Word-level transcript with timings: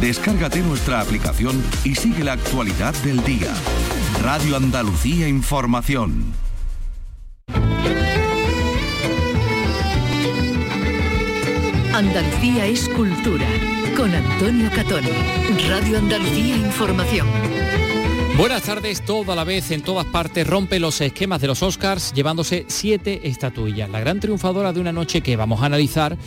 Descárgate 0.00 0.60
nuestra 0.60 1.00
aplicación 1.00 1.62
y 1.82 1.94
sigue 1.94 2.22
la 2.22 2.32
actualidad 2.32 2.94
del 3.02 3.24
día. 3.24 3.52
Radio 4.22 4.56
Andalucía 4.56 5.26
Información. 5.26 6.32
Andalucía 11.94 12.66
es 12.66 12.88
cultura. 12.90 13.46
Con 13.96 14.14
Antonio 14.14 14.70
Catoni. 14.74 15.08
Radio 15.66 15.98
Andalucía 15.98 16.56
Información. 16.56 17.26
Buenas 18.36 18.64
tardes, 18.64 19.02
todo 19.02 19.32
a 19.32 19.34
la 19.34 19.44
vez, 19.44 19.70
en 19.70 19.80
todas 19.80 20.04
partes, 20.04 20.46
rompe 20.46 20.78
los 20.78 21.00
esquemas 21.00 21.40
de 21.40 21.46
los 21.46 21.62
Oscars 21.62 22.12
llevándose 22.12 22.66
siete 22.68 23.26
estatuillas. 23.26 23.88
La 23.88 24.00
gran 24.00 24.20
triunfadora 24.20 24.74
de 24.74 24.80
una 24.80 24.92
noche 24.92 25.22
que 25.22 25.36
vamos 25.36 25.62
a 25.62 25.66
analizar, 25.66 26.18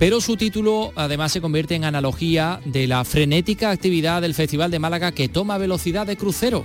pero 0.00 0.22
su 0.22 0.38
título 0.38 0.92
además 0.96 1.30
se 1.30 1.42
convierte 1.42 1.74
en 1.74 1.84
analogía 1.84 2.58
de 2.64 2.86
la 2.86 3.04
frenética 3.04 3.70
actividad 3.70 4.22
del 4.22 4.32
Festival 4.32 4.70
de 4.70 4.78
Málaga 4.78 5.12
que 5.12 5.28
toma 5.28 5.58
velocidad 5.58 6.06
de 6.06 6.16
crucero. 6.16 6.64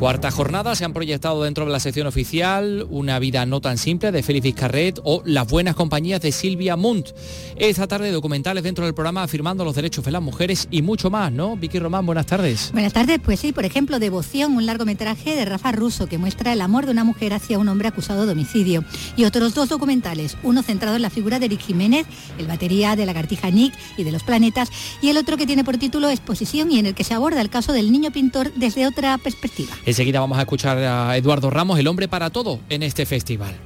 Cuarta 0.00 0.30
jornada 0.30 0.74
se 0.74 0.86
han 0.86 0.94
proyectado 0.94 1.42
dentro 1.42 1.66
de 1.66 1.72
la 1.72 1.78
sección 1.78 2.06
oficial 2.06 2.86
Una 2.88 3.18
vida 3.18 3.44
no 3.44 3.60
tan 3.60 3.76
simple 3.76 4.10
de 4.10 4.22
Félix 4.22 4.44
Vizcarret 4.44 4.98
o 5.04 5.20
Las 5.26 5.46
buenas 5.46 5.74
compañías 5.74 6.22
de 6.22 6.32
Silvia 6.32 6.74
Munt. 6.74 7.08
Esta 7.56 7.86
tarde 7.86 8.10
documentales 8.10 8.64
dentro 8.64 8.86
del 8.86 8.94
programa 8.94 9.22
afirmando 9.22 9.62
los 9.62 9.74
derechos 9.74 10.02
de 10.02 10.10
las 10.10 10.22
mujeres 10.22 10.68
y 10.70 10.80
mucho 10.80 11.10
más, 11.10 11.30
¿no? 11.30 11.54
Vicky 11.54 11.78
Román, 11.78 12.06
buenas 12.06 12.24
tardes. 12.24 12.70
Buenas 12.72 12.94
tardes, 12.94 13.18
pues 13.22 13.40
sí, 13.40 13.52
por 13.52 13.66
ejemplo, 13.66 13.98
Devoción, 13.98 14.56
un 14.56 14.64
largometraje 14.64 15.36
de 15.36 15.44
Rafa 15.44 15.70
Russo 15.70 16.06
que 16.06 16.16
muestra 16.16 16.54
el 16.54 16.62
amor 16.62 16.86
de 16.86 16.92
una 16.92 17.04
mujer 17.04 17.34
hacia 17.34 17.58
un 17.58 17.68
hombre 17.68 17.88
acusado 17.88 18.24
de 18.24 18.32
homicidio. 18.32 18.82
Y 19.18 19.24
otros 19.24 19.52
dos 19.52 19.68
documentales, 19.68 20.38
uno 20.42 20.62
centrado 20.62 20.96
en 20.96 21.02
la 21.02 21.10
figura 21.10 21.38
de 21.38 21.44
Eric 21.44 21.60
Jiménez, 21.60 22.06
el 22.38 22.46
batería 22.46 22.96
de 22.96 23.04
la 23.04 23.12
cartija 23.12 23.50
Nick 23.50 23.74
y 23.98 24.04
de 24.04 24.12
los 24.12 24.22
planetas, 24.22 24.70
y 25.02 25.10
el 25.10 25.18
otro 25.18 25.36
que 25.36 25.44
tiene 25.44 25.62
por 25.62 25.76
título 25.76 26.08
Exposición 26.08 26.72
y 26.72 26.78
en 26.78 26.86
el 26.86 26.94
que 26.94 27.04
se 27.04 27.12
aborda 27.12 27.42
el 27.42 27.50
caso 27.50 27.74
del 27.74 27.92
niño 27.92 28.10
pintor 28.10 28.50
desde 28.54 28.86
otra 28.86 29.18
perspectiva. 29.18 29.74
Enseguida 29.90 30.20
vamos 30.20 30.38
a 30.38 30.42
escuchar 30.42 30.78
a 30.78 31.16
Eduardo 31.16 31.50
Ramos, 31.50 31.76
el 31.80 31.88
hombre 31.88 32.06
para 32.06 32.30
todo, 32.30 32.60
en 32.68 32.84
este 32.84 33.06
festival. 33.06 33.56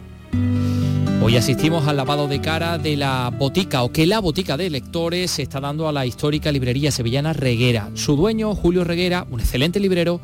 Hoy 1.22 1.36
asistimos 1.36 1.86
al 1.86 1.98
lavado 1.98 2.28
de 2.28 2.40
cara 2.40 2.78
de 2.78 2.96
la 2.96 3.28
botica 3.28 3.82
o 3.82 3.92
que 3.92 4.06
la 4.06 4.20
botica 4.20 4.56
de 4.56 4.70
lectores 4.70 5.32
se 5.32 5.42
está 5.42 5.60
dando 5.60 5.86
a 5.86 5.92
la 5.92 6.06
histórica 6.06 6.50
librería 6.50 6.90
sevillana 6.90 7.34
Reguera. 7.34 7.90
Su 7.92 8.16
dueño, 8.16 8.54
Julio 8.54 8.84
Reguera, 8.84 9.26
un 9.30 9.40
excelente 9.40 9.78
librero, 9.80 10.18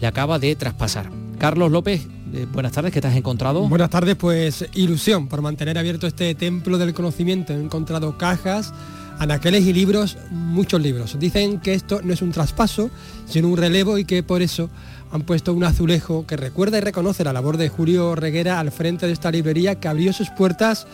le 0.00 0.08
acaba 0.08 0.40
de 0.40 0.56
traspasar. 0.56 1.08
Carlos 1.38 1.70
López, 1.70 2.04
eh, 2.32 2.46
buenas 2.52 2.72
tardes, 2.72 2.92
¿qué 2.92 3.00
te 3.00 3.06
has 3.06 3.16
encontrado? 3.16 3.68
Buenas 3.68 3.90
tardes, 3.90 4.16
pues 4.16 4.66
ilusión 4.74 5.28
por 5.28 5.40
mantener 5.40 5.78
abierto 5.78 6.08
este 6.08 6.34
templo 6.34 6.78
del 6.78 6.94
conocimiento. 6.94 7.52
He 7.52 7.60
encontrado 7.62 8.18
cajas, 8.18 8.74
anaqueles 9.20 9.64
y 9.64 9.72
libros, 9.72 10.18
muchos 10.32 10.82
libros. 10.82 11.16
Dicen 11.16 11.60
que 11.60 11.74
esto 11.74 12.00
no 12.02 12.12
es 12.12 12.22
un 12.22 12.32
traspaso, 12.32 12.90
sino 13.26 13.46
un 13.46 13.56
relevo 13.56 13.98
y 13.98 14.04
que 14.04 14.24
por 14.24 14.42
eso 14.42 14.68
han 15.14 15.22
puesto 15.22 15.54
un 15.54 15.62
azulejo 15.62 16.26
que 16.26 16.36
recuerda 16.36 16.78
y 16.78 16.80
reconoce 16.80 17.22
la 17.22 17.32
labor 17.32 17.56
de 17.56 17.68
Julio 17.68 18.16
Reguera 18.16 18.58
al 18.58 18.72
frente 18.72 19.06
de 19.06 19.12
esta 19.12 19.30
librería 19.30 19.76
que 19.76 19.86
abrió 19.86 20.12
sus 20.12 20.28
puertas 20.30 20.88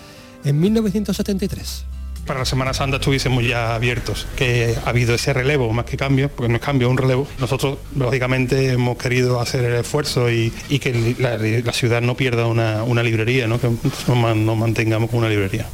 en 0.45 0.61
1973 0.61 1.87
para 2.27 2.41
la 2.41 2.45
Semana 2.45 2.73
Santa 2.75 2.99
estuviésemos 2.99 3.45
ya 3.45 3.75
abiertos, 3.75 4.25
que 4.37 4.77
ha 4.85 4.91
habido 4.91 5.17
ese 5.17 5.33
relevo, 5.33 5.73
más 5.73 5.85
que 5.85 5.97
cambio, 5.97 6.29
porque 6.29 6.49
no 6.49 6.57
es 6.57 6.63
cambio, 6.63 6.87
es 6.87 6.93
un 6.93 6.99
relevo. 6.99 7.27
Nosotros, 7.41 7.79
lógicamente, 7.97 8.71
hemos 8.71 8.99
querido 8.99 9.41
hacer 9.41 9.65
el 9.65 9.75
esfuerzo 9.75 10.31
y, 10.31 10.51
que 10.51 11.17
la, 11.19 11.73
ciudad 11.73 12.03
no 12.03 12.15
pierda 12.15 12.47
una, 12.47 13.03
librería, 13.03 13.49
¿no? 13.49 13.61
que 13.61 13.69
nos 14.07 14.57
mantengamos 14.57 15.11
con 15.11 15.21
una 15.21 15.29
librería. 15.29 15.67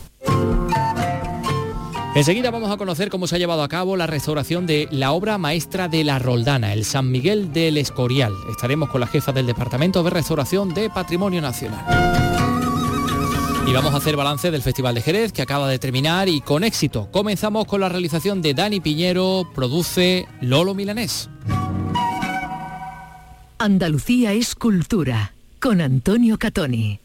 Enseguida 2.17 2.51
vamos 2.51 2.71
a 2.71 2.79
conocer 2.79 3.11
cómo 3.11 3.27
se 3.27 3.37
ha 3.37 3.39
llevado 3.39 3.63
a 3.63 3.69
cabo 3.69 3.95
la 3.95 4.07
restauración 4.07 4.67
de 4.67 4.89
la 4.91 5.13
obra 5.13 5.37
maestra 5.37 5.87
de 5.87 6.03
la 6.03 6.19
Roldana, 6.19 6.73
el 6.73 6.87
San 6.87 7.11
Miguel 7.11 7.53
del 7.53 7.77
Escorial. 7.77 8.33
Estaremos 8.51 8.89
con 8.89 9.03
la 9.03 9.07
jefa 9.07 9.33
del 9.33 9.45
Departamento 9.45 10.03
de 10.03 10.09
Restauración 10.09 10.73
de 10.73 10.89
Patrimonio 10.89 11.43
Nacional. 11.43 11.85
Y 13.67 13.73
vamos 13.75 13.93
a 13.93 13.99
hacer 13.99 14.17
balance 14.17 14.51
del 14.51 14.63
Festival 14.63 14.95
de 14.95 15.03
Jerez 15.03 15.31
que 15.31 15.43
acaba 15.43 15.69
de 15.69 15.79
terminar 15.79 16.27
y 16.31 16.41
con 16.41 16.65
éxito. 16.65 17.11
Comenzamos 17.13 17.67
con 17.67 17.83
la 17.83 17.91
realización 17.91 18.41
de 18.41 18.55
Dani 18.55 18.81
Piñero, 18.81 19.51
produce 19.55 20.27
Lolo 20.41 20.73
Milanés. 20.73 21.29
Andalucía 23.59 24.33
es 24.33 24.55
cultura, 24.55 25.35
con 25.61 25.83
Antonio 25.83 26.39
Catoni. 26.39 26.99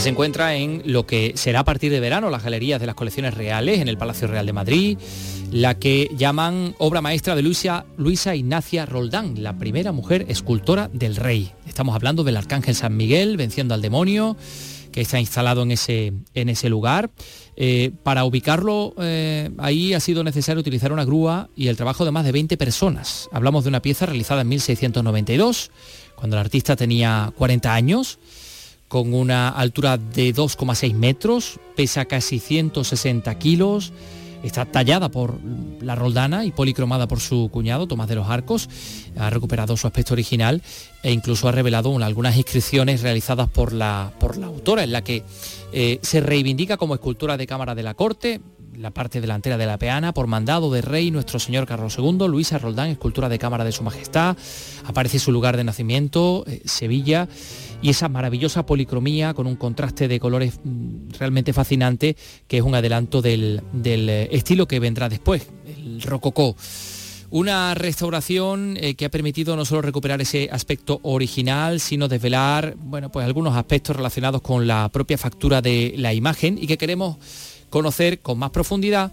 Se 0.00 0.08
encuentra 0.08 0.54
en 0.54 0.82
lo 0.86 1.04
que 1.04 1.32
será 1.34 1.60
a 1.60 1.64
partir 1.64 1.92
de 1.92 2.00
verano 2.00 2.30
las 2.30 2.42
galerías 2.42 2.80
de 2.80 2.86
las 2.86 2.94
colecciones 2.94 3.34
reales 3.34 3.80
en 3.80 3.88
el 3.88 3.98
Palacio 3.98 4.28
Real 4.28 4.46
de 4.46 4.54
Madrid, 4.54 4.98
la 5.52 5.78
que 5.78 6.08
llaman 6.16 6.74
obra 6.78 7.02
maestra 7.02 7.36
de 7.36 7.42
Luisa, 7.42 7.84
Luisa 7.98 8.34
Ignacia 8.34 8.86
Roldán, 8.86 9.42
la 9.42 9.58
primera 9.58 9.92
mujer 9.92 10.24
escultora 10.28 10.88
del 10.94 11.16
rey. 11.16 11.52
Estamos 11.66 11.94
hablando 11.94 12.24
del 12.24 12.38
Arcángel 12.38 12.74
San 12.74 12.96
Miguel 12.96 13.36
venciendo 13.36 13.74
al 13.74 13.82
demonio, 13.82 14.38
que 14.90 15.02
está 15.02 15.20
instalado 15.20 15.64
en 15.64 15.72
ese, 15.72 16.14
en 16.32 16.48
ese 16.48 16.70
lugar. 16.70 17.10
Eh, 17.56 17.92
para 18.02 18.24
ubicarlo 18.24 18.94
eh, 18.98 19.50
ahí 19.58 19.92
ha 19.92 20.00
sido 20.00 20.24
necesario 20.24 20.60
utilizar 20.60 20.94
una 20.94 21.04
grúa 21.04 21.50
y 21.54 21.68
el 21.68 21.76
trabajo 21.76 22.06
de 22.06 22.10
más 22.10 22.24
de 22.24 22.32
20 22.32 22.56
personas. 22.56 23.28
Hablamos 23.32 23.64
de 23.64 23.68
una 23.68 23.82
pieza 23.82 24.06
realizada 24.06 24.40
en 24.40 24.48
1692, 24.48 25.70
cuando 26.14 26.36
el 26.36 26.40
artista 26.40 26.74
tenía 26.74 27.34
40 27.36 27.74
años 27.74 28.18
con 28.90 29.14
una 29.14 29.50
altura 29.50 29.98
de 29.98 30.34
2,6 30.34 30.94
metros, 30.94 31.60
pesa 31.76 32.06
casi 32.06 32.40
160 32.40 33.32
kilos, 33.38 33.92
está 34.42 34.64
tallada 34.64 35.10
por 35.10 35.38
la 35.80 35.94
Roldana 35.94 36.44
y 36.44 36.50
policromada 36.50 37.06
por 37.06 37.20
su 37.20 37.50
cuñado, 37.52 37.86
Tomás 37.86 38.08
de 38.08 38.16
los 38.16 38.28
Arcos, 38.28 38.68
ha 39.16 39.30
recuperado 39.30 39.76
su 39.76 39.86
aspecto 39.86 40.14
original 40.14 40.60
e 41.04 41.12
incluso 41.12 41.46
ha 41.46 41.52
revelado 41.52 41.96
algunas 42.02 42.36
inscripciones 42.36 43.02
realizadas 43.02 43.48
por 43.48 43.72
la, 43.72 44.12
por 44.18 44.36
la 44.38 44.48
autora, 44.48 44.82
en 44.82 44.90
la 44.90 45.04
que 45.04 45.22
eh, 45.72 46.00
se 46.02 46.20
reivindica 46.20 46.76
como 46.76 46.94
escultura 46.94 47.36
de 47.36 47.46
Cámara 47.46 47.76
de 47.76 47.84
la 47.84 47.94
Corte, 47.94 48.40
la 48.76 48.90
parte 48.90 49.20
delantera 49.20 49.56
de 49.56 49.66
la 49.66 49.78
peana, 49.78 50.12
por 50.12 50.26
mandado 50.26 50.72
de 50.72 50.80
rey 50.80 51.12
nuestro 51.12 51.38
señor 51.38 51.66
Carlos 51.66 51.96
II, 51.96 52.26
Luisa 52.26 52.58
Roldán, 52.58 52.88
escultura 52.88 53.28
de 53.28 53.38
Cámara 53.38 53.62
de 53.62 53.70
su 53.70 53.84
Majestad, 53.84 54.36
aparece 54.84 55.20
su 55.20 55.30
lugar 55.30 55.56
de 55.56 55.62
nacimiento, 55.62 56.44
eh, 56.48 56.62
Sevilla, 56.64 57.28
y 57.82 57.90
esa 57.90 58.08
maravillosa 58.08 58.66
policromía 58.66 59.34
con 59.34 59.46
un 59.46 59.56
contraste 59.56 60.08
de 60.08 60.20
colores 60.20 60.60
mm, 60.62 61.12
realmente 61.18 61.52
fascinante, 61.52 62.16
que 62.46 62.58
es 62.58 62.62
un 62.62 62.74
adelanto 62.74 63.22
del, 63.22 63.62
eh, 63.84 64.28
estilo 64.32 64.66
que 64.66 64.80
vendrá 64.80 65.08
después, 65.08 65.46
el 65.66 66.02
rococó. 66.02 66.56
Una 67.32 67.74
restauración 67.74 68.76
eh, 68.80 68.96
que 68.96 69.04
ha 69.04 69.10
permitido 69.10 69.54
no 69.54 69.64
solo 69.64 69.82
recuperar 69.82 70.20
ese 70.20 70.48
aspecto 70.50 70.98
original, 71.04 71.78
sino 71.78 72.08
desvelar 72.08 72.74
bueno, 72.76 73.12
pues 73.12 73.24
algunos 73.24 73.56
aspectos 73.56 73.94
relacionados 73.94 74.42
con 74.42 74.66
la 74.66 74.88
propia 74.88 75.16
factura 75.16 75.62
de 75.62 75.94
la 75.96 76.12
imagen 76.12 76.58
y 76.60 76.66
que 76.66 76.76
queremos 76.76 77.18
conocer 77.70 78.18
con 78.18 78.38
más 78.38 78.50
profundidad. 78.50 79.12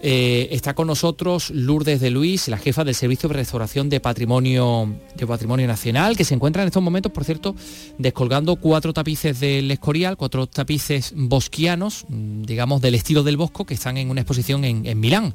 Eh, 0.00 0.48
está 0.52 0.74
con 0.74 0.86
nosotros 0.86 1.50
Lourdes 1.50 2.00
de 2.00 2.10
Luis, 2.10 2.46
la 2.46 2.58
jefa 2.58 2.84
del 2.84 2.94
Servicio 2.94 3.28
de 3.28 3.34
Restauración 3.34 3.88
de 3.88 3.98
Patrimonio, 3.98 4.94
de 5.16 5.26
Patrimonio 5.26 5.66
Nacional, 5.66 6.16
que 6.16 6.24
se 6.24 6.34
encuentra 6.34 6.62
en 6.62 6.68
estos 6.68 6.82
momentos, 6.82 7.10
por 7.10 7.24
cierto, 7.24 7.56
descolgando 7.98 8.56
cuatro 8.56 8.92
tapices 8.92 9.40
del 9.40 9.68
Escorial, 9.72 10.16
cuatro 10.16 10.46
tapices 10.46 11.12
bosquianos, 11.16 12.06
mm, 12.08 12.42
digamos, 12.42 12.80
del 12.80 12.94
estilo 12.94 13.24
del 13.24 13.36
Bosco, 13.36 13.66
que 13.66 13.74
están 13.74 13.96
en 13.96 14.10
una 14.10 14.20
exposición 14.20 14.64
en, 14.64 15.00
Milán. 15.00 15.34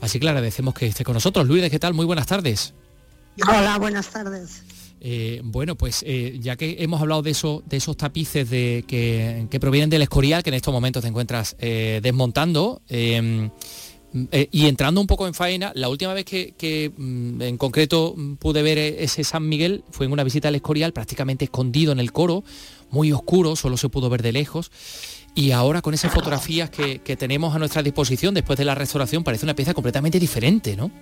Así 0.00 0.18
que 0.18 0.24
le 0.24 0.30
agradecemos 0.30 0.74
que 0.74 0.86
esté 0.86 1.04
con 1.04 1.14
nosotros. 1.14 1.46
Lourdes, 1.46 1.70
¿qué 1.70 1.78
tal? 1.78 1.94
Muy 1.94 2.04
buenas 2.04 2.26
tardes. 2.26 2.74
Hola, 3.48 3.78
buenas 3.78 4.08
tardes. 4.08 4.62
Eh, 5.00 5.40
bueno, 5.44 5.76
pues 5.76 6.02
eh, 6.06 6.38
ya 6.40 6.56
que 6.56 6.76
hemos 6.80 7.00
hablado 7.00 7.22
de, 7.22 7.30
eso, 7.30 7.62
de 7.66 7.76
esos 7.76 7.96
tapices 7.96 8.48
de, 8.48 8.84
que, 8.88 9.60
provienen 9.60 9.90
del 9.90 10.02
Escorial, 10.02 10.42
que 10.42 10.50
en 10.50 10.54
estos 10.54 10.72
momentos 10.72 11.02
te 11.02 11.08
encuentras 11.08 11.56
desmontando, 11.58 12.82
em, 14.14 14.28
y 14.50 14.66
entrando 14.66 15.00
un 15.00 15.06
poco 15.06 15.26
en 15.26 15.34
faena, 15.34 15.72
la 15.74 15.88
última 15.88 16.14
vez 16.14 16.24
que, 16.24 16.92
mm, 16.96 17.42
en 17.42 17.58
concreto 17.58 18.14
mm, 18.16 18.34
pude 18.36 18.62
ver 18.62 18.78
ese 18.78 19.24
San 19.24 19.48
Miguel 19.48 19.84
fue 19.90 20.06
en 20.06 20.12
una 20.12 20.24
visita 20.24 20.48
al 20.48 20.54
Escorial, 20.54 20.92
prácticamente 20.92 21.44
escondido 21.44 21.92
en 21.92 22.00
el 22.00 22.12
coro, 22.12 22.44
muy 22.90 23.12
oscuro, 23.12 23.56
solo 23.56 23.76
se 23.76 23.88
pudo 23.88 24.08
ver 24.08 24.22
de 24.22 24.32
lejos. 24.32 24.70
Y 25.34 25.50
ahora 25.50 25.82
con 25.82 25.94
esas 25.94 26.12
fotografías 26.12 26.70
que, 26.70 27.00
que 27.00 27.16
tenemos 27.16 27.54
a 27.54 27.58
nuestra 27.58 27.82
disposición 27.82 28.34
después 28.34 28.56
de 28.56 28.64
la 28.64 28.76
restauración 28.76 29.24
parece 29.24 29.44
una 29.44 29.54
pieza 29.54 29.74
completamente 29.74 30.20
diferente, 30.20 30.76
¿no? 30.76 30.92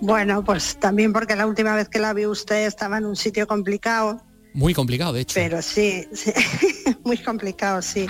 Bueno, 0.00 0.44
pues 0.44 0.76
también 0.78 1.12
porque 1.12 1.34
la 1.34 1.46
última 1.46 1.74
vez 1.74 1.88
que 1.88 1.98
la 1.98 2.12
vi 2.12 2.26
usted 2.26 2.66
estaba 2.66 2.98
en 2.98 3.06
un 3.06 3.16
sitio 3.16 3.46
complicado. 3.46 4.22
Muy 4.54 4.74
complicado, 4.74 5.12
de 5.12 5.22
hecho. 5.22 5.34
Pero 5.34 5.60
sí, 5.62 6.06
muy 7.04 7.18
complicado, 7.18 7.82
sí. 7.82 8.06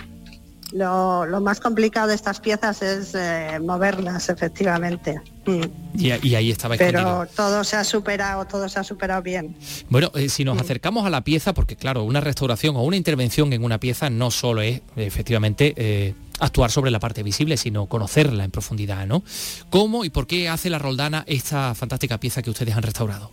Lo, 0.73 1.41
más 1.41 1.61
complicado 1.61 2.09
de 2.09 2.15
estas 2.15 2.41
piezas 2.41 2.83
es 2.83 3.15
eh, 3.15 3.59
moverlas, 3.61 4.29
efectivamente. 4.29 5.21
Mm. 5.47 5.63
Y, 5.95 6.35
ahí 6.35 6.51
estaba 6.51 6.77
Pero 6.77 7.27
todo 7.35 7.65
se 7.65 7.77
ha 7.77 7.85
superado, 7.85 8.45
todo 8.45 8.69
se 8.69 8.79
ha 8.79 8.85
superado 8.85 9.23
bien. 9.23 9.57
Bueno, 9.89 10.11
eh, 10.15 10.29
si 10.29 10.45
nos 10.45 10.61
acercamos 10.61 11.07
a 11.07 11.11
la 11.11 11.25
pieza, 11.25 11.55
porque 11.55 11.77
claro, 11.77 12.05
una 12.05 12.21
restauración 12.21 12.77
o 12.77 12.83
una 12.83 12.97
intervención 12.97 13.53
en 13.53 13.65
una 13.65 13.81
pieza 13.81 14.11
no 14.11 14.31
solo 14.31 14.61
es 14.61 14.83
efectivamente 14.97 15.75
eh, 15.77 16.15
actuar 16.39 16.71
sobre 16.71 16.91
la 16.91 17.01
parte 17.01 17.23
visible, 17.23 17.57
sino 17.57 17.87
conocerla 17.87 18.45
en 18.45 18.51
profundidad, 18.51 19.07
¿no? 19.07 19.23
¿Cómo 19.71 20.05
y 20.05 20.11
por 20.11 20.27
qué 20.27 20.49
hace 20.49 20.69
la 20.69 20.79
Roldana 20.79 21.25
esta 21.27 21.75
fantástica 21.75 22.19
pieza 22.21 22.43
que 22.43 22.51
ustedes 22.51 22.77
han 22.77 22.83
restaurado? 22.83 23.33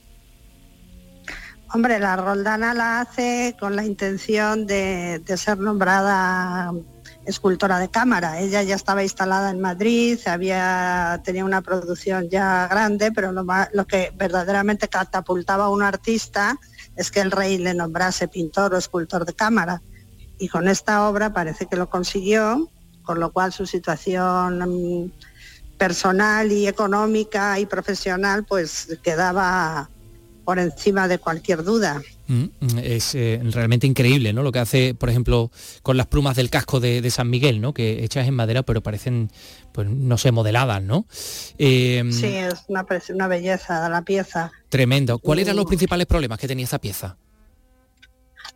Hombre, 1.73 1.99
la 1.99 2.15
Roldana 2.15 2.73
la 2.73 3.01
hace 3.01 3.57
con 3.59 3.75
la 3.75 3.83
intención 3.83 4.65
de 4.65 5.21
ser 5.35 5.57
nombrada 5.57 6.71
escultora 7.25 7.79
de 7.79 7.89
cámara. 7.89 8.39
Ella 8.39 8.63
ya 8.63 8.75
estaba 8.75 9.03
instalada 9.03 9.49
en 9.49 9.59
Madrid, 9.59 10.19
había 10.25 11.21
tenía 11.23 11.45
una 11.45 11.61
producción 11.61 12.29
ya 12.29 12.67
grande, 12.67 13.11
pero 13.11 13.31
lo, 13.31 13.45
lo 13.73 13.87
que 13.87 14.11
verdaderamente 14.15 14.87
catapultaba 14.87 15.65
a 15.65 15.69
un 15.69 15.83
artista 15.83 16.59
es 16.95 17.11
que 17.11 17.21
el 17.21 17.31
rey 17.31 17.57
le 17.57 17.73
nombrase 17.73 18.27
pintor 18.27 18.73
o 18.73 18.77
escultor 18.77 19.25
de 19.25 19.33
cámara. 19.33 19.81
Y 20.37 20.49
con 20.49 20.67
esta 20.67 21.07
obra 21.07 21.33
parece 21.33 21.65
que 21.65 21.75
lo 21.75 21.89
consiguió, 21.89 22.69
con 23.03 23.19
lo 23.19 23.31
cual 23.31 23.53
su 23.53 23.65
situación 23.65 24.59
mm, 24.59 25.11
personal 25.77 26.51
y 26.51 26.67
económica 26.67 27.59
y 27.59 27.65
profesional 27.65 28.45
pues 28.45 28.97
quedaba 29.03 29.89
por 30.43 30.59
encima 30.59 31.07
de 31.07 31.19
cualquier 31.19 31.63
duda. 31.63 32.01
Mm, 32.27 32.43
mm, 32.59 32.79
es 32.79 33.13
eh, 33.13 33.39
realmente 33.43 33.85
increíble, 33.85 34.33
¿no? 34.33 34.41
Lo 34.41 34.51
que 34.51 34.59
hace, 34.59 34.95
por 34.95 35.09
ejemplo, 35.09 35.51
con 35.83 35.95
las 35.95 36.07
plumas 36.07 36.35
del 36.35 36.49
casco 36.49 36.79
de, 36.79 37.09
San 37.11 37.29
Miguel, 37.29 37.61
¿no? 37.61 37.73
Que 37.73 38.03
hechas 38.03 38.27
en 38.27 38.33
madera, 38.33 38.63
pero 38.63 38.81
parecen, 38.81 39.31
pues 39.71 39.87
no 39.87 40.17
sé, 40.17 40.31
modeladas, 40.31 40.81
¿no? 40.81 41.05
Em, 41.57 42.11
sí, 42.11 42.27
es 42.27 42.65
una, 42.67 42.85
una 43.09 43.27
belleza 43.27 43.87
la 43.89 44.01
pieza. 44.01 44.51
Tremendo. 44.69 45.19
¿Cuáles 45.19 45.45
eran 45.45 45.57
los 45.57 45.65
principales 45.65 46.07
problemas 46.07 46.39
que 46.39 46.47
tenía 46.47 46.65
esta 46.65 46.79
pieza? 46.79 47.17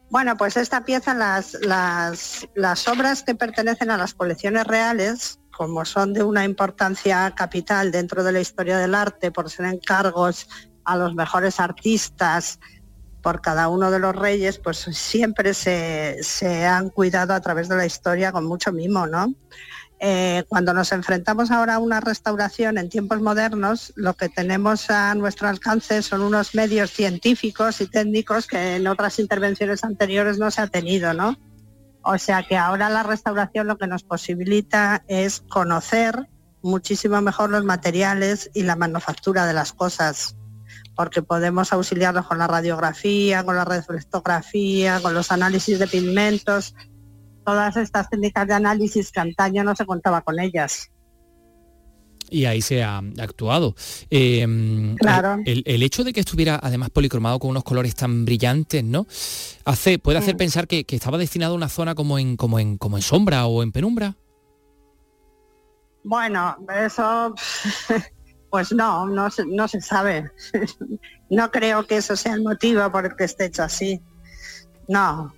Bueno, 0.10 0.36
pues 0.38 0.58
esta 0.58 0.84
pieza, 0.84 1.14
las, 1.14 1.54
las, 1.62 2.48
las 2.56 2.88
obras 2.88 3.22
que 3.22 3.36
pertenecen 3.36 3.92
a 3.92 3.98
las 3.98 4.16
colecciones 4.16 4.66
reales, 4.66 5.40
como 5.56 5.86
son 5.86 6.14
de 6.14 6.24
una 6.24 6.46
importancia 6.46 7.32
capital 7.36 7.92
dentro 7.92 8.24
de 8.24 8.32
la 8.32 8.40
historia 8.40 8.80
del 8.80 8.96
arte 8.96 9.32
por 9.32 9.50
ser 9.52 9.68
encargos 9.68 10.48
a 10.84 10.98
los 10.98 11.14
mejores 11.14 11.60
artistas 11.60 12.60
por 13.22 13.42
cada 13.42 13.68
uno 13.70 13.92
de 13.92 14.00
los 14.00 14.16
reyes, 14.16 14.58
pues 14.60 14.78
siempre 14.78 15.54
se, 15.54 16.66
han 16.66 16.90
cuidado 16.90 17.34
a 17.34 17.42
través 17.42 17.70
de 17.70 17.76
la 17.76 17.86
historia 17.86 18.32
con 18.32 18.46
mucho 18.46 18.72
mimo, 18.72 19.08
¿no? 19.08 19.34
Eh, 20.02 20.46
cuando 20.48 20.74
nos 20.74 20.94
enfrentamos 20.94 21.52
ahora 21.52 21.76
a 21.76 21.80
una 21.80 22.00
restauración 22.00 22.78
en 22.78 22.88
tiempos 22.88 23.22
modernos, 23.22 23.92
lo 23.98 24.14
que 24.14 24.30
tenemos 24.30 24.90
a 24.90 25.14
nuestro 25.16 25.50
alcance 25.50 26.02
son 26.02 26.22
unos 26.22 26.56
medios 26.56 26.92
científicos 26.92 27.82
y 27.82 27.88
técnicos 27.88 28.48
que 28.48 28.78
en 28.78 28.88
otras 28.88 29.20
intervenciones 29.20 29.84
anteriores 29.84 30.38
no 30.38 30.52
se 30.52 30.62
ha 30.62 30.68
tenido, 30.68 31.14
¿no? 31.14 31.38
O 32.02 32.18
sea 32.18 32.44
que 32.44 32.56
ahora 32.56 32.90
la 32.90 33.04
restauración 33.04 33.68
lo 33.68 33.78
que 33.78 33.88
nos 33.88 34.04
posibilita 34.04 35.04
es 35.10 35.42
conocer 35.42 36.30
muchísimo 36.62 37.22
mejor 37.22 37.50
los 37.50 37.66
materiales 37.66 38.50
y 38.54 38.64
la 38.64 38.78
manufactura 38.78 39.46
de 39.46 39.54
las 39.54 39.74
cosas 39.74 40.36
porque 41.00 41.22
podemos 41.22 41.72
auxiliarlos 41.72 42.28
con 42.28 42.40
la 42.40 42.46
radiografía, 42.46 43.46
con 43.46 43.56
la 43.56 43.64
reflectografía, 43.64 45.00
con 45.02 45.14
los 45.14 45.32
análisis 45.32 45.80
de 45.80 45.88
pigmentos, 45.88 46.76
todas 47.46 47.78
estas 47.78 48.10
técnicas 48.10 48.46
de 48.46 48.54
análisis 48.56 49.10
que 49.10 49.22
antaño 49.22 49.64
no 49.64 49.74
se 49.78 49.86
contaba 49.86 50.20
con 50.20 50.38
ellas. 50.42 50.92
Y 52.30 52.44
ahí 52.44 52.62
se 52.62 52.84
ha 52.84 53.02
actuado. 53.18 53.76
Em, 54.10 54.98
claro. 54.98 55.38
El, 55.46 55.84
hecho 55.84 56.04
de 56.04 56.12
que 56.12 56.20
estuviera 56.20 56.60
además 56.62 56.90
policromado 56.90 57.40
con 57.40 57.52
unos 57.52 57.64
colores 57.64 57.96
tan 57.96 58.26
brillantes, 58.26 58.84
¿no? 58.84 59.08
Hace, 59.64 60.00
puede 60.00 60.18
hacer 60.18 60.36
mm. 60.36 60.38
pensar 60.38 60.68
que, 60.68 60.86
estaba 60.86 61.18
destinado 61.18 61.54
a 61.54 61.56
una 61.56 61.70
zona 61.70 61.96
como 61.96 62.20
en, 62.20 62.36
como 62.36 62.60
en, 62.60 62.78
como 62.78 62.98
en 62.98 63.04
sombra 63.04 63.46
o 63.46 63.64
en 63.64 63.72
penumbra. 63.72 64.18
Bueno, 66.04 66.58
eso 66.76 67.34
Pues 68.50 68.72
no, 68.72 69.06
no, 69.08 69.28
no 69.48 69.68
se 69.68 69.82
sabe. 69.82 70.32
no 71.30 71.52
creo 71.52 71.86
que 71.86 71.98
eso 71.98 72.16
sea 72.16 72.34
el 72.34 72.44
motivo 72.44 72.92
por 72.92 73.06
el 73.06 73.16
que 73.16 73.26
esté 73.26 73.46
hecho 73.46 73.64
así. 73.64 74.02
No. 74.88 75.34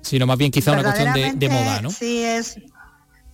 Sino 0.00 0.26
más 0.26 0.38
bien 0.38 0.50
quizá 0.50 0.72
una 0.72 0.82
cuestión 0.82 1.38
de, 1.38 1.48
moda, 1.48 1.80
¿no? 1.80 1.90
Sí, 1.90 2.22
es... 2.22 2.56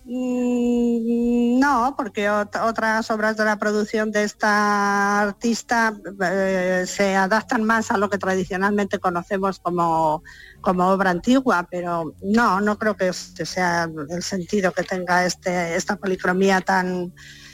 Mm, 0.05 1.61
no, 1.61 1.95
porque 1.97 2.29
otras 2.31 3.11
obras 3.11 3.37
de 3.37 3.45
la 3.45 3.59
producción 3.59 4.11
de 4.11 4.25
esta 4.25 5.21
artista 5.21 5.95
eh, 6.25 6.85
se 6.87 7.15
adaptan 7.15 7.63
más 7.63 7.93
a 7.93 7.99
lo 7.99 8.11
que 8.11 8.19
tradicionalmente 8.19 8.99
conocemos 8.99 9.61
como, 9.61 10.25
como 10.61 10.89
obra 10.89 11.11
antigua, 11.11 11.69
pero 11.71 12.15
no, 12.23 12.61
no 12.61 12.79
creo 12.79 12.97
que 12.97 13.13
sea 13.13 13.89
el 14.09 14.23
sentido 14.23 14.73
que 14.73 14.83
tenga 14.83 15.25
este, 15.27 15.77
esta 15.77 15.97
policromía 15.97 16.61
tan, 16.61 17.13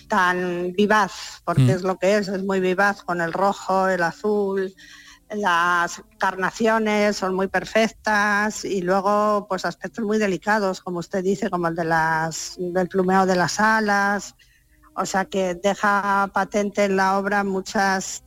tan 0.09 0.73
vivaz, 0.73 1.43
porque 1.45 1.63
mm. 1.63 1.71
es 1.71 1.83
lo 1.83 1.99
que 1.99 2.17
es, 2.17 2.29
es 2.29 2.43
muy 2.45 2.61
vivaz 2.61 3.03
con 3.03 3.21
el 3.21 3.33
rojo, 3.33 3.89
el 3.89 4.03
azul, 4.03 4.75
las 5.31 6.03
carnaciones 6.19 7.17
son 7.17 7.35
muy 7.35 7.49
perfectas 7.49 8.65
y 8.65 8.81
luego 8.81 9.47
pues 9.49 9.65
aspectos 9.65 10.05
muy 10.05 10.19
delicados, 10.19 10.81
como 10.81 11.01
usted 11.01 11.25
dice, 11.25 11.51
como 11.51 11.69
el 11.69 11.75
de 11.75 11.85
las, 11.85 12.55
del 12.59 12.89
plumeo 12.89 13.27
de 13.27 13.37
las 13.37 13.59
alas, 13.59 14.37
o 14.95 15.05
sea 15.05 15.25
que 15.25 15.55
deja 15.55 16.31
patente 16.33 16.85
en 16.85 16.97
la 16.97 17.19
obra 17.19 17.45
muchas 17.45 18.23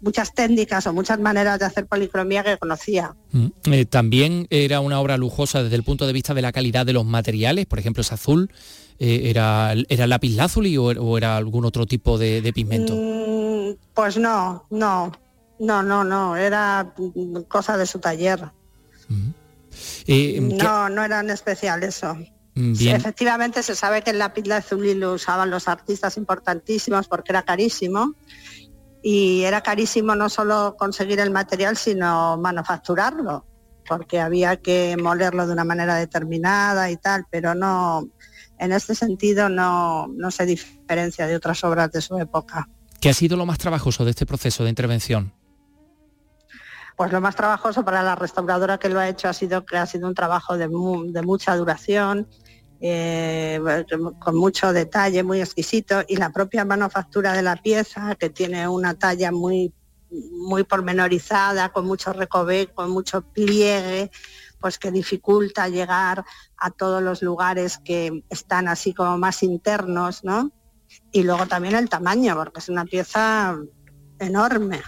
muchas 0.00 0.34
técnicas 0.34 0.84
o 0.88 0.92
muchas 0.92 1.20
maneras 1.20 1.60
de 1.60 1.64
hacer 1.64 1.86
policromía 1.86 2.42
que 2.42 2.58
conocía. 2.58 3.14
Mm. 3.30 3.46
Eh, 3.70 3.86
también 3.86 4.48
era 4.50 4.80
una 4.80 5.00
obra 5.00 5.16
lujosa 5.16 5.62
desde 5.62 5.76
el 5.76 5.84
punto 5.84 6.06
de 6.06 6.12
vista 6.12 6.34
de 6.34 6.42
la 6.42 6.50
calidad 6.50 6.84
de 6.84 6.92
los 6.92 7.06
materiales, 7.06 7.66
por 7.66 7.78
ejemplo, 7.78 8.00
es 8.00 8.10
azul, 8.12 8.50
eh, 8.98 9.30
era, 9.30 9.74
¿era 9.88 10.06
lápiz 10.06 10.34
lazuli 10.34 10.76
o, 10.76 11.16
era 11.16 11.36
algún 11.36 11.64
otro 11.64 11.86
tipo 11.86 12.18
de, 12.18 12.52
pigmento? 12.54 12.94
Mm, 12.94 13.76
pues 13.94 14.16
no, 14.16 14.66
no, 14.70 15.12
no, 15.58 15.82
no, 15.82 16.04
no, 16.04 16.36
era 16.36 16.94
cosa 17.48 17.76
de 17.76 17.86
su 17.86 17.98
taller. 17.98 18.50
Eh, 20.06 20.40
no, 20.40 20.88
no 20.88 21.04
eran 21.04 21.30
especial 21.30 21.82
eso. 21.82 22.16
Mm, 22.54 22.74
efectivamente 22.88 23.62
se 23.62 23.74
sabe 23.74 24.02
que 24.02 24.10
el 24.10 24.18
lápiz 24.18 24.46
lazuli 24.46 24.94
lo 24.94 25.14
usaban 25.14 25.50
los 25.50 25.68
artistas 25.68 26.16
importantísimos 26.18 27.08
porque 27.08 27.32
era 27.32 27.42
carísimo 27.42 28.14
y 29.02 29.42
era 29.42 29.62
carísimo 29.62 30.14
no 30.14 30.28
solo 30.28 30.76
conseguir 30.78 31.18
el 31.20 31.30
material 31.30 31.78
sino 31.78 32.36
manufacturarlo 32.36 33.46
porque 33.88 34.20
había 34.20 34.56
que 34.56 34.96
molerlo 34.96 35.46
de 35.46 35.52
una 35.52 35.64
manera 35.64 35.96
determinada 35.96 36.90
y 36.90 36.96
tal, 36.96 37.26
pero 37.30 37.54
no, 37.54 38.08
en 38.62 38.70
este 38.70 38.94
sentido 38.94 39.48
no, 39.48 40.08
se 40.30 40.46
diferencia 40.46 41.26
de 41.26 41.34
otras 41.34 41.64
obras 41.64 41.90
de 41.90 42.00
su 42.00 42.16
época. 42.16 42.68
¿Qué 43.00 43.08
ha 43.08 43.14
sido 43.14 43.36
lo 43.36 43.44
más 43.44 43.58
trabajoso 43.58 44.04
de 44.04 44.10
este 44.10 44.24
proceso 44.24 44.62
de 44.62 44.70
intervención? 44.70 45.32
Pues 46.96 47.10
lo 47.10 47.20
más 47.20 47.34
trabajoso 47.34 47.84
para 47.84 48.04
la 48.04 48.14
restauradora 48.14 48.78
que 48.78 48.88
lo 48.88 49.00
ha 49.00 49.08
hecho 49.08 49.28
ha 49.28 49.32
sido 49.32 49.66
que 49.66 49.76
ha 49.76 49.86
sido 49.86 50.06
un 50.06 50.14
trabajo 50.14 50.56
de, 50.56 50.68
mucha 50.68 51.56
duración, 51.56 52.28
eh, 52.80 53.60
con 54.20 54.36
mucho 54.36 54.72
detalle, 54.72 55.24
muy 55.24 55.40
exquisito, 55.40 56.04
y 56.06 56.14
la 56.16 56.30
propia 56.30 56.64
manufactura 56.64 57.32
de 57.32 57.42
la 57.42 57.56
pieza, 57.56 58.14
que 58.14 58.30
tiene 58.30 58.68
una 58.68 58.94
talla 58.94 59.32
muy, 59.32 59.74
muy 60.10 60.62
pormenorizada, 60.62 61.70
con 61.70 61.86
mucho 61.86 62.12
recoveco, 62.12 62.74
con 62.74 62.90
mucho 62.90 63.22
pliegue, 63.22 64.12
pues 64.62 64.78
que 64.78 64.90
dificulta 64.90 65.68
llegar 65.68 66.24
a 66.56 66.70
todos 66.70 67.02
los 67.02 67.20
lugares 67.20 67.78
que 67.84 68.24
están 68.30 68.68
así 68.68 68.94
como 68.94 69.18
más 69.18 69.42
internos, 69.42 70.24
¿no? 70.24 70.52
Y 71.10 71.24
luego 71.24 71.46
también 71.46 71.74
el 71.74 71.88
tamaño, 71.88 72.36
porque 72.36 72.60
es 72.60 72.68
una 72.68 72.84
pieza 72.84 73.58
enorme. 74.18 74.80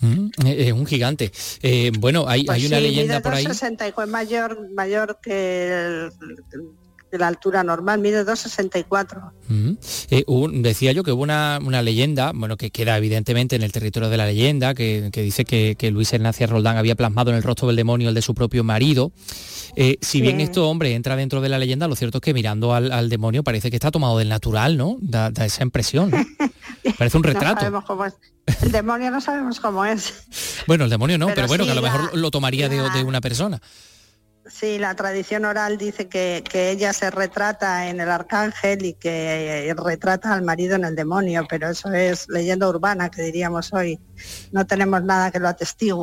Mm, 0.00 0.26
eh, 0.44 0.68
es 0.68 0.72
un 0.72 0.84
gigante. 0.84 1.32
Eh, 1.62 1.92
bueno, 1.98 2.28
hay, 2.28 2.44
pues 2.44 2.66
una 2.66 2.80
leyenda 2.80 3.20
por 3.20 3.34
ahí. 3.34 3.44
64, 3.44 4.12
mayor, 4.12 4.70
mayor 4.74 5.18
que 5.22 5.68
el, 5.72 6.12
de 7.12 7.18
la 7.18 7.28
altura 7.28 7.62
normal, 7.62 8.00
mide 8.00 8.24
2,64. 8.24 9.32
Eh, 10.10 10.24
decía 10.54 10.92
yo 10.92 11.04
que 11.04 11.12
hubo 11.12 11.22
una, 11.22 11.60
leyenda, 11.82 12.32
bueno, 12.34 12.56
que 12.56 12.70
queda 12.70 12.96
evidentemente 12.96 13.54
en 13.54 13.62
el 13.62 13.70
territorio 13.70 14.08
de 14.08 14.16
la 14.16 14.24
leyenda, 14.24 14.74
que, 14.74 15.10
dice 15.12 15.44
que, 15.44 15.90
Luis 15.92 16.12
Ignacio 16.14 16.46
Roldán 16.46 16.78
había 16.78 16.94
plasmado 16.94 17.30
en 17.30 17.36
el 17.36 17.42
rostro 17.42 17.68
del 17.68 17.76
demonio 17.76 18.08
el 18.08 18.14
de 18.14 18.22
su 18.22 18.34
propio 18.34 18.64
marido. 18.64 19.12
Eh, 19.76 19.98
si 20.00 20.22
bien 20.22 20.40
esto, 20.40 20.68
hombre, 20.68 20.94
entra 20.94 21.14
dentro 21.14 21.42
de 21.42 21.50
la 21.50 21.58
leyenda, 21.58 21.86
lo 21.86 21.96
cierto 21.96 22.18
es 22.18 22.22
que 22.22 22.32
mirando 22.32 22.74
al, 22.74 23.10
demonio 23.10 23.44
parece 23.44 23.68
que 23.68 23.76
está 23.76 23.90
tomado 23.90 24.16
del 24.16 24.30
natural, 24.30 24.78
¿no? 24.78 24.96
Da, 25.00 25.30
esa 25.44 25.62
impresión, 25.62 26.10
Parece 26.98 27.16
un 27.18 27.22
retrato. 27.22 27.66
El 28.62 28.72
demonio 28.72 29.10
no 29.10 29.20
sabemos 29.20 29.60
cómo 29.60 29.84
es. 29.84 30.24
bueno, 30.66 30.84
el 30.84 30.90
demonio 30.90 31.18
no, 31.18 31.28
pero, 31.34 31.46
bueno, 31.46 31.64
que 31.64 31.70
a 31.70 31.74
lo 31.74 31.82
mejor 31.82 32.16
lo 32.16 32.30
tomaría 32.30 32.68
de, 32.70 32.82
de 32.90 33.04
una 33.04 33.20
persona. 33.20 33.60
Sí, 34.50 34.78
la 34.78 34.94
tradición 34.96 35.44
oral 35.44 35.78
dice 35.78 36.08
que, 36.08 36.42
ella 36.52 36.92
se 36.92 37.10
retrata 37.10 37.88
en 37.88 38.00
el 38.00 38.10
arcángel 38.10 38.84
y 38.84 38.94
que 38.94 39.72
retrata 39.76 40.34
al 40.34 40.42
marido 40.42 40.74
en 40.74 40.84
el 40.84 40.96
demonio, 40.96 41.46
pero 41.48 41.70
eso 41.70 41.92
es 41.92 42.28
leyenda 42.28 42.68
urbana 42.68 43.08
que 43.08 43.22
diríamos 43.22 43.72
hoy. 43.72 44.00
No 44.50 44.66
tenemos 44.66 45.02
nada 45.04 45.30
que 45.30 45.38
lo 45.38 45.48
atestigue 45.48 45.94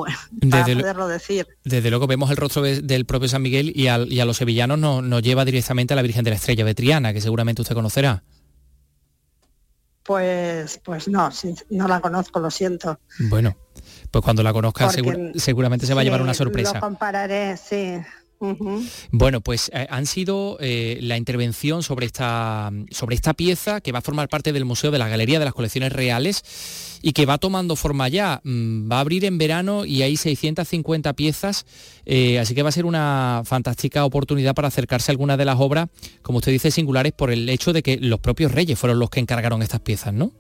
para 0.50 0.66
poderlo 0.66 1.08
decir. 1.08 1.48
Desde 1.66 1.90
luego 1.90 2.08
vemos 2.08 2.32
el 2.32 2.38
rostro 2.38 2.62
del 2.62 3.06
propio 3.06 3.28
San 3.28 3.42
Miguel 3.42 3.74
y, 3.76 3.88
a 3.88 3.98
los 3.98 4.38
sevillanos 4.38 4.80
nos, 4.80 5.22
lleva 5.22 5.44
directamente 5.44 5.94
a 5.94 5.96
la 5.96 6.02
Virgen 6.02 6.24
de 6.24 6.30
la 6.30 6.38
Estrella 6.38 6.64
de 6.64 6.76
Triana, 6.76 7.12
que 7.12 7.22
seguramente 7.22 7.62
usted 7.62 7.76
conocerá. 7.76 8.24
Pues, 10.04 10.80
pues 10.84 11.08
no, 11.08 11.30
no 11.70 11.88
la 11.88 12.00
conozco, 12.00 12.40
lo 12.40 12.50
siento. 12.50 13.00
Bueno, 13.20 13.56
pues 14.10 14.24
cuando 14.24 14.42
la 14.44 14.54
conozca 14.54 14.90
seguramente 15.36 15.86
se 15.86 15.94
va 15.94 16.02
a 16.02 16.04
llevar 16.04 16.22
una 16.22 16.34
sorpresa. 16.34 16.76
Lo 16.76 16.80
compararé, 16.80 17.58
sí. 17.58 18.00
Bueno, 19.12 19.42
pues 19.42 19.70
eh, 19.74 19.86
han 19.90 20.06
sido 20.06 20.58
eh, 20.62 20.98
la 21.02 21.18
intervención 21.18 21.84
sobre 21.84 22.06
esta, 22.06 22.72
sobre 22.90 23.16
esta 23.16 23.34
pieza 23.34 23.82
que 23.82 23.92
va 23.92 24.00
a 24.00 24.02
formar 24.02 24.30
parte 24.30 24.54
del 24.54 24.64
Museo 24.64 24.92
de 24.92 24.98
la 24.98 25.10
Galería 25.10 25.40
de 25.40 25.46
las 25.46 25.54
Colecciones 25.54 25.92
Reales 25.92 27.00
y 27.02 27.12
que 27.12 27.26
va 27.26 27.38
tomando 27.38 27.76
forma 27.76 28.08
ya. 28.08 28.40
Mm, 28.44 28.90
va 28.90 28.98
a 28.98 29.00
abrir 29.02 29.26
en 29.26 29.38
verano 29.38 29.84
y 29.86 30.04
hay 30.04 30.16
650 30.16 31.14
piezas, 31.14 31.66
eh, 32.06 32.40
así 32.40 32.56
que 32.56 32.64
va 32.64 32.70
a 32.70 32.74
ser 32.74 32.86
una 32.86 33.42
fantástica 33.46 34.06
oportunidad 34.06 34.56
para 34.56 34.70
acercarse 34.70 35.12
a 35.12 35.14
algunas 35.14 35.38
de 35.38 35.46
las 35.46 35.60
obras, 35.60 35.88
como 36.22 36.38
usted 36.38 36.54
dice, 36.54 36.72
singulares 36.72 37.12
por 37.12 37.32
el 37.32 37.50
hecho 37.50 37.74
de 37.74 37.84
que 37.84 37.98
los 37.98 38.20
propios 38.22 38.54
reyes 38.54 38.80
fueron 38.80 39.00
los 39.00 39.10
que 39.10 39.20
encargaron 39.20 39.62
estas 39.62 39.82
piezas, 39.82 40.14
¿no? 40.14 40.32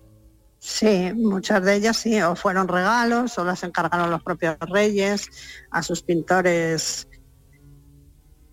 Sí, 0.62 1.13
muchas 1.15 1.63
de 1.63 1.75
ellas 1.75 1.96
sí, 1.98 2.22
o 2.22 2.36
fueron 2.36 2.68
regalos, 2.68 3.38
o 3.38 3.46
las 3.46 3.63
encargaron 3.63 4.12
los 4.12 4.22
propios 4.22 4.58
reyes 4.60 5.29
a 5.72 5.82
sus 5.82 6.01
pintores 6.01 7.09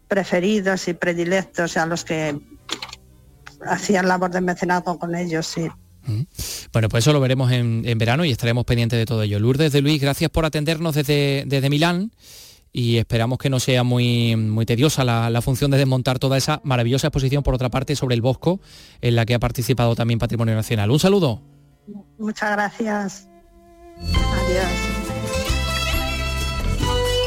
preferidos 0.09 0.89
y 0.89 0.95
predilectos 0.95 1.77
a 1.77 1.87
los 1.87 2.05
que 2.05 2.39
hacían 3.67 4.09
labor 4.09 4.31
de 4.31 4.41
mecenazgo 4.41 4.99
con 4.99 5.15
ellos, 5.15 5.47
sí. 5.47 5.69
Mm. 6.05 6.23
Bueno, 6.73 6.89
pues 6.89 7.05
eso 7.05 7.13
lo 7.13 7.21
veremos 7.21 7.51
en, 7.51 7.83
verano 7.99 8.25
y 8.25 8.31
estaremos 8.31 8.65
pendientes 8.65 8.99
de 8.99 9.07
todo 9.07 9.23
ello. 9.23 9.39
Lourdes 9.41 9.73
de 9.73 9.81
Luis, 9.81 10.01
gracias 10.01 10.31
por 10.31 10.45
atendernos 10.45 10.95
desde, 10.95 11.45
desde 11.47 11.71
Milán 11.71 12.13
y 12.73 12.99
esperamos 12.99 13.39
que 13.39 13.51
no 13.51 13.59
sea 13.59 13.83
muy, 13.83 14.37
muy 14.37 14.67
tediosa 14.67 15.03
la, 15.03 15.31
la, 15.31 15.41
función 15.41 15.71
de 15.71 15.79
desmontar 15.79 16.19
toda 16.19 16.37
esa 16.37 16.61
maravillosa 16.63 17.07
exposición, 17.07 17.43
por 17.43 17.55
otra 17.55 17.71
parte, 17.71 17.97
sobre 17.97 18.15
el 18.15 18.21
Bosco, 18.21 18.61
en 19.01 19.17
la 19.17 19.25
que 19.25 19.35
ha 19.35 19.39
participado 19.39 19.95
también 19.95 20.19
Patrimonio 20.19 20.55
Nacional. 20.55 20.91
Un 20.91 20.99
saludo. 20.99 21.43
Muchas 22.19 22.53
gracias. 22.53 23.29
Adiós. 23.99 24.67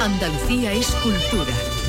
Andalucía 0.01 0.71
es 0.71 0.87
cultura 1.03 1.53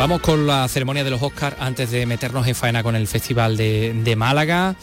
Vamos 0.00 0.22
con 0.22 0.46
la 0.46 0.66
ceremonia 0.66 1.04
de 1.04 1.10
los 1.10 1.20
Oscars 1.20 1.56
antes 1.60 1.90
de 1.90 2.06
meternos 2.06 2.46
en 2.46 2.54
faena 2.54 2.82
con 2.82 2.96
el 2.96 3.06
Festival 3.06 3.58
de, 3.58 4.14
Málaga. 4.16 4.74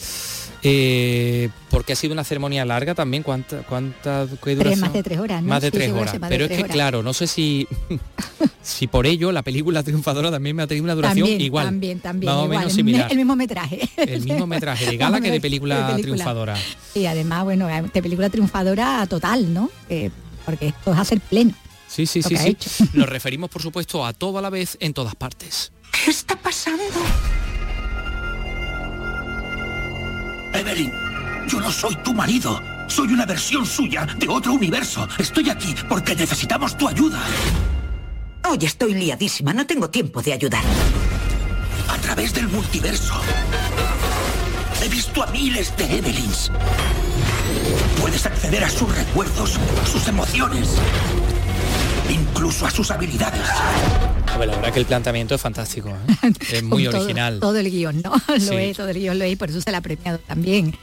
Eh, 0.62 1.50
porque 1.72 1.94
ha 1.94 1.96
sido 1.96 2.14
una 2.14 2.24
ceremonia 2.24 2.64
larga 2.66 2.94
también, 2.94 3.24
¿cuánta, 3.24 3.64
cuánta 3.64 4.28
Más 4.28 4.94
de 4.94 5.02
tres 5.02 5.18
horas, 5.18 5.42
Más 5.42 5.64
de 5.64 5.72
tres 5.72 5.92
horas. 5.92 6.16
Pero 6.30 6.46
es 6.46 6.52
que, 6.52 6.64
claro, 6.66 7.02
no 7.02 7.14
sé 7.14 7.26
si, 7.26 7.68
si 8.62 8.86
por 8.86 9.08
ello 9.08 9.32
la 9.32 9.42
película 9.42 9.82
triunfadora 9.82 10.30
también 10.30 10.56
me 10.56 10.62
ha 10.62 10.68
tenido 10.68 10.84
una 10.84 10.94
duración 10.94 11.28
igual. 11.42 11.66
También, 11.66 12.00
también. 12.00 12.32
Más 12.32 12.44
o 12.44 12.48
menos 12.48 12.74
similar. 12.74 13.10
El 13.10 13.18
mismo 13.18 13.36
metraje. 13.36 13.90
El 13.98 14.22
mismo 14.24 14.46
metraje 14.46 14.86
de 14.86 14.98
gala 14.98 15.20
que 15.20 15.32
de 15.32 15.42
película, 15.42 15.98
triunfadora. 16.00 16.56
Y 16.94 17.08
además, 17.08 17.44
bueno, 17.44 17.66
de 17.66 18.02
película 18.04 18.30
triunfadora 18.30 19.08
total, 19.08 19.52
¿no? 19.52 19.72
porque 20.46 20.68
esto 20.68 20.94
es 20.94 21.00
hacer 21.00 21.20
pleno. 21.22 21.56
Sí, 21.88 22.06
sí, 22.06 22.22
sí, 22.22 22.36
sí. 22.38 22.58
Nos 22.94 23.08
referimos, 23.10 23.50
por 23.50 23.62
supuesto, 23.62 24.06
a 24.06 24.14
todo 24.14 24.38
a 24.38 24.42
la 24.42 24.50
vez 24.50 24.78
en 24.80 24.94
todas 24.94 25.16
partes. 25.16 25.72
¿Qué 25.92 26.12
está 26.12 26.36
pasando? 26.36 26.84
Evelyn, 30.54 30.92
yo 31.48 31.60
no 31.60 31.72
soy 31.72 31.96
tu 31.98 32.14
marido. 32.14 32.62
Soy 32.88 33.10
una 33.10 33.26
versión 33.26 33.66
suya 33.66 34.06
de 34.18 34.28
otro 34.28 34.54
universo. 34.54 35.08
Estoy 35.18 35.50
aquí 35.50 35.76
porque 35.90 36.16
necesitamos 36.16 36.78
tu 36.78 36.88
ayuda. 36.88 37.22
Hoy 38.50 38.60
estoy 38.62 38.94
liadísima, 38.94 39.54
no 39.54 39.66
tengo 39.66 39.90
tiempo 39.90 40.22
de 40.22 40.34
ayudar. 40.34 40.64
A 41.90 41.98
través 41.98 42.34
del 42.34 42.48
multiverso. 42.48 43.14
He 44.82 44.90
visto 44.90 45.24
a 45.24 45.28
miles 45.28 45.76
de 45.76 45.98
Evelyns. 45.98 46.52
Puedes 48.00 48.26
acceder 48.26 48.64
a 48.64 48.70
sus 48.70 48.96
recuerdos, 48.96 49.60
sus 49.92 50.08
emociones 50.08 50.70
incluso 52.10 52.66
a 52.66 52.72
sus 52.72 52.92
habilidades. 52.92 53.42
Bueno, 54.36 54.52
la 54.52 54.58
verdad 54.58 54.74
que 54.74 54.80
el 54.80 54.86
planteamiento 54.86 55.36
es 55.36 55.42
fantástico, 55.42 55.90
¿eh? 55.90 56.32
es 56.52 56.64
muy 56.64 56.88
original. 56.88 57.40
Todo 57.40 57.58
el 57.58 57.70
guion, 57.70 58.02
¿no? 58.02 58.12
Lo 58.28 58.58
es, 58.58 58.78
todo 58.78 58.90
el 58.90 59.00
guion 59.00 59.18
lo 59.18 59.26
es, 59.26 59.38
por 59.38 59.50
eso 59.50 59.62
se 59.62 59.72
la 59.72 59.80
ha 59.80 59.82
premiado 59.82 60.20
también. 60.20 60.78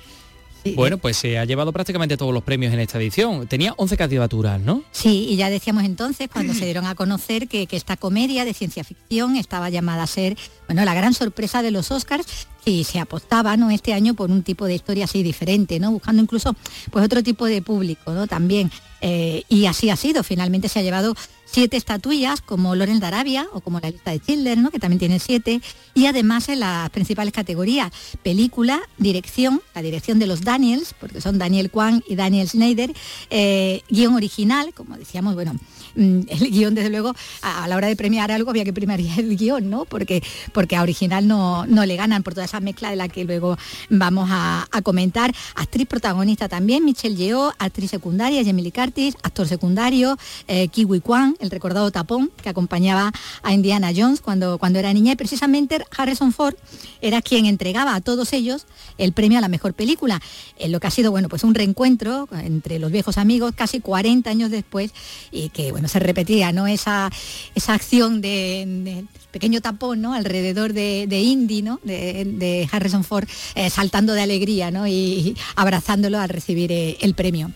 Bueno, 0.76 0.96
pues 0.96 1.18
se 1.18 1.38
ha 1.38 1.44
llevado 1.44 1.72
prácticamente 1.72 2.16
todos 2.16 2.32
los 2.32 2.42
premios 2.42 2.72
en 2.72 2.80
esta 2.80 2.98
edición. 2.98 3.46
Tenía 3.46 3.74
11 3.76 3.96
candidaturas, 3.98 4.58
¿no? 4.60 4.82
Sí, 4.92 5.26
y 5.28 5.36
ya 5.36 5.50
decíamos 5.50 5.84
entonces, 5.84 6.30
cuando 6.32 6.54
se 6.54 6.64
dieron 6.64 6.86
a 6.86 6.94
conocer 6.94 7.48
que, 7.48 7.66
que, 7.66 7.76
esta 7.76 7.98
comedia 7.98 8.46
de 8.46 8.54
ciencia 8.54 8.82
ficción 8.82 9.36
estaba 9.36 9.68
llamada 9.68 10.04
a 10.04 10.06
ser, 10.06 10.38
bueno, 10.66 10.82
la 10.86 10.94
gran 10.94 11.12
sorpresa 11.12 11.62
de 11.62 11.70
los 11.70 11.90
Oscars 11.90 12.48
y 12.64 12.84
se 12.84 13.00
apostaba. 13.00 13.54
Este 13.72 13.94
año 13.94 14.14
por 14.14 14.30
un 14.30 14.42
tipo 14.42 14.66
de 14.66 14.74
historia 14.74 15.04
así 15.04 15.22
diferente, 15.22 15.80
¿no? 15.80 15.90
Buscando 15.90 16.22
incluso, 16.22 16.54
pues 16.90 17.04
otro 17.04 17.22
tipo 17.22 17.46
de 17.46 17.62
público, 17.62 18.12
¿no? 18.12 18.26
También. 18.26 18.70
Eh, 19.00 19.42
y 19.48 19.66
así 19.66 19.90
ha 19.90 19.96
sido. 19.96 20.22
Finalmente 20.22 20.68
se 20.68 20.78
ha 20.78 20.82
llevado 20.82 21.14
siete 21.54 21.76
estatuillas 21.76 22.40
como 22.40 22.74
Loren 22.74 22.98
de 22.98 23.04
o 23.52 23.60
como 23.60 23.78
la 23.78 23.90
lista 23.90 24.10
de 24.10 24.18
Schindler, 24.18 24.58
¿no? 24.58 24.72
que 24.72 24.80
también 24.80 24.98
tiene 24.98 25.20
siete, 25.20 25.60
y 25.94 26.06
además 26.06 26.48
en 26.48 26.60
las 26.60 26.90
principales 26.90 27.32
categorías, 27.32 27.92
película, 28.24 28.80
dirección, 28.98 29.62
la 29.72 29.82
dirección 29.82 30.18
de 30.18 30.26
los 30.26 30.40
Daniels, 30.40 30.94
porque 30.98 31.20
son 31.20 31.38
Daniel 31.38 31.70
Kwan 31.70 32.02
y 32.08 32.16
Daniel 32.16 32.48
Schneider, 32.48 32.92
eh, 33.30 33.82
guion 33.88 34.14
original, 34.14 34.74
como 34.74 34.96
decíamos, 34.96 35.34
bueno, 35.34 35.54
el 35.96 36.50
guion 36.50 36.74
desde 36.74 36.90
luego 36.90 37.14
a, 37.42 37.68
la 37.68 37.76
hora 37.76 37.88
de 37.88 37.96
premiar 37.96 38.30
algo 38.32 38.50
había 38.50 38.64
que 38.64 38.72
premiar 38.72 39.00
el 39.00 39.36
guion, 39.36 39.70
¿no? 39.70 39.84
Porque, 39.84 40.22
porque 40.52 40.76
a 40.76 40.82
original 40.82 41.26
no, 41.26 41.66
no 41.66 41.86
le 41.86 41.96
ganan 41.96 42.22
por 42.22 42.34
toda 42.34 42.46
esa 42.46 42.60
mezcla 42.60 42.90
de 42.90 42.96
la 42.96 43.08
que 43.08 43.24
luego 43.24 43.56
vamos 43.88 44.28
a, 44.30 44.66
comentar. 44.82 45.32
Actriz 45.54 45.86
protagonista 45.86 46.48
también, 46.48 46.84
Michelle 46.84 47.16
Yeoh, 47.16 47.52
actriz 47.58 47.90
secundaria, 47.90 48.42
Lee 48.42 48.72
Curtis, 48.72 49.16
actor 49.22 49.46
secundario, 49.46 50.18
eh, 50.48 50.68
Kiwi 50.68 51.00
Kwan, 51.00 51.36
el 51.40 51.50
recordado 51.50 51.90
tapón 51.90 52.30
que 52.42 52.48
acompañaba 52.48 53.12
a 53.42 53.52
Indiana 53.52 53.92
Jones 53.96 54.20
cuando, 54.20 54.58
cuando 54.58 54.78
era 54.78 54.92
niña 54.92 55.12
y 55.12 55.16
precisamente 55.16 55.84
Harrison 55.96 56.32
Ford 56.32 56.54
era 57.00 57.22
quien 57.22 57.46
entregaba 57.46 57.94
a 57.94 58.00
todos 58.00 58.32
ellos 58.32 58.66
el 58.98 59.12
premio 59.12 59.38
a 59.38 59.40
la 59.40 59.48
mejor 59.48 59.74
película, 59.74 60.20
en 60.58 60.72
lo 60.72 60.80
que 60.80 60.86
ha 60.86 60.90
sido 60.90 61.10
bueno, 61.10 61.28
pues 61.28 61.44
un 61.44 61.54
reencuentro 61.54 62.28
entre 62.32 62.78
los 62.78 62.90
viejos 62.90 63.18
amigos 63.18 63.52
casi 63.54 63.80
40 63.80 64.28
años 64.30 64.50
después 64.50 64.92
y 65.30 65.50
que 65.50 65.70
bueno, 65.70 65.83
se 65.88 65.98
repetía 65.98 66.52
¿no? 66.52 66.66
esa, 66.66 67.10
esa 67.54 67.74
acción 67.74 68.20
de, 68.20 69.04
pequeño 69.30 69.60
tapón 69.60 70.02
¿no? 70.02 70.14
alrededor 70.14 70.72
de, 70.72 71.06
Indy, 71.10 71.62
¿no? 71.62 71.80
de, 71.82 72.68
Harrison 72.70 73.04
Ford 73.04 73.28
eh, 73.54 73.70
saltando 73.70 74.12
de 74.14 74.22
alegría 74.22 74.70
¿no? 74.70 74.86
y, 74.86 75.36
abrazándolo 75.56 76.18
al 76.18 76.28
recibir 76.28 76.72
eh, 76.72 76.96
el 77.00 77.14
premio. 77.14 77.50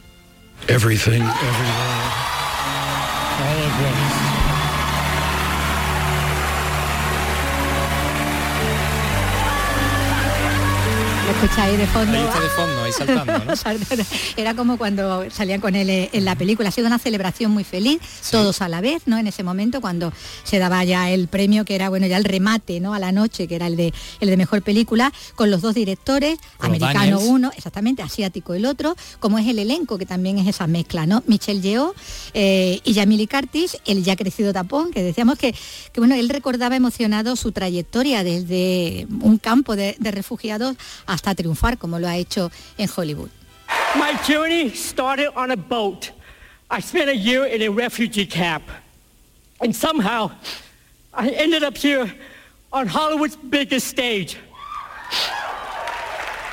escucha 11.43 11.65
ahí 11.65 11.77
de 11.77 11.87
fondo. 11.87 12.13
Ahí 12.17 12.25
está 12.25 12.41
de 12.41 12.49
fondo, 12.49 12.85
saltando, 12.93 13.45
¿no? 13.45 13.55
Era 14.37 14.55
como 14.55 14.79
cuando 14.79 15.31
salían 15.31 15.61
con 15.61 15.75
él 15.75 16.09
en 16.13 16.25
la 16.25 16.37
película. 16.37 16.69
Ha 16.69 16.73
sido 16.73 16.87
una 16.87 16.99
celebración 16.99 17.51
muy 17.51 17.65
feliz, 17.65 18.01
todos 18.31 18.63
a 18.63 18.69
la 18.69 18.81
vez, 18.81 19.03
¿no? 19.07 19.19
En 19.19 19.27
ese 19.27 19.43
momento 19.43 19.81
cuando 19.81 20.13
se 20.45 20.59
daba 20.59 20.85
ya 20.85 21.11
el 21.11 21.29
premio 21.29 21.65
que 21.65 21.75
era 21.75 21.89
bueno 21.89 22.07
ya 22.07 22.17
el 22.17 22.25
remate, 22.25 22.81
¿no? 22.81 22.95
A 22.95 22.99
la 22.99 23.13
noche, 23.13 23.47
que 23.47 23.55
era 23.55 23.67
el 23.67 23.77
de 23.77 23.93
el 24.21 24.29
de 24.29 24.37
mejor 24.37 24.63
película, 24.63 25.13
con 25.35 25.51
los 25.51 25.63
dos 25.63 25.75
directores, 25.75 26.39
americano 26.59 27.21
uno, 27.21 27.51
exactamente, 27.57 28.03
asiático 28.03 28.55
el 28.55 28.67
otro, 28.67 28.97
como 29.21 29.39
es 29.39 29.47
el 29.47 29.59
elenco, 29.59 29.99
que 29.99 30.07
también 30.07 30.39
es 30.39 30.47
esa 30.47 30.67
mezcla, 30.67 31.07
¿no? 31.07 31.23
Michelle 31.27 31.61
Yeoh 31.61 31.95
eh, 32.35 32.81
y 32.85 32.95
Jamili 32.95 33.27
Curtis, 33.27 33.79
el 33.87 34.05
ya 34.05 34.17
crecido 34.17 34.53
tapón, 34.53 34.91
que 34.91 35.03
decíamos 35.03 35.39
que, 35.39 35.55
que 35.93 36.01
bueno, 36.01 36.15
él 36.15 36.29
recordaba 36.29 36.77
emocionado 36.77 37.37
su 37.37 37.53
trayectoria 37.53 38.25
desde 38.25 39.07
un 39.21 39.39
campo 39.39 39.77
de, 39.77 39.97
de 39.99 40.11
refugiados 40.11 40.77
hasta 41.07 41.35
triunfar, 41.35 41.79
como 41.79 41.99
lo 41.99 42.09
ha 42.09 42.17
hecho 42.17 42.51
en 42.79 42.89
Hollywood. 42.89 43.31
My 43.97 44.19
journey 44.27 44.71
started 44.71 45.33
on 45.35 45.51
a 45.51 45.57
boat. 45.57 46.13
I 46.71 46.81
spent 46.81 47.09
a 47.09 47.17
year 47.17 47.47
in 47.47 47.63
a 47.63 47.69
refugee 47.69 48.27
camp. 48.27 48.65
And 49.61 49.75
somehow 49.75 50.31
I 51.13 51.31
ended 51.31 51.63
up 51.63 51.77
here 51.77 52.13
on 52.73 52.87
Hollywood's 52.87 53.37
biggest 53.37 53.87
stage. 53.87 54.37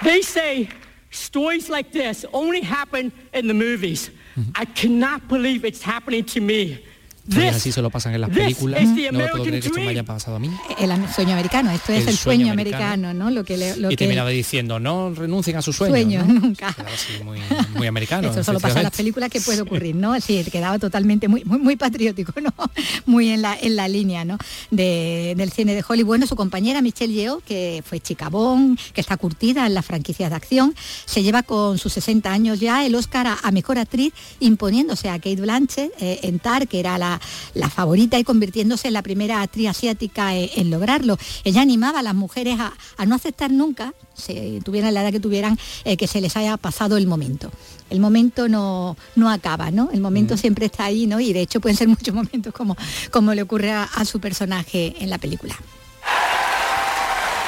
They 0.04 0.22
say 0.22 0.70
stories 1.12 1.70
like 1.70 1.92
this 1.92 2.26
only 2.34 2.62
happen 2.62 3.12
in 3.34 3.48
the 3.48 3.54
movies. 3.54 4.10
Mm-hmm. 4.36 4.52
I 4.56 4.66
cannot 4.66 5.28
believe 5.28 5.66
it's 5.66 5.82
happening 5.82 6.24
to 6.26 6.42
me. 6.42 6.85
También 7.30 7.56
así 7.56 7.72
se 7.72 7.82
lo 7.82 7.90
pasan 7.90 8.14
en 8.14 8.22
las 8.22 8.30
películas. 8.30 8.84
No 8.84 9.20
me 9.20 9.28
puedo 9.28 9.44
creer 9.44 9.62
que 9.62 9.68
esto 9.68 9.80
me 9.80 9.90
haya 9.90 10.04
pasado 10.04 10.38
a 10.38 10.40
mí. 10.40 10.50
El 10.78 10.92
sueño 11.10 11.34
americano, 11.34 11.72
esto 11.72 11.92
es 11.92 12.08
el, 12.08 12.18
sueño, 12.18 12.52
americano, 12.52 13.14
¿no? 13.14 13.32
Lo 13.32 13.44
que 13.44 13.58
le, 13.58 13.76
lo 13.78 13.88
y 13.88 13.92
que 13.92 13.98
terminaba 13.98 14.30
diciendo, 14.30 14.80
no 14.80 15.14
renuncien 15.14 15.58
a 15.58 15.62
sus 15.62 15.76
sueños. 15.76 15.96
Sueño, 15.96 16.26
¿no? 16.26 16.40
nunca. 16.40 16.68
Así 16.68 17.24
muy, 17.24 17.40
muy 17.76 17.88
americano. 17.88 18.28
Esto 18.30 18.44
solo 18.44 18.60
pasa 18.60 18.80
en 18.80 18.84
las 18.84 18.96
películas 18.96 19.30
que 19.30 19.42
puede 19.42 19.62
ocurrir, 19.62 19.96
¿no? 19.96 20.20
Sí, 20.22 20.44
quedaba 20.52 20.78
totalmente 20.78 21.28
muy, 21.28 21.44
muy, 21.46 21.58
muy 21.58 21.76
patriótico, 21.76 22.34
¿no? 22.42 22.54
Muy 23.06 23.30
en 23.30 23.42
la, 23.42 23.58
en 23.60 23.76
la 23.76 23.88
línea, 23.88 24.26
¿no? 24.26 24.38
De, 24.72 25.34
del 25.38 25.52
cine 25.52 25.76
de 25.76 25.84
Hollywood. 25.88 26.16
Bueno, 26.16 26.28
su 26.28 26.36
compañera 26.36 26.82
Michelle 26.82 27.14
Yeoh, 27.14 27.42
que 27.46 27.84
fue 27.86 28.00
chicabón, 28.00 28.78
que 28.94 29.02
está 29.02 29.18
curtida 29.18 29.66
en 29.66 29.74
las 29.74 29.86
franquicias 29.86 30.30
de 30.30 30.36
acción, 30.36 30.76
se 31.06 31.24
lleva 31.24 31.44
con 31.44 31.78
sus 31.78 31.94
60 31.94 32.32
años 32.32 32.60
ya 32.60 32.86
el 32.86 32.96
Oscar 32.96 33.28
a, 33.28 33.38
a 33.42 33.52
Mejor 33.52 33.78
Actriz, 33.80 34.14
imponiéndose 34.40 35.10
a 35.10 35.14
Kate 35.14 35.36
Blanchett 35.36 35.92
eh, 36.00 36.20
en 36.24 36.40
Tar, 36.40 36.68
que 36.68 36.80
era 36.80 36.98
la, 36.98 37.15
la 37.54 37.70
favorita 37.70 38.18
y 38.20 38.24
convirtiéndose 38.24 38.88
en 38.88 38.94
la 38.94 39.02
primera 39.02 39.42
actriz 39.42 39.70
asiática 39.70 40.36
en, 40.36 40.50
en 40.56 40.70
lograrlo. 40.70 41.18
Ella 41.44 41.62
animaba 41.62 42.00
a 42.00 42.04
las 42.04 42.16
mujeres 42.16 42.60
a, 42.60 42.74
a, 42.98 43.06
no 43.06 43.16
aceptar 43.16 43.52
nunca, 43.52 43.94
si 44.14 44.60
tuvieran 44.64 44.94
la 44.94 45.02
edad 45.02 45.12
que 45.12 45.20
tuvieran, 45.20 45.58
eh, 45.84 45.98
que 45.98 46.08
se 46.08 46.22
les 46.22 46.36
haya 46.38 46.58
pasado 46.58 46.98
el 46.98 47.08
momento. 47.08 47.52
El 47.90 48.00
momento 48.00 48.48
no, 48.50 48.98
no 49.16 49.30
acaba, 49.30 49.72
¿no? 49.72 49.90
El 49.92 50.02
momento 50.02 50.36
mm. 50.36 50.38
siempre 50.38 50.66
está 50.66 50.86
ahí, 50.86 51.08
¿no? 51.08 51.20
Y 51.20 51.34
de 51.34 51.42
hecho 51.42 51.60
pueden 51.60 51.78
ser 51.78 51.88
muchos 51.96 52.14
momentos 52.14 52.54
como, 52.54 52.76
como 53.12 53.34
le 53.34 53.42
ocurre 53.42 53.72
a, 53.72 53.84
a 53.84 54.06
su 54.06 54.20
personaje 54.20 54.96
en 55.00 55.10
la 55.10 55.18
película. 55.18 55.56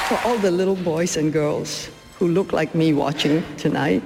For 0.08 0.18
all 0.24 0.38
the 0.40 0.50
little 0.50 0.74
boys 0.74 1.16
and 1.16 1.32
girls 1.32 1.90
who 2.18 2.28
look 2.28 2.52
like 2.52 2.74
me 2.74 2.94
watching 2.94 3.42
tonight, 3.58 4.02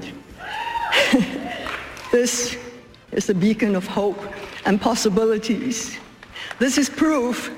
this 2.10 2.56
is 3.12 3.30
a 3.30 3.34
beacon 3.34 3.76
of 3.76 3.86
hope 3.86 4.18
and 4.64 4.80
possibilities. 4.80 5.96
This 6.58 6.78
is 6.78 6.88
proof 6.88 7.50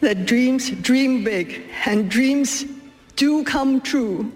that 0.00 0.26
dreams 0.26 0.70
dream 0.70 1.24
big 1.24 1.62
and 1.86 2.10
dreams 2.10 2.64
do 3.16 3.44
come 3.44 3.80
true. 3.80 4.32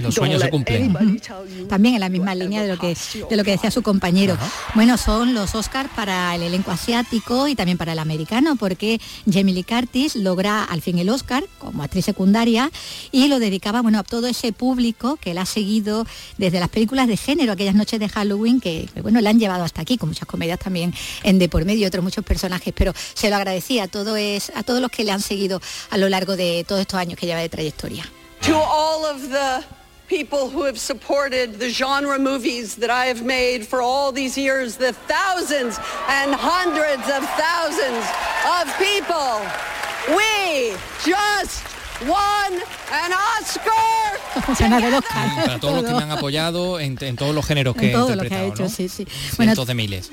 Los 0.00 0.14
sueños 0.14 0.42
se 0.42 0.50
cumplen. 0.50 1.20
También 1.68 1.94
en 1.94 2.00
la 2.00 2.08
misma 2.08 2.34
línea 2.34 2.62
de 2.62 2.68
lo 2.68 2.78
que 2.78 2.96
de 3.28 3.36
lo 3.36 3.44
que 3.44 3.52
decía 3.52 3.70
su 3.70 3.82
compañero. 3.82 4.36
Bueno, 4.74 4.96
son 4.96 5.34
los 5.34 5.54
Oscars 5.54 5.90
para 5.94 6.34
el 6.34 6.42
elenco 6.42 6.70
asiático 6.70 7.48
y 7.48 7.54
también 7.54 7.78
para 7.78 7.92
el 7.92 7.98
americano, 7.98 8.56
porque 8.56 9.00
Jamie 9.30 9.54
Lee 9.54 9.64
Curtis 9.64 10.16
logra 10.16 10.64
al 10.64 10.82
fin 10.82 10.98
el 10.98 11.08
Oscar 11.08 11.44
como 11.58 11.82
actriz 11.82 12.04
secundaria 12.04 12.70
y 13.12 13.28
lo 13.28 13.38
dedicaba 13.38 13.82
bueno 13.82 14.00
a 14.00 14.02
todo 14.02 14.26
ese 14.26 14.52
público 14.52 15.16
que 15.16 15.34
la 15.34 15.42
ha 15.42 15.46
seguido 15.46 16.06
desde 16.38 16.60
las 16.60 16.68
películas 16.68 17.08
de 17.08 17.16
género, 17.16 17.52
aquellas 17.52 17.74
noches 17.74 18.00
de 18.00 18.08
Halloween 18.08 18.60
que, 18.60 18.88
que 18.92 19.00
bueno 19.02 19.20
la 19.20 19.30
han 19.30 19.38
llevado 19.38 19.64
hasta 19.64 19.82
aquí, 19.82 19.96
con 19.96 20.08
muchas 20.08 20.26
comedias 20.26 20.58
también 20.58 20.92
en 21.22 21.38
de 21.38 21.48
por 21.48 21.64
medio 21.64 21.82
y 21.82 21.86
otros 21.86 22.02
muchos 22.02 22.24
personajes, 22.24 22.72
pero 22.76 22.92
se 23.14 23.30
lo 23.30 23.36
agradecía 23.36 23.84
a 23.84 23.88
todo 23.88 24.16
es 24.16 24.50
a 24.54 24.62
todos 24.62 24.80
los 24.80 24.90
que 24.90 25.04
le 25.04 25.12
han 25.12 25.20
seguido 25.20 25.60
a 25.90 25.98
lo 25.98 26.08
largo 26.08 26.36
de 26.36 26.64
todos 26.66 26.80
estos 26.80 26.98
años 26.98 27.18
que 27.18 27.26
lleva 27.26 27.40
de 27.40 27.48
trayectoria. 27.48 28.04
To 28.44 28.54
all 28.54 29.06
of 29.06 29.30
the 29.30 29.64
people 30.06 30.50
who 30.50 30.64
have 30.64 30.78
supported 30.78 31.54
the 31.54 31.70
genre 31.70 32.18
movies 32.18 32.76
that 32.76 32.90
I 32.90 33.06
have 33.06 33.24
made 33.24 33.66
for 33.66 33.80
all 33.80 34.12
these 34.12 34.36
years, 34.36 34.76
the 34.76 34.92
thousands 34.92 35.78
and 36.08 36.34
hundreds 36.34 37.08
of 37.08 37.24
thousands 37.40 38.04
of 38.44 38.68
people, 38.76 39.40
we 40.14 40.76
just 41.02 41.73
won 42.02 42.54
an 42.92 43.12
Oscar. 43.40 43.64
Para 45.44 45.60
todos 45.60 45.74
los 45.74 45.84
que 45.84 45.94
me 45.96 46.02
han 46.02 46.10
apoyado 46.10 46.80
en, 46.80 46.98
en 47.00 47.16
todos 47.16 47.34
los 47.34 47.46
géneros 47.46 47.76
que 47.76 47.86
en 47.86 47.92
todo 47.92 48.12
he 48.12 48.16
lo 48.16 48.22
que 48.22 48.34
ha 48.34 48.44
interpretado, 48.46 48.52
hecho, 48.52 48.62
¿no? 48.64 48.68
sí, 48.68 48.88
sí. 48.88 49.06
Cientos 49.34 49.66
de 49.66 49.74
miles. 49.74 50.10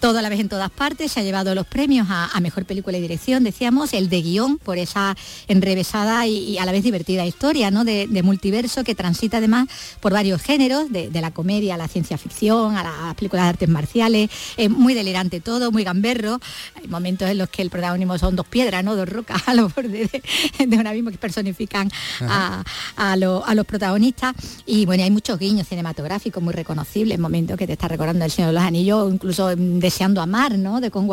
todo 0.00 0.18
a 0.18 0.22
la 0.22 0.28
vez 0.28 0.40
en 0.40 0.48
todas 0.48 0.70
partes, 0.70 1.12
se 1.12 1.20
ha 1.20 1.22
llevado 1.22 1.54
los 1.54 1.66
premios 1.66 2.08
a, 2.10 2.30
a 2.32 2.40
mejor 2.40 2.64
película 2.64 2.98
y 2.98 3.00
dirección, 3.00 3.44
decíamos, 3.44 3.92
el 3.92 4.08
de 4.08 4.22
guion 4.22 4.58
por 4.58 4.78
esa 4.78 5.16
enrevesada 5.48 6.26
y, 6.26 6.38
y 6.38 6.58
a 6.58 6.66
la 6.66 6.72
vez 6.72 6.82
divertida 6.82 7.24
historia, 7.24 7.70
¿no? 7.70 7.84
De, 7.84 8.06
de 8.08 8.22
multiverso 8.22 8.84
que 8.84 8.94
transita 8.94 9.38
además 9.38 9.68
por 10.00 10.12
varios 10.12 10.42
géneros, 10.42 10.90
de, 10.90 11.08
de 11.08 11.20
la 11.20 11.30
comedia 11.30 11.74
a 11.74 11.78
la 11.78 11.88
ciencia 11.88 12.18
ficción, 12.18 12.76
a 12.76 12.82
las 12.82 13.14
películas 13.14 13.44
de 13.46 13.48
artes 13.50 13.68
marciales, 13.68 14.30
eh, 14.56 14.68
muy 14.68 14.94
delirante 14.94 15.40
todo, 15.40 15.70
muy 15.70 15.84
gamberro. 15.84 16.40
Hay 16.74 16.88
momentos 16.88 17.28
en 17.30 17.38
los 17.38 17.48
que 17.48 17.62
el 17.62 17.70
protagonismo 17.70 18.18
son 18.18 18.36
dos 18.36 18.46
piedras, 18.46 18.82
¿no? 18.84 18.96
Dos 18.96 19.08
rocas 19.08 19.42
a 19.46 19.54
los 19.54 19.74
bordes 19.74 20.10
de, 20.12 20.22
de 20.66 20.76
un 20.76 20.86
que 21.10 21.18
personifican 21.18 21.90
a, 22.22 22.62
a, 22.96 23.16
lo- 23.16 23.44
a 23.44 23.54
los 23.54 23.66
protagonistas. 23.66 24.34
Y 24.66 24.86
bueno, 24.86 25.04
hay 25.04 25.10
muchos 25.10 25.38
guiños 25.38 25.68
cinematográficos 25.68 26.42
muy 26.42 26.52
reconocibles, 26.54 27.18
momentos 27.18 27.56
que 27.56 27.66
te 27.66 27.72
está 27.74 27.88
recordando 27.88 28.24
El 28.24 28.30
Señor 28.30 28.48
de 28.50 28.54
los 28.54 28.62
Anillos, 28.62 29.12
incluso 29.12 29.54
Deseando 29.56 30.20
Amar, 30.20 30.58
¿no? 30.58 30.80
De 30.80 30.90
Kong 30.90 31.10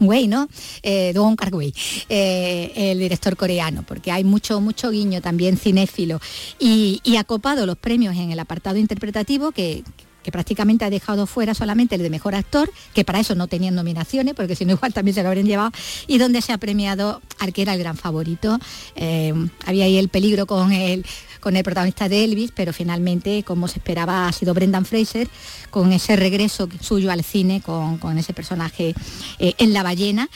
Wei, 0.00 0.28
¿no? 0.28 0.48
Eh, 0.82 1.12
de 1.12 1.18
Wong 1.18 1.36
Kar 1.36 1.54
Wai, 1.54 1.72
eh, 2.08 2.72
el 2.74 2.98
director 2.98 3.36
coreano, 3.36 3.84
porque 3.86 4.12
hay 4.12 4.24
mucho, 4.24 4.60
mucho 4.60 4.90
guiño 4.90 5.20
también 5.20 5.56
cinéfilo. 5.56 6.20
Y, 6.58 7.00
y 7.04 7.16
ha 7.16 7.24
copado 7.24 7.66
los 7.66 7.76
premios 7.76 8.16
en 8.16 8.30
el 8.32 8.38
apartado 8.40 8.76
interpretativo 8.78 9.52
que 9.52 9.60
que 9.60 9.84
prácticamente 10.30 10.84
ha 10.84 10.90
dejado 10.90 11.26
fuera 11.26 11.54
solamente 11.54 11.94
el 11.94 12.02
de 12.02 12.10
mejor 12.10 12.34
actor, 12.34 12.70
que 12.94 13.04
para 13.04 13.20
eso 13.20 13.34
no 13.34 13.46
tenían 13.46 13.74
nominaciones, 13.74 14.34
porque 14.34 14.54
si 14.54 14.64
no 14.64 14.72
igual 14.72 14.92
también 14.92 15.14
se 15.14 15.22
lo 15.22 15.28
habrían 15.28 15.46
llevado, 15.46 15.72
y 16.06 16.18
donde 16.18 16.42
se 16.42 16.52
ha 16.52 16.58
premiado 16.58 17.22
al 17.38 17.52
que 17.52 17.62
era 17.62 17.74
el 17.74 17.78
gran 17.78 17.96
favorito. 17.96 18.58
Eh, 18.96 19.32
había 19.66 19.84
ahí 19.86 19.96
el 19.96 20.08
peligro 20.08 20.46
con 20.46 20.72
el 20.72 21.04
con 21.40 21.56
el 21.56 21.64
protagonista 21.64 22.08
de 22.08 22.24
Elvis, 22.24 22.52
pero 22.54 22.72
finalmente, 22.72 23.42
como 23.44 23.66
se 23.66 23.78
esperaba, 23.78 24.28
ha 24.28 24.32
sido 24.32 24.52
Brendan 24.52 24.84
Fraser, 24.84 25.28
con 25.70 25.92
ese 25.92 26.14
regreso 26.16 26.68
suyo 26.80 27.10
al 27.10 27.24
cine, 27.24 27.62
con, 27.62 27.96
con 27.96 28.18
ese 28.18 28.34
personaje 28.34 28.94
eh, 29.38 29.54
en 29.56 29.72
La 29.72 29.82
ballena 29.82 30.28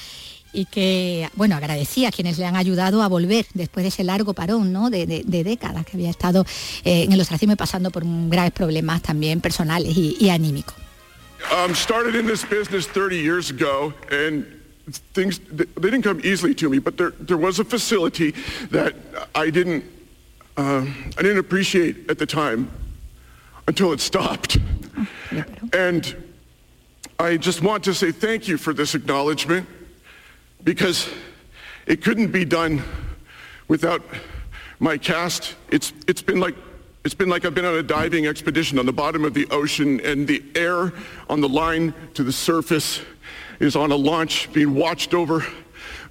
y 0.55 0.67
que, 0.67 1.29
bueno, 1.35 1.57
agradecía 1.57 2.09
a 2.09 2.13
quienes 2.13 2.39
le 2.39 2.47
han 2.47 2.57
ayudado 2.57 3.03
a 3.03 3.09
volver 3.09 3.47
después 3.55 3.83
de 3.85 3.89
ese 3.89 4.05
largo 4.05 4.33
parón, 4.35 4.73
¿no? 4.73 4.89
De, 4.91 5.07
de- 5.07 5.25
de 5.25 5.45
décadas 5.45 5.85
que 5.85 5.97
había 5.97 6.11
estado 6.11 6.47
eh, 6.85 7.03
en 7.03 7.13
el 7.13 7.21
ostracismo 7.21 7.53
y 7.53 7.57
pasando 7.57 7.91
por 7.91 8.05
graves 8.29 8.53
problemas 8.53 9.03
también 9.03 9.41
personales 9.41 9.97
y, 9.97 10.17
y 10.21 10.31
anímicos. 10.31 10.75
Um, 11.53 11.75
started 11.75 12.15
in 12.15 12.27
this 12.27 12.43
business 12.49 12.87
30 12.87 13.17
years 13.17 13.51
ago, 13.51 13.93
and 14.11 14.47
things 15.13 15.39
they 15.57 15.91
didn't 15.91 16.03
come 16.03 16.21
easily 16.25 16.55
to 16.55 16.71
me. 16.71 16.79
But 16.79 16.97
there 16.97 17.13
there 17.21 17.37
was 17.37 17.59
a 17.59 17.65
facility 17.65 18.33
that 18.71 18.95
I 19.35 19.51
didn't 19.51 19.85
uh, 20.57 20.87
I 21.19 21.23
didn't 21.23 21.39
appreciate 21.39 22.09
at 22.11 22.17
the 22.19 22.25
time 22.27 22.71
until 23.67 23.93
it 23.93 24.01
stopped. 24.01 24.57
And 25.75 26.17
I 27.19 27.37
just 27.37 27.61
want 27.63 27.85
to 27.85 27.95
say 27.95 28.11
thank 28.13 28.49
you 28.49 28.57
for 28.57 28.73
this 28.73 28.95
acknowledgement 28.95 29.67
because 30.65 31.09
it 31.87 32.03
couldn't 32.03 32.33
be 32.33 32.45
done 32.45 32.83
without 33.69 34.03
my 34.81 34.99
cast. 34.99 35.55
It's 35.71 35.93
it's 36.09 36.23
been 36.23 36.41
like 36.41 36.55
it's 37.05 37.15
been 37.15 37.29
like 37.29 37.45
I've 37.45 37.55
been 37.55 37.67
on 37.67 37.75
a 37.75 37.83
diving 37.83 38.27
expedition 38.27 38.79
on 38.79 38.87
the 38.87 38.93
bottom 38.93 39.25
of 39.25 39.35
the 39.35 39.47
ocean 39.51 40.01
and 40.01 40.27
the 40.27 40.43
air 40.55 40.93
on 41.29 41.41
the 41.41 41.49
line 41.49 41.95
to 42.15 42.25
the 42.25 42.33
surface 42.33 43.01
is 43.61 43.77
on 43.77 43.93
a 43.93 43.97
launch 43.97 44.53
being 44.53 44.75
watched 44.75 45.15
over 45.15 45.45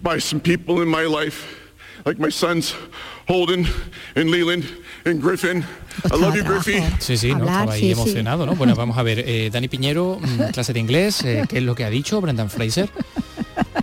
by 0.01 0.19
some 0.19 0.39
people 0.39 0.81
in 0.81 0.87
my 0.87 1.03
life, 1.03 1.71
like 2.05 2.19
my 2.19 2.29
sons 2.29 2.75
Holden 3.27 3.65
and 4.15 4.29
Leland 4.29 4.65
and 5.05 5.21
Griffin. 5.21 5.65
I 6.11 6.15
love 6.15 6.35
you, 6.35 6.43
Griffey. 6.43 6.81
Sí, 6.99 7.17
sí, 7.17 7.33
no, 7.33 7.45
estaba 7.45 7.73
ahí 7.73 7.91
emocionado, 7.91 8.45
¿no? 8.45 8.55
Bueno, 8.55 8.75
vamos 8.75 8.97
a 8.97 9.03
ver, 9.03 9.19
eh, 9.19 9.49
Dani 9.51 9.67
Piñero, 9.67 10.19
mm, 10.19 10.51
clase 10.51 10.73
de 10.73 10.79
inglés, 10.79 11.23
eh, 11.23 11.45
¿qué 11.47 11.59
es 11.59 11.63
lo 11.63 11.75
que 11.75 11.85
ha 11.85 11.89
dicho 11.89 12.19
Brendan 12.19 12.49
Fraser? 12.49 12.89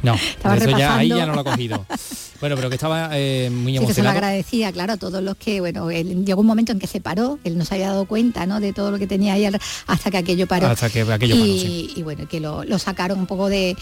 No, 0.03 0.15
Estaba 0.15 0.57
eso 0.57 0.71
ya, 0.79 0.97
ahí 0.97 1.09
ya 1.09 1.27
no 1.27 1.35
lo 1.35 1.41
ha 1.41 1.45
cogido. 1.45 1.85
Bueno, 2.41 2.57
pero 2.57 2.71
que 2.71 2.77
estaba 2.77 3.11
eh, 3.13 3.51
muy 3.51 3.73
Sí, 3.77 3.85
que 3.85 3.93
se 3.93 4.01
lo 4.03 4.09
emocionado. 4.09 4.17
agradecía, 4.17 4.73
claro, 4.73 4.95
a 4.95 4.97
todos 4.97 5.23
los 5.23 5.37
que, 5.37 5.61
bueno, 5.61 5.91
él, 5.91 6.25
llegó 6.25 6.41
un 6.41 6.47
momento 6.47 6.73
en 6.73 6.79
que 6.79 6.87
se 6.87 6.99
paró, 6.99 7.39
él 7.45 7.59
no 7.59 7.67
se 7.67 7.75
había 7.75 7.89
dado 7.89 8.07
cuenta, 8.07 8.47
¿no? 8.47 8.61
De 8.61 8.73
todo 8.73 8.91
lo 8.91 8.99
que 8.99 9.07
tenía 9.07 9.35
ahí 9.35 9.47
hasta 9.87 10.11
que 10.11 10.17
aquello 10.17 10.47
paró. 10.47 10.69
Hasta 10.69 10.89
que 10.89 11.03
aquello 11.03 11.35
paró, 11.35 11.47
y, 11.47 11.61
sí. 11.61 11.93
y 11.97 12.03
bueno, 12.03 12.27
que 12.27 12.41
lo, 12.41 12.65
lo 12.65 12.79
sacaron 12.79 13.19
un 13.19 13.27
poco 13.27 13.51
de, 13.51 13.77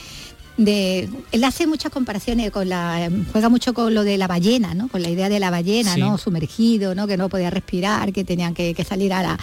de- 0.59 1.09
él 1.33 1.44
hace 1.44 1.66
muchas 1.66 1.90
comparaciones 1.90 2.51
con 2.51 2.68
la 2.68 3.09
juega 3.33 3.49
mucho 3.49 3.73
con 3.73 3.94
lo 3.94 4.05
de 4.05 4.18
la 4.18 4.27
ballena 4.27 4.75
no 4.75 4.88
con 4.88 5.01
la 5.03 5.09
idea 5.09 5.29
de 5.31 5.38
la 5.40 5.51
ballena 5.51 5.94
Sí. 5.94 6.01
no 6.01 6.18
sumergido 6.18 6.94
no 6.94 7.07
que 7.07 7.16
no 7.16 7.29
podía 7.31 7.49
respirar 7.49 8.12
que 8.12 8.25
tenían 8.25 8.53
que, 8.55 8.75
que 8.75 8.85
salir 8.85 9.12
a 9.12 9.23
la 9.23 9.38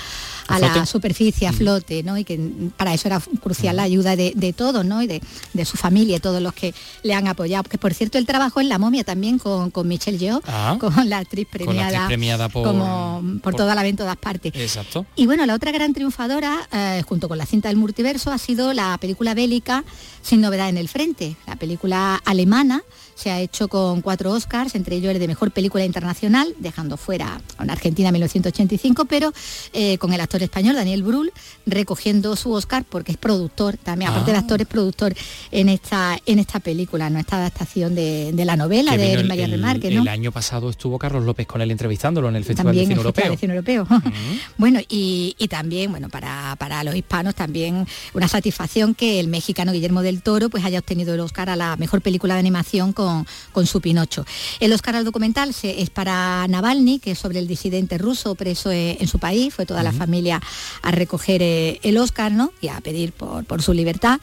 a 0.47 0.55
¿A 0.55 0.59
la 0.59 0.69
flote? 0.69 0.85
superficie 0.85 1.47
a 1.47 1.53
flote 1.53 2.03
no 2.03 2.17
y 2.19 2.23
que 2.23 2.37
para 2.77 2.93
eso 2.93 3.07
era 3.07 3.19
crucial 3.41 3.77
la 3.77 3.83
ayuda 3.83 4.15
de, 4.15 4.33
de 4.35 4.53
todos 4.53 4.85
no 4.85 5.01
y 5.01 5.07
de, 5.07 5.19
de 5.53 5.65
su 5.65 5.75
familia 5.77 6.19
todos 6.19 6.39
los 6.41 6.53
que 6.53 6.71
le 7.01 7.15
han 7.15 7.27
apoyado. 7.27 7.63
Que 7.63 7.79
por 7.79 7.95
cierto 7.95 8.19
él 8.19 8.27
trabajó 8.27 8.61
en 8.61 8.69
la 8.69 8.77
momia 8.77 9.03
también 9.03 9.39
con, 9.39 9.71
con 9.71 9.87
Michelle 9.87 10.19
Yeoh 10.19 10.41
Ah. 10.47 10.77
con 10.79 11.09
la 11.09 11.17
actriz 11.19 11.47
la 11.47 11.57
premiada 11.57 11.87
actriz 11.87 12.05
premiada 12.07 12.49
por- 12.49 12.63
como 12.67 13.21
por, 13.41 13.41
por- 13.41 13.55
toda 13.55 13.73
la 13.73 13.81
venta 13.81 14.03
en 14.03 14.07
todas 14.07 14.17
partes. 14.17 14.51
Exacto. 14.55 15.05
y 15.15 15.25
bueno, 15.25 15.45
la 15.45 15.55
otra 15.55 15.71
gran 15.71 15.93
triunfadora, 15.93 16.67
eh, 16.71 17.01
junto 17.07 17.27
con 17.29 17.37
la 17.37 17.45
cinta 17.45 17.69
del 17.69 17.77
multiverso, 17.77 18.29
ha 18.31 18.37
sido 18.37 18.73
la 18.73 18.97
película 18.99 19.33
bélica 19.33 19.83
Sin 20.25 20.41
novedad 20.41 20.69
en 20.69 20.77
el 20.77 20.89
frente. 20.89 21.35
La 21.45 21.55
película 21.55 22.15
alemana 22.25 22.81
se 23.15 23.31
ha 23.31 23.39
hecho 23.39 23.67
con 23.67 24.01
cuatro 24.01 24.31
Oscars, 24.31 24.75
entre 24.75 24.97
ellos 24.97 25.11
el 25.13 25.19
de 25.19 25.27
Mejor 25.27 25.51
Película 25.51 25.85
Internacional, 25.85 26.53
dejando 26.59 26.97
fuera 26.97 27.39
a 27.57 27.63
una 27.63 27.73
Argentina 27.73 28.11
1985, 28.11 29.05
pero 29.05 29.31
eh, 29.73 29.97
con 29.97 30.13
el 30.13 30.21
actor 30.21 30.43
español 30.43 30.75
Daniel 30.75 31.01
Brühl 31.03 31.31
recogiendo 31.65 32.35
su 32.35 32.51
Oscar 32.51 32.83
porque 32.87 33.13
es 33.13 33.17
productor, 33.17 33.77
también 33.77 34.11
aparte 34.11 34.31
de 34.31 34.37
Ah. 34.37 34.41
actor 34.41 34.61
es 34.61 34.67
productor 34.67 35.13
en 35.51 35.69
esta, 35.69 36.19
en 36.25 36.39
esta 36.39 36.59
película, 36.59 37.09
¿no? 37.09 37.19
esta 37.19 37.37
adaptación 37.37 37.95
de, 37.95 38.31
de 38.33 38.45
la 38.45 38.57
novela 38.57 38.91
Que 38.91 38.97
de 39.17 39.23
María 39.23 39.47
Remarque, 39.47 39.89
¿no? 39.91 40.01
el 40.01 40.07
año 40.09 40.31
pasado 40.31 40.69
estuvo 40.69 40.99
Carlos 40.99 41.23
López 41.23 41.47
con 41.47 41.61
él 41.61 41.71
entrevistándolo 41.71 42.27
en 42.29 42.35
el 42.35 42.43
Festival 42.43 42.75
también 42.75 42.89
de 42.89 42.93
el 42.95 42.99
Cine 42.99 43.11
Festival 43.13 43.27
Europeo. 43.29 43.55
de 43.55 43.65
Cine 43.71 43.81
Europeo. 43.85 44.11
bueno, 44.57 44.79
y, 44.89 45.35
y 45.39 45.47
también, 45.47 45.91
bueno, 45.91 46.09
para, 46.09 46.55
para 46.59 46.83
los 46.83 46.95
hispanos 46.95 47.33
también 47.33 47.87
una 48.13 48.27
satisfacción 48.27 48.93
que 48.93 49.19
el 49.21 49.27
mexicano 49.29 49.71
Guillermo 49.71 50.01
del 50.01 50.21
Toro 50.21 50.49
pues 50.49 50.65
haya 50.65 50.79
obtenido 50.79 51.13
el 51.13 51.21
Oscar 51.21 51.49
a 51.49 51.55
la 51.55 51.77
mejor 51.77 52.01
película 52.01 52.33
de 52.33 52.41
animación 52.41 52.91
con, 52.91 53.04
con 53.51 53.65
su 53.65 53.81
Pinocho. 53.81 54.25
El 54.59 54.73
Oscar 54.73 54.95
al 54.95 55.05
documental 55.05 55.53
se- 55.53 55.81
es 55.81 55.89
para 55.89 56.47
Navalny, 56.47 56.99
que 56.99 57.11
es 57.11 57.19
sobre 57.19 57.39
el 57.39 57.47
disidente 57.47 57.97
ruso 57.97 58.35
preso 58.35 58.71
eh, 58.71 58.97
en 58.99 59.07
su 59.07 59.19
país, 59.19 59.53
fue 59.53 59.65
toda 59.65 59.83
la 59.83 59.91
familia 59.91 60.41
a 60.81 60.91
recoger 60.91 61.41
eh, 61.41 61.79
el 61.83 61.97
Oscar, 61.97 62.31
¿no? 62.31 62.51
Y 62.61 62.67
a 62.69 62.79
pedir 62.81 63.11
por, 63.13 63.45
por 63.45 63.61
su 63.61 63.73
libertad. 63.73 64.19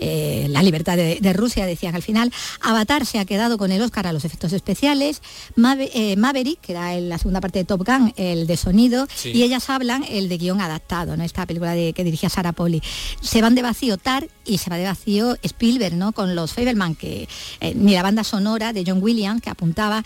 Eh, 0.00 0.46
la 0.50 0.62
libertad 0.62 0.96
de, 0.96 1.18
de 1.20 1.32
Rusia, 1.32 1.66
decían 1.66 1.94
al 1.94 2.02
final. 2.02 2.32
Avatar 2.60 3.06
se 3.06 3.18
ha 3.18 3.24
quedado 3.24 3.58
con 3.58 3.72
el 3.72 3.82
Oscar 3.82 4.06
a 4.06 4.12
los 4.12 4.24
efectos 4.24 4.52
especiales. 4.52 5.22
Eh, 5.56 6.16
Maverick, 6.16 6.60
que 6.60 6.72
era 6.72 6.94
en 6.94 7.08
la 7.08 7.18
segunda 7.18 7.40
parte 7.40 7.58
de 7.58 7.64
Top 7.64 7.84
Gun, 7.86 8.12
el 8.16 8.46
de 8.46 8.56
sonido. 8.56 9.06
Sí. 9.14 9.30
Y 9.30 9.42
ellas 9.42 9.70
hablan 9.70 10.04
el 10.08 10.28
de 10.28 10.38
guion 10.38 10.60
adaptado, 10.60 11.16
¿no? 11.16 11.24
Esta 11.24 11.46
película 11.46 11.72
de, 11.72 11.92
que 11.92 12.04
dirigía 12.04 12.28
Sara 12.28 12.52
Poli. 12.52 12.82
Se 13.20 13.42
van 13.42 13.54
de 13.54 13.62
vacío 13.62 13.96
Tar 13.96 14.28
y 14.44 14.58
se 14.58 14.70
va 14.70 14.76
de 14.76 14.84
vacío 14.84 15.36
Spielberg, 15.42 15.94
¿no? 15.94 16.12
Con 16.12 16.34
los 16.34 16.52
Fableman, 16.52 16.94
que 16.94 17.28
eh, 17.60 17.74
ni 17.74 17.94
la 17.94 18.02
banda 18.02 18.24
sonora 18.24 18.72
de 18.72 18.84
John 18.86 19.02
Williams, 19.02 19.42
que 19.42 19.50
apuntaba, 19.50 20.04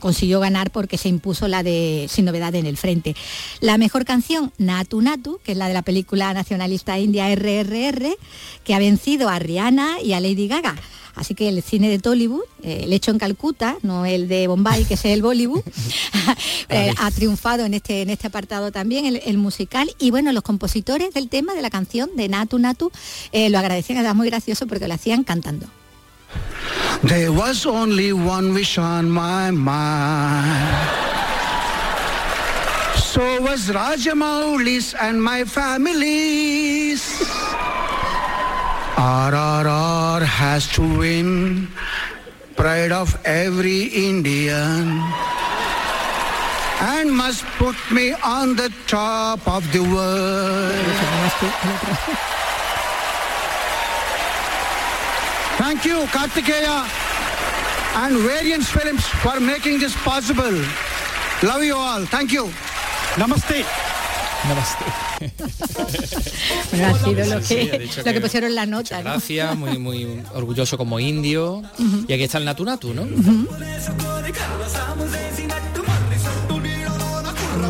consiguió 0.00 0.40
ganar 0.40 0.70
porque 0.70 0.98
se 0.98 1.08
impuso 1.08 1.48
la 1.48 1.62
de 1.62 2.06
Sin 2.10 2.24
novedad 2.24 2.54
en 2.54 2.66
el 2.66 2.76
frente. 2.76 3.14
La 3.60 3.78
mejor 3.78 4.04
canción, 4.04 4.52
Natu 4.58 5.00
Natu, 5.00 5.40
que 5.44 5.52
es 5.52 5.58
la 5.58 5.68
de 5.68 5.74
la 5.74 5.82
película 5.82 6.32
nacionalista 6.34 6.98
india 6.98 7.34
RRR, 7.34 8.16
que 8.66 8.74
ha 8.74 8.78
vencido 8.80 9.28
a 9.28 9.38
Rihanna 9.38 10.00
y 10.02 10.12
a 10.12 10.20
Lady 10.20 10.48
Gaga. 10.48 10.74
Así 11.14 11.34
que 11.34 11.48
el 11.48 11.62
cine 11.62 11.88
de 11.88 11.98
Tollywood, 11.98 12.42
eh, 12.62 12.80
el 12.82 12.92
hecho 12.92 13.10
en 13.10 13.18
Calcuta, 13.18 13.78
no 13.82 14.04
el 14.04 14.28
de 14.28 14.48
Bombay, 14.48 14.84
que 14.84 14.94
es 14.94 15.04
el 15.06 15.22
Bollywood, 15.22 15.62
eh, 16.68 16.92
ha 16.98 17.10
triunfado 17.10 17.64
en 17.64 17.72
este, 17.72 18.02
en 18.02 18.10
este 18.10 18.26
apartado 18.26 18.70
también, 18.70 19.06
el, 19.06 19.22
el 19.24 19.38
musical. 19.38 19.88
Y 19.98 20.10
bueno, 20.10 20.32
los 20.32 20.42
compositores 20.42 21.14
del 21.14 21.30
tema, 21.30 21.54
de 21.54 21.62
la 21.62 21.70
canción 21.70 22.10
de 22.16 22.28
Natu 22.28 22.58
Natu, 22.58 22.90
eh, 23.32 23.48
lo 23.48 23.58
agradecían, 23.58 23.98
era 23.98 24.12
muy 24.12 24.28
gracioso 24.28 24.66
porque 24.66 24.88
lo 24.88 24.94
hacían 24.94 25.24
cantando. 25.24 25.66
There 27.06 27.30
was 27.30 27.64
only 27.64 28.12
one 28.12 28.52
wish 28.52 28.78
on 28.78 29.08
my 29.08 29.50
mind. 29.52 31.06
So 32.96 33.40
was 33.40 33.70
Rajamauli's 33.70 34.92
and 34.94 35.22
my 35.22 35.44
family's. 35.44 37.22
RRR 38.96 40.22
has 40.22 40.66
to 40.72 40.80
win. 40.80 41.68
Pride 42.56 42.92
of 42.92 43.14
every 43.26 43.84
Indian. 43.92 45.02
And 46.80 47.12
must 47.12 47.44
put 47.60 47.76
me 47.92 48.14
on 48.24 48.56
the 48.56 48.72
top 48.86 49.46
of 49.46 49.70
the 49.72 49.80
world. 49.80 50.96
Thank 55.58 55.84
you, 55.84 56.04
Kartikeya 56.08 56.88
and 57.96 58.16
Variance 58.18 58.68
Films 58.70 59.04
for 59.06 59.40
making 59.40 59.78
this 59.78 59.94
possible. 59.96 60.56
Love 61.42 61.64
you 61.64 61.76
all. 61.76 62.04
Thank 62.06 62.32
you. 62.32 62.44
Namaste. 63.16 63.85
Bueno, 66.70 66.86
ha 66.86 67.04
sido 67.04 67.26
lo 67.26 67.40
que, 67.40 67.88
lo 68.04 68.12
que 68.12 68.20
pusieron 68.20 68.54
la 68.54 68.66
nota. 68.66 68.98
¿no? 68.98 69.04
Gracias, 69.04 69.56
muy, 69.56 69.78
muy 69.78 70.22
orgulloso 70.34 70.76
como 70.76 71.00
indio. 71.00 71.62
Y 72.06 72.12
aquí 72.12 72.24
está 72.24 72.38
el 72.38 72.44
Natu 72.44 72.64
Natu, 72.64 72.94
¿no? 72.94 73.02
Un 73.02 73.48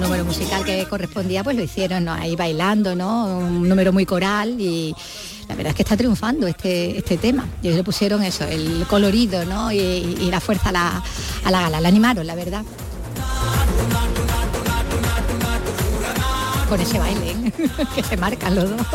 número 0.00 0.24
musical 0.24 0.64
que 0.64 0.84
correspondía, 0.86 1.44
pues 1.44 1.56
lo 1.56 1.62
hicieron 1.62 2.04
¿no? 2.04 2.12
ahí 2.12 2.36
bailando, 2.36 2.94
¿no? 2.94 3.38
Un 3.38 3.68
número 3.68 3.92
muy 3.92 4.04
coral 4.04 4.60
y 4.60 4.94
la 5.48 5.54
verdad 5.54 5.70
es 5.70 5.76
que 5.76 5.82
está 5.82 5.96
triunfando 5.96 6.46
este, 6.46 6.98
este 6.98 7.16
tema. 7.18 7.46
Y 7.62 7.68
ellos 7.68 7.78
le 7.78 7.84
pusieron 7.84 8.22
eso, 8.22 8.44
el 8.44 8.84
colorido, 8.88 9.44
¿no? 9.44 9.72
Y, 9.72 9.78
y 9.78 10.30
la 10.30 10.40
fuerza 10.40 10.70
a 10.70 10.72
la, 10.72 11.02
a 11.44 11.50
la 11.50 11.62
gala, 11.62 11.80
la 11.80 11.88
animaron, 11.88 12.26
la 12.26 12.34
verdad. 12.34 12.62
Con 16.76 16.84
ese 16.84 16.98
baile, 16.98 17.30
¿eh? 17.30 17.52
que 17.94 18.02
se 18.02 18.18
marcan 18.18 18.54
los 18.54 18.68
dos. 18.68 18.86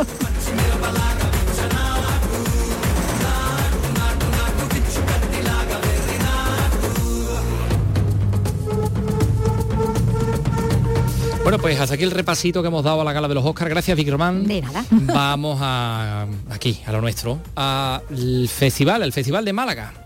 Bueno, 11.42 11.58
pues 11.58 11.80
hasta 11.80 11.96
aquí 11.96 12.04
el 12.04 12.12
repasito 12.12 12.62
que 12.62 12.68
hemos 12.68 12.84
dado 12.84 13.02
a 13.02 13.04
la 13.04 13.14
gala 13.14 13.28
de 13.28 13.34
los 13.34 13.44
Oscars. 13.44 13.72
Gracias, 13.72 13.98
Vic 13.98 14.10
Román. 14.10 14.46
De 14.46 14.62
nada. 14.62 14.86
Vamos 14.92 15.58
a 15.60 16.28
aquí, 16.52 16.80
a 16.86 16.92
lo 16.92 17.02
nuestro, 17.02 17.40
al 17.56 18.48
festival, 18.48 19.02
el 19.02 19.12
Festival 19.12 19.44
de 19.44 19.54
Málaga. 19.54 20.01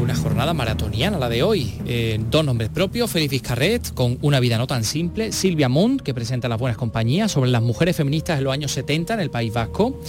Una 0.00 0.14
jornada 0.14 0.54
maratoniana 0.54 1.18
la 1.18 1.28
de 1.28 1.42
hoy. 1.42 1.72
Eh, 1.86 2.18
dos 2.30 2.44
nombres 2.44 2.68
propios, 2.70 3.10
Félix 3.10 3.30
Vizcarret, 3.32 3.92
con 3.94 4.18
Una 4.22 4.38
vida 4.40 4.56
no 4.58 4.66
tan 4.66 4.84
simple, 4.84 5.32
Silvia 5.32 5.68
Mont, 5.68 6.00
que 6.02 6.14
presenta 6.14 6.48
Las 6.48 6.58
buenas 6.60 6.76
compañías, 6.78 7.32
sobre 7.32 7.50
las 7.50 7.62
mujeres 7.62 7.96
feministas 7.96 8.38
en 8.38 8.44
los 8.44 8.52
años 8.52 8.70
70 8.72 9.14
en 9.14 9.20
el 9.20 9.30
País 9.30 9.52
Vasco. 9.52 10.00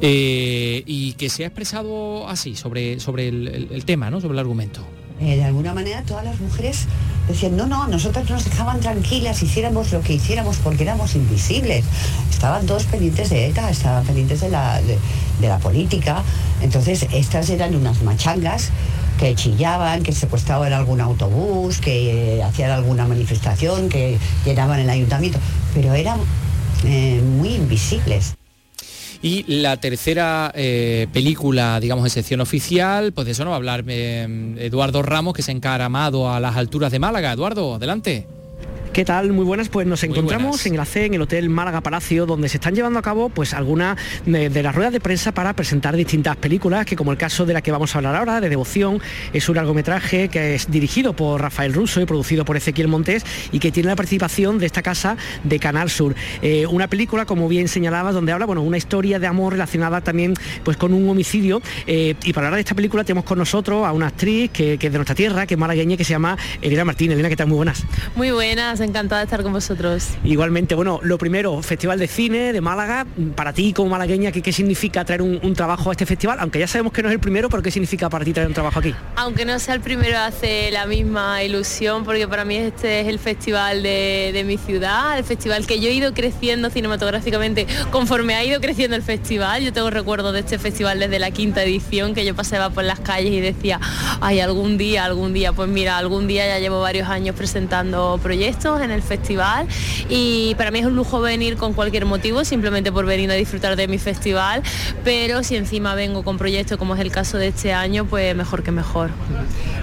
eh, 0.00 0.82
y 0.86 1.12
que 1.14 1.30
se 1.30 1.44
ha 1.44 1.46
expresado 1.46 2.28
así 2.28 2.56
sobre, 2.56 3.00
sobre 3.00 3.28
el, 3.28 3.48
el- 3.48 3.68
el 3.72 3.84
tema, 3.84 4.10
¿no? 4.10 4.20
sobre 4.20 4.34
el 4.34 4.40
argumento. 4.40 4.80
Eh, 5.20 5.36
de 5.36 5.44
alguna 5.44 5.72
manera 5.74 6.02
todas 6.02 6.24
las 6.24 6.40
mujeres 6.40 6.86
decían, 7.28 7.56
no, 7.56 7.66
no, 7.66 7.86
nosotras 7.86 8.28
nos 8.28 8.44
dejaban 8.44 8.80
tranquilas, 8.80 9.42
hiciéramos 9.42 9.92
lo 9.92 10.00
que 10.02 10.14
hiciéramos 10.14 10.56
porque 10.58 10.82
éramos 10.82 11.14
invisibles. 11.14 11.84
Estaban 12.30 12.66
todos 12.66 12.84
pendientes 12.84 13.30
de 13.30 13.46
ETA, 13.46 13.70
estaban 13.70 14.04
pendientes 14.04 14.40
de 14.40 14.50
la, 14.50 14.80
de, 14.82 15.48
la 15.48 15.58
política. 15.58 16.22
Entonces 16.62 17.06
estas 17.12 17.48
eran 17.50 17.74
unas 17.74 18.02
machangas 18.02 18.70
que 19.18 19.34
chillaban, 19.34 20.02
que 20.02 20.12
secuestraban 20.12 20.72
algún 20.72 21.00
autobús, 21.00 21.78
que 21.78 22.38
eh, 22.38 22.42
hacían 22.42 22.72
alguna 22.72 23.06
manifestación, 23.06 23.88
que 23.88 24.18
llenaban 24.44 24.80
el 24.80 24.90
ayuntamiento, 24.90 25.38
pero 25.72 25.94
eran 25.94 26.18
eh, 26.84 27.22
muy 27.22 27.54
invisibles. 27.54 28.34
Y 29.24 29.42
la 29.48 29.78
tercera 29.78 30.52
eh, 30.54 31.06
película, 31.10 31.80
digamos, 31.80 32.04
de 32.04 32.10
sección 32.10 32.42
oficial, 32.42 33.14
pues 33.14 33.24
de 33.24 33.32
eso 33.32 33.42
nos 33.42 33.52
va 33.52 33.54
a 33.54 33.56
hablar 33.56 33.82
eh, 33.88 34.54
Eduardo 34.58 35.00
Ramos, 35.00 35.32
que 35.32 35.40
se 35.40 35.50
ha 35.50 35.54
encaramado 35.54 36.30
a 36.30 36.40
las 36.40 36.56
alturas 36.56 36.92
de 36.92 36.98
Málaga. 36.98 37.32
Eduardo, 37.32 37.76
adelante. 37.76 38.26
¿Qué 38.94 39.04
tal? 39.04 39.32
Muy 39.32 39.44
buenas, 39.44 39.68
pues 39.70 39.88
nos 39.88 40.04
encontramos 40.04 40.50
buenas. 40.50 40.66
en 40.66 40.74
el 40.74 40.80
AC, 40.80 40.96
en 40.98 41.14
el 41.14 41.22
Hotel 41.22 41.48
Málaga 41.48 41.80
Palacio, 41.80 42.26
donde 42.26 42.48
se 42.48 42.58
están 42.58 42.76
llevando 42.76 43.00
a 43.00 43.02
cabo 43.02 43.28
pues 43.28 43.52
algunas 43.52 43.98
de, 44.24 44.50
de 44.50 44.62
las 44.62 44.72
ruedas 44.72 44.92
de 44.92 45.00
prensa 45.00 45.32
para 45.32 45.52
presentar 45.52 45.96
distintas 45.96 46.36
películas, 46.36 46.86
que 46.86 46.94
como 46.94 47.10
el 47.10 47.18
caso 47.18 47.44
de 47.44 47.54
la 47.54 47.60
que 47.60 47.72
vamos 47.72 47.92
a 47.92 47.98
hablar 47.98 48.14
ahora, 48.14 48.40
de 48.40 48.48
Devoción, 48.48 49.00
es 49.32 49.48
un 49.48 49.56
largometraje 49.56 50.28
que 50.28 50.54
es 50.54 50.70
dirigido 50.70 51.12
por 51.12 51.40
Rafael 51.40 51.74
Russo 51.74 52.00
y 52.00 52.06
producido 52.06 52.44
por 52.44 52.56
Ezequiel 52.56 52.86
Montés 52.86 53.24
y 53.50 53.58
que 53.58 53.72
tiene 53.72 53.88
la 53.88 53.96
participación 53.96 54.60
de 54.60 54.66
esta 54.66 54.80
casa 54.80 55.16
de 55.42 55.58
Canal 55.58 55.90
Sur. 55.90 56.14
Eh, 56.40 56.64
una 56.68 56.86
película, 56.86 57.26
como 57.26 57.48
bien 57.48 57.66
señalaba, 57.66 58.12
donde 58.12 58.30
habla, 58.30 58.46
bueno, 58.46 58.62
una 58.62 58.76
historia 58.76 59.18
de 59.18 59.26
amor 59.26 59.54
relacionada 59.54 60.02
también 60.02 60.34
pues 60.62 60.76
con 60.76 60.94
un 60.94 61.08
homicidio. 61.08 61.60
Eh, 61.88 62.14
y 62.22 62.32
para 62.32 62.46
hablar 62.46 62.58
de 62.58 62.62
esta 62.62 62.76
película 62.76 63.02
tenemos 63.02 63.24
con 63.24 63.38
nosotros 63.38 63.84
a 63.84 63.90
una 63.90 64.06
actriz 64.06 64.52
que, 64.52 64.78
que 64.78 64.86
es 64.86 64.92
de 64.92 64.98
nuestra 64.98 65.16
tierra, 65.16 65.48
que 65.48 65.54
es 65.54 65.58
malagueña, 65.58 65.96
que 65.96 66.04
se 66.04 66.10
llama 66.10 66.38
Elena 66.62 66.84
Martín. 66.84 67.10
Elena, 67.10 67.28
¿qué 67.28 67.34
tal? 67.34 67.48
Muy 67.48 67.56
buenas. 67.56 67.84
Muy 68.14 68.30
buenas, 68.30 68.83
encantada 68.84 69.20
de 69.20 69.24
estar 69.24 69.42
con 69.42 69.52
vosotros. 69.52 70.10
Igualmente, 70.24 70.74
bueno, 70.74 71.00
lo 71.02 71.18
primero, 71.18 71.60
Festival 71.62 71.98
de 71.98 72.06
Cine 72.06 72.52
de 72.52 72.60
Málaga, 72.60 73.06
para 73.34 73.52
ti 73.52 73.72
como 73.72 73.90
malagueña, 73.90 74.32
¿qué, 74.32 74.42
qué 74.42 74.52
significa 74.52 75.04
traer 75.04 75.22
un, 75.22 75.40
un 75.42 75.54
trabajo 75.54 75.90
a 75.90 75.92
este 75.92 76.06
festival? 76.06 76.38
Aunque 76.40 76.58
ya 76.58 76.68
sabemos 76.68 76.92
que 76.92 77.02
no 77.02 77.08
es 77.08 77.14
el 77.14 77.20
primero, 77.20 77.48
pero 77.48 77.62
¿qué 77.62 77.70
significa 77.70 78.08
para 78.08 78.24
ti 78.24 78.32
traer 78.32 78.48
un 78.48 78.54
trabajo 78.54 78.78
aquí? 78.78 78.94
Aunque 79.16 79.44
no 79.44 79.58
sea 79.58 79.74
el 79.74 79.80
primero, 79.80 80.18
hace 80.18 80.70
la 80.70 80.86
misma 80.86 81.42
ilusión 81.42 82.04
porque 82.04 82.28
para 82.28 82.44
mí 82.44 82.56
este 82.56 83.00
es 83.00 83.08
el 83.08 83.18
festival 83.18 83.82
de, 83.82 84.30
de 84.32 84.44
mi 84.44 84.58
ciudad, 84.58 85.18
el 85.18 85.24
festival 85.24 85.66
que 85.66 85.80
yo 85.80 85.88
he 85.88 85.92
ido 85.92 86.12
creciendo 86.14 86.70
cinematográficamente 86.70 87.66
conforme 87.90 88.34
ha 88.34 88.44
ido 88.44 88.60
creciendo 88.60 88.96
el 88.96 89.02
festival. 89.02 89.62
Yo 89.62 89.72
tengo 89.72 89.90
recuerdos 89.90 90.32
de 90.32 90.40
este 90.40 90.58
festival 90.58 90.98
desde 90.98 91.18
la 91.18 91.30
quinta 91.30 91.62
edición 91.62 92.14
que 92.14 92.24
yo 92.24 92.34
paseaba 92.34 92.70
por 92.70 92.84
las 92.84 93.00
calles 93.00 93.32
y 93.32 93.40
decía, 93.40 93.80
ay, 94.20 94.40
algún 94.40 94.78
día, 94.78 95.04
algún 95.04 95.32
día, 95.32 95.52
pues 95.52 95.68
mira, 95.68 95.98
algún 95.98 96.26
día 96.26 96.46
ya 96.46 96.58
llevo 96.58 96.80
varios 96.80 97.08
años 97.08 97.34
presentando 97.36 98.18
proyectos 98.22 98.73
en 98.80 98.90
el 98.90 99.02
festival 99.02 99.66
y 100.08 100.54
para 100.56 100.70
mí 100.70 100.80
es 100.80 100.86
un 100.86 100.96
lujo 100.96 101.20
venir 101.20 101.56
con 101.56 101.72
cualquier 101.72 102.04
motivo, 102.04 102.44
simplemente 102.44 102.92
por 102.92 103.06
venir 103.06 103.30
a 103.30 103.34
disfrutar 103.34 103.76
de 103.76 103.88
mi 103.88 103.98
festival, 103.98 104.62
pero 105.04 105.42
si 105.42 105.56
encima 105.56 105.94
vengo 105.94 106.22
con 106.22 106.38
proyectos 106.38 106.78
como 106.78 106.94
es 106.94 107.00
el 107.00 107.10
caso 107.10 107.38
de 107.38 107.48
este 107.48 107.72
año, 107.72 108.04
pues 108.04 108.34
mejor 108.34 108.62
que 108.62 108.70
mejor. 108.70 109.10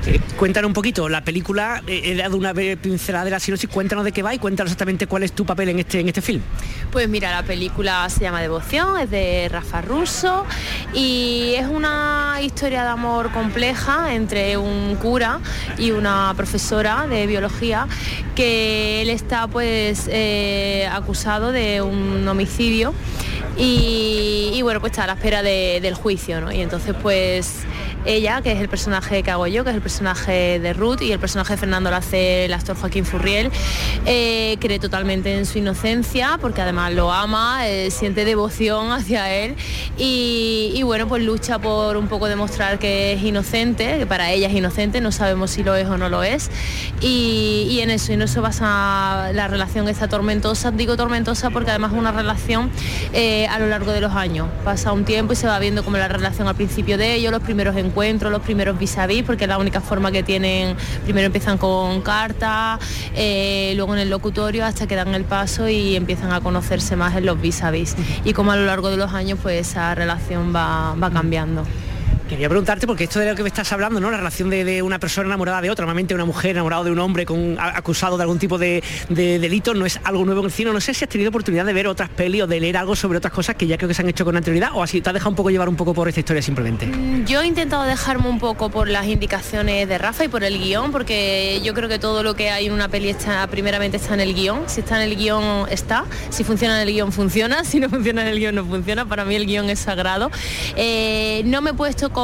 Eh, 0.05 0.19
cuéntanos 0.37 0.67
un 0.67 0.73
poquito, 0.73 1.09
la 1.09 1.23
película, 1.23 1.83
eh, 1.87 2.01
he 2.05 2.15
dado 2.15 2.37
una 2.37 2.53
pincelada 2.53 3.25
de 3.25 3.31
la 3.31 3.39
sinopsis, 3.39 3.69
cuéntanos 3.69 4.03
de 4.03 4.11
qué 4.11 4.23
va 4.23 4.33
y 4.33 4.39
cuéntanos 4.39 4.71
exactamente 4.71 5.07
cuál 5.07 5.23
es 5.23 5.33
tu 5.33 5.45
papel 5.45 5.69
en 5.69 5.79
este, 5.79 5.99
en 5.99 6.07
este 6.07 6.21
film. 6.21 6.41
Pues 6.91 7.07
mira, 7.07 7.31
la 7.31 7.43
película 7.43 8.09
se 8.09 8.21
llama 8.21 8.41
Devoción, 8.41 8.99
es 8.99 9.09
de 9.09 9.47
Rafa 9.49 9.81
Russo 9.81 10.45
y 10.93 11.53
es 11.55 11.67
una 11.67 12.39
historia 12.41 12.83
de 12.83 12.89
amor 12.89 13.31
compleja 13.31 14.13
entre 14.13 14.57
un 14.57 14.95
cura 14.95 15.39
y 15.77 15.91
una 15.91 16.33
profesora 16.35 17.05
de 17.07 17.27
biología 17.27 17.87
que 18.35 18.80
él 18.81 19.09
está 19.09 19.47
pues 19.47 20.07
eh, 20.11 20.87
acusado 20.91 21.51
de 21.51 21.81
un 21.81 22.27
homicidio 22.27 22.93
y, 23.57 24.59
bueno 24.63 24.79
pues 24.79 24.91
está 24.91 25.03
a 25.03 25.07
la 25.07 25.13
espera 25.13 25.43
de- 25.43 25.79
del 25.81 25.95
juicio 25.95 26.39
¿no? 26.41 26.51
y 26.51 26.61
entonces 26.61 26.95
pues 27.01 27.53
ella, 28.03 28.41
que 28.41 28.51
es 28.51 28.59
el 28.59 28.67
personaje 28.67 29.21
que 29.21 29.29
hago 29.29 29.45
yo, 29.45 29.63
que 29.63 29.69
es 29.69 29.75
el 29.75 29.81
personaje 29.83 30.59
de 30.59 30.73
Ruth 30.73 31.03
y 31.03 31.11
el 31.11 31.19
personaje 31.19 31.53
de 31.53 31.57
Fernando 31.57 31.91
lo 31.91 31.97
hace 31.97 32.45
el 32.45 32.53
actor 32.53 32.75
Joaquín 32.75 33.05
Furriel, 33.05 33.51
eh, 34.07 34.57
cree 34.59 34.79
totalmente 34.79 35.37
en 35.37 35.45
su 35.45 35.59
inocencia 35.59 36.39
porque 36.41 36.61
además 36.61 36.93
lo 36.93 37.11
ama, 37.11 37.67
eh, 37.67 37.91
siente 37.91 38.25
devoción 38.25 38.91
hacia 38.91 39.31
él 39.31 39.55
y, 39.99 40.81
bueno, 40.83 41.07
pues 41.07 41.21
lucha 41.23 41.59
por 41.59 41.95
un 41.95 42.07
poco 42.07 42.27
demostrar 42.27 42.79
que 42.79 43.13
es 43.13 43.21
inocente, 43.21 43.99
que 43.99 44.07
para 44.07 44.31
ella 44.31 44.47
es 44.47 44.53
inocente, 44.55 44.99
no 44.99 45.11
sabemos 45.11 45.51
si 45.51 45.63
lo 45.63 45.75
es 45.75 45.87
o 45.87 45.97
no 45.99 46.09
lo 46.09 46.23
es 46.23 46.49
y, 47.01 47.67
y 47.69 47.81
en 47.81 47.91
eso, 47.91 48.13
y 48.13 48.15
en 48.15 48.23
eso 48.23 48.41
basa 48.41 48.60
la 48.61 49.47
relación 49.49 49.87
esta 49.89 50.07
tormentosa, 50.07 50.71
digo 50.71 50.95
tormentosa 50.95 51.49
porque 51.49 51.71
además 51.71 51.91
es 51.91 51.99
una 51.99 52.11
relación 52.11 52.69
eh, 53.13 53.47
a 53.47 53.59
lo 53.59 53.67
largo 53.67 53.91
de 53.91 54.01
los 54.01 54.13
años, 54.13 54.47
pasa 54.63 54.91
un 54.91 55.05
tiempo 55.05 55.33
y 55.33 55.35
se 55.35 55.47
va 55.47 55.59
viendo 55.59 55.83
como 55.83 55.97
la 55.97 56.07
relación 56.07 56.47
al 56.47 56.55
principio 56.55 56.97
de 56.97 57.15
ellos, 57.15 57.31
los 57.31 57.41
primeros 57.41 57.75
encuentros, 57.75 58.31
los 58.31 58.41
primeros 58.41 58.77
vis 58.77 58.97
a 58.97 59.07
vis, 59.07 59.23
porque 59.23 59.45
es 59.45 59.49
la 59.49 59.57
única 59.57 59.81
forma 59.81 60.11
que 60.11 60.23
tienen, 60.23 60.75
primero 61.03 61.25
empiezan 61.25 61.57
con 61.57 62.01
cartas, 62.01 62.79
eh, 63.15 63.73
luego 63.75 63.93
en 63.93 63.99
el 63.99 64.09
locutorio 64.09 64.65
hasta 64.65 64.87
que 64.87 64.95
dan 64.95 65.13
el 65.15 65.25
paso 65.25 65.67
y 65.67 65.95
empiezan 65.95 66.31
a 66.31 66.41
conocerse 66.41 66.95
más 66.95 67.15
en 67.15 67.25
los 67.25 67.41
vis 67.41 67.63
a 67.63 67.71
vis. 67.71 67.95
Y 68.23 68.33
como 68.33 68.51
a 68.51 68.55
lo 68.55 68.65
largo 68.65 68.89
de 68.89 68.97
los 68.97 69.13
años 69.13 69.39
pues 69.41 69.67
esa 69.67 69.95
relación 69.95 70.55
va, 70.55 70.95
va 70.95 71.09
cambiando. 71.09 71.65
Quería 72.31 72.47
preguntarte, 72.47 72.87
porque 72.87 73.03
esto 73.03 73.19
de 73.19 73.29
lo 73.29 73.35
que 73.35 73.43
me 73.43 73.49
estás 73.49 73.69
hablando, 73.73 73.99
¿no? 73.99 74.09
La 74.09 74.15
relación 74.15 74.49
de, 74.49 74.81
una 74.81 74.99
persona 74.99 75.27
enamorada 75.27 75.59
de 75.59 75.69
otra, 75.69 75.83
normalmente 75.83 76.15
una 76.15 76.23
mujer 76.23 76.51
enamorada 76.51 76.85
de 76.85 76.91
un 76.91 76.99
hombre 76.99 77.25
con, 77.25 77.57
acusado 77.59 78.15
de 78.15 78.23
algún 78.23 78.39
tipo 78.39 78.57
de, 78.57 78.81
de 79.09 79.37
delito, 79.37 79.73
no 79.73 79.85
es 79.85 79.99
algo 80.05 80.23
nuevo 80.23 80.39
en 80.39 80.45
el 80.45 80.51
cine. 80.53 80.71
No 80.71 80.79
sé 80.79 80.93
si 80.93 81.03
has 81.03 81.09
tenido 81.09 81.27
oportunidad 81.27 81.65
de 81.65 81.73
ver 81.73 81.87
otras 81.87 82.07
pelis 82.07 82.43
o 82.43 82.47
de 82.47 82.61
leer 82.61 82.77
algo 82.77 82.95
sobre 82.95 83.17
otras 83.17 83.33
cosas 83.33 83.57
que 83.57 83.67
ya 83.67 83.75
creo 83.75 83.89
que 83.89 83.93
se 83.93 84.01
han 84.01 84.07
hecho 84.07 84.23
con 84.23 84.37
anterioridad 84.37 84.69
o 84.73 84.81
así 84.81 85.01
te 85.01 85.09
has 85.09 85.13
dejado 85.13 85.31
un 85.31 85.35
poco 85.35 85.49
llevar 85.49 85.67
un 85.67 85.75
poco 85.75 85.93
por 85.93 86.07
esta 86.07 86.21
historia 86.21 86.41
simplemente. 86.41 86.85
Mm, 86.85 87.25
Yo 87.25 87.41
he 87.41 87.47
intentado 87.47 87.83
dejarme 87.83 88.29
un 88.29 88.39
poco 88.39 88.69
por 88.69 88.87
las 88.87 89.07
indicaciones 89.07 89.89
de 89.89 89.97
Rafa 89.97 90.23
y 90.23 90.29
por 90.29 90.45
el 90.45 90.57
guion, 90.57 90.93
porque 90.93 91.59
yo 91.65 91.73
creo 91.73 91.89
que 91.89 91.99
todo 91.99 92.23
lo 92.23 92.33
que 92.33 92.49
hay 92.49 92.67
en 92.67 92.71
una 92.71 92.87
peli 92.87 93.09
está, 93.09 93.45
primeramente 93.47 93.97
está 93.97 94.13
en 94.13 94.21
el 94.21 94.33
guion. 94.33 94.63
Si 94.67 94.79
está 94.79 95.03
en 95.03 95.11
el 95.11 95.17
guion, 95.17 95.67
está. 95.69 96.05
Si 96.29 96.45
funciona 96.45 96.81
en 96.81 96.87
el 96.87 96.93
guion, 96.93 97.11
funciona. 97.11 97.65
Si 97.71 97.79
no 97.79 97.89
funciona 97.89 98.21
en 98.21 98.27
el 98.29 98.39
guion, 98.39 98.55
no 98.55 98.65
funciona. 98.65 99.05
Para 99.05 99.25
mí 99.25 99.35
el 99.35 99.45
guion 99.45 99.69
es 99.69 99.79
sagrado. 99.79 100.31
Eh, 100.77 101.41
no 101.45 101.61
me 101.61 101.71
he 101.71 101.73
puesto 101.73 102.09
con, 102.09 102.20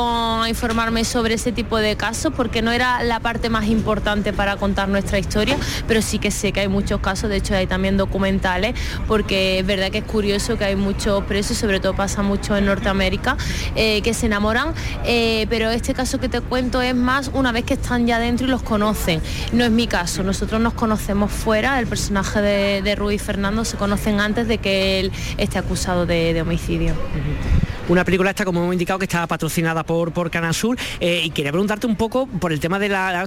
informarme 0.48 1.04
sobre 1.04 1.36
ese 1.36 1.52
tipo 1.52 1.78
de 1.78 1.96
casos 1.96 2.34
porque 2.36 2.62
no 2.62 2.72
era 2.72 3.04
la 3.04 3.20
parte 3.20 3.50
más 3.50 3.68
importante 3.68 4.34
para 4.34 4.58
contar 4.58 4.90
nuestra 4.90 5.20
historia, 5.20 5.58
pero 5.88 6.02
sí 6.02 6.20
que 6.20 6.32
sé 6.32 6.52
que 6.52 6.62
hay 6.62 6.68
muchos 6.68 7.00
casos, 7.02 7.30
de 7.30 7.38
hecho 7.38 7.56
hay 7.56 7.68
también 7.68 7.98
documentales, 7.98 8.76
porque 9.08 9.60
es 9.60 9.66
verdad 9.66 9.92
que 9.92 10.00
es 10.00 10.04
curioso 10.04 10.58
que 10.58 10.66
hay 10.66 10.76
muchos 10.76 11.24
presos, 11.26 11.58
sobre 11.58 11.80
todo 11.80 11.96
pasa 11.96 12.24
mucho 12.24 12.56
en 12.56 12.66
Norteamérica, 12.66 13.38
eh, 13.76 14.02
que 14.02 14.14
se 14.14 14.26
enamoran, 14.26 14.74
eh, 15.06 15.48
pero 15.50 15.70
este 15.70 15.94
caso 15.94 16.20
que 16.20 16.30
te 16.30 16.42
cuento 16.42 16.82
es 16.82 16.96
más 16.96 17.32
una 17.34 17.52
vez 17.52 17.66
que 17.66 17.74
están 17.76 18.08
ya 18.08 18.20
dentro 18.20 18.48
y 18.48 18.50
los 18.50 18.64
conocen. 18.64 19.22
No 19.54 19.64
es 19.64 19.72
mi 19.72 19.88
caso, 19.88 20.24
nosotros 20.24 20.62
nos 20.62 20.74
conocemos 20.74 21.32
fuera, 21.32 21.80
el 21.80 21.88
personaje 21.88 22.42
de, 22.42 22.82
de 22.82 23.18
Fernando 23.20 23.64
se 23.64 23.78
conocen 23.78 24.20
antes 24.20 24.48
de 24.48 24.58
que 24.58 25.00
él 25.00 25.12
esté 25.38 25.58
acusado 25.58 26.06
de 26.06 26.40
homicidio. 26.42 26.94
Una 27.90 28.04
película 28.04 28.32
esta, 28.32 28.44
como 28.44 28.62
hemos 28.62 28.74
indicado, 28.74 29.00
que 29.00 29.06
está 29.06 29.26
patrocinada 29.28 29.84
por, 29.84 30.12
por 30.12 30.30
Canal 30.30 30.54
Sur. 30.54 30.78
eh, 31.00 31.22
y 31.24 31.30
quería 31.30 31.52
preguntarte 31.52 31.88
un 31.88 31.96
poco 31.96 32.28
por 32.28 32.52
el 32.52 32.60
tema 32.60 32.80
de 32.80 32.90
la, 32.90 33.26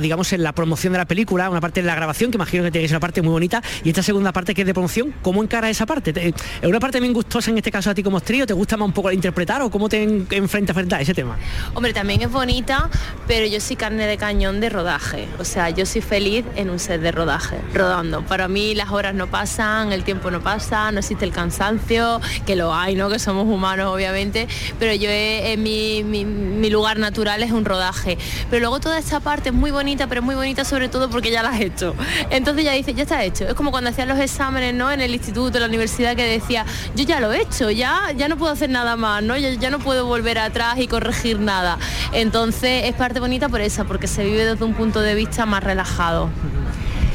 digamos, 0.00 0.32
en 0.32 0.42
la 0.42 0.52
promoción 0.52 0.94
de 0.94 0.98
la 0.98 1.04
película, 1.04 1.50
una 1.50 1.60
parte 1.60 1.82
de 1.82 1.86
la 1.86 1.94
grabación, 1.94 2.30
que 2.30 2.36
imagino 2.38 2.64
que 2.70 2.80
ser 2.80 2.90
una 2.96 3.00
parte 3.00 3.20
muy 3.20 3.30
bonita, 3.32 3.62
y 3.84 3.90
esta 3.90 4.02
segunda 4.02 4.32
parte 4.32 4.54
que 4.54 4.62
es 4.62 4.66
de 4.66 4.72
promoción, 4.72 5.12
¿cómo 5.20 5.42
encara 5.42 5.68
esa 5.68 5.84
parte? 5.84 6.14
¿Te- 6.14 6.28
¿Es 6.28 6.34
una 6.68 6.80
parte 6.80 6.94
también 6.96 7.12
gustosa 7.12 7.50
en 7.50 7.58
este 7.58 7.70
caso 7.70 7.90
a 7.90 7.94
ti 7.94 8.02
como 8.02 8.20
trío? 8.22 8.46
¿Te 8.46 8.54
gusta 8.54 8.78
más 8.78 8.86
un 8.86 8.92
poco 8.94 9.12
interpretar 9.12 9.60
o 9.60 9.70
cómo 9.70 9.88
te 9.90 10.02
en, 10.02 10.26
enfrenta 10.30 10.72
frente 10.72 10.94
a 10.94 11.00
ese 11.02 11.12
tema? 11.12 11.36
Hombre, 11.74 11.92
también 11.92 12.22
es 12.22 12.30
bonita, 12.30 12.88
pero 13.26 13.46
yo 13.46 13.60
soy 13.60 13.76
carne 13.76 14.06
de 14.06 14.16
cañón 14.16 14.60
de 14.60 14.70
rodaje. 14.70 15.28
O 15.38 15.44
sea, 15.44 15.68
yo 15.68 15.84
soy 15.84 16.00
feliz 16.00 16.44
en 16.56 16.70
un 16.70 16.78
set 16.78 17.02
de 17.02 17.12
rodaje, 17.12 17.58
rodando. 17.74 18.22
Para 18.22 18.48
mí 18.48 18.74
las 18.74 18.90
horas 18.90 19.14
no 19.14 19.26
pasan, 19.26 19.92
el 19.92 20.04
tiempo 20.04 20.30
no 20.30 20.40
pasa, 20.40 20.90
no 20.90 21.00
existe 21.00 21.26
el 21.26 21.32
cansancio, 21.32 22.20
que 22.46 22.56
lo 22.56 22.74
hay, 22.74 22.94
¿no? 22.94 23.10
Que 23.10 23.18
somos 23.18 23.44
humanos, 23.44 23.57
obviamente. 23.92 24.48
Pero 24.78 24.94
yo, 24.94 25.08
en 25.10 25.62
mi, 25.62 26.02
mi- 26.04 26.68
lugar 26.68 26.98
natural 26.98 27.42
es 27.42 27.50
un 27.50 27.64
rodaje. 27.64 28.18
Pero 28.50 28.60
luego 28.60 28.78
toda 28.78 28.98
esta 28.98 29.20
parte 29.20 29.48
es 29.48 29.54
muy 29.54 29.70
bonita, 29.70 30.06
pero 30.06 30.20
es 30.20 30.24
muy 30.24 30.34
bonita 30.34 30.64
sobre 30.66 30.88
todo 30.90 31.08
porque 31.08 31.30
ya 31.30 31.42
la 31.42 31.48
has 31.50 31.60
hecho. 31.62 31.94
Entonces 32.30 32.64
ya 32.64 32.72
dices, 32.72 32.94
ya 32.94 33.04
está 33.04 33.24
hecho. 33.24 33.46
Es 33.48 33.54
como 33.54 33.70
cuando 33.70 33.88
hacías 33.90 34.06
los 34.06 34.18
exámenes, 34.18 34.74
¿no? 34.74 34.92
En 34.92 35.00
el 35.00 35.14
instituto, 35.14 35.56
en 35.56 35.62
la 35.62 35.68
universidad, 35.68 36.14
que 36.14 36.24
decía, 36.24 36.66
yo 36.94 37.04
ya 37.04 37.20
lo 37.20 37.32
he 37.32 37.40
hecho, 37.40 37.70
ya, 37.70 38.12
ya 38.16 38.28
no 38.28 38.36
puedo 38.36 38.52
hacer 38.52 38.68
nada 38.68 38.96
más, 38.96 39.22
¿no? 39.22 39.36
Ya, 39.38 39.50
ya 39.54 39.70
no 39.70 39.78
puedo 39.78 40.04
volver 40.06 40.38
atrás 40.38 40.78
y 40.78 40.86
corregir 40.88 41.40
nada. 41.40 41.78
Entonces 42.12 42.84
es 42.84 42.94
parte 42.94 43.18
bonita 43.20 43.48
por 43.48 43.60
esa, 43.62 43.84
porque 43.84 44.06
se 44.06 44.24
vive 44.24 44.44
desde 44.44 44.64
un 44.64 44.74
punto 44.74 45.00
de 45.00 45.14
vista 45.14 45.46
más 45.46 45.64
relajado. 45.64 46.28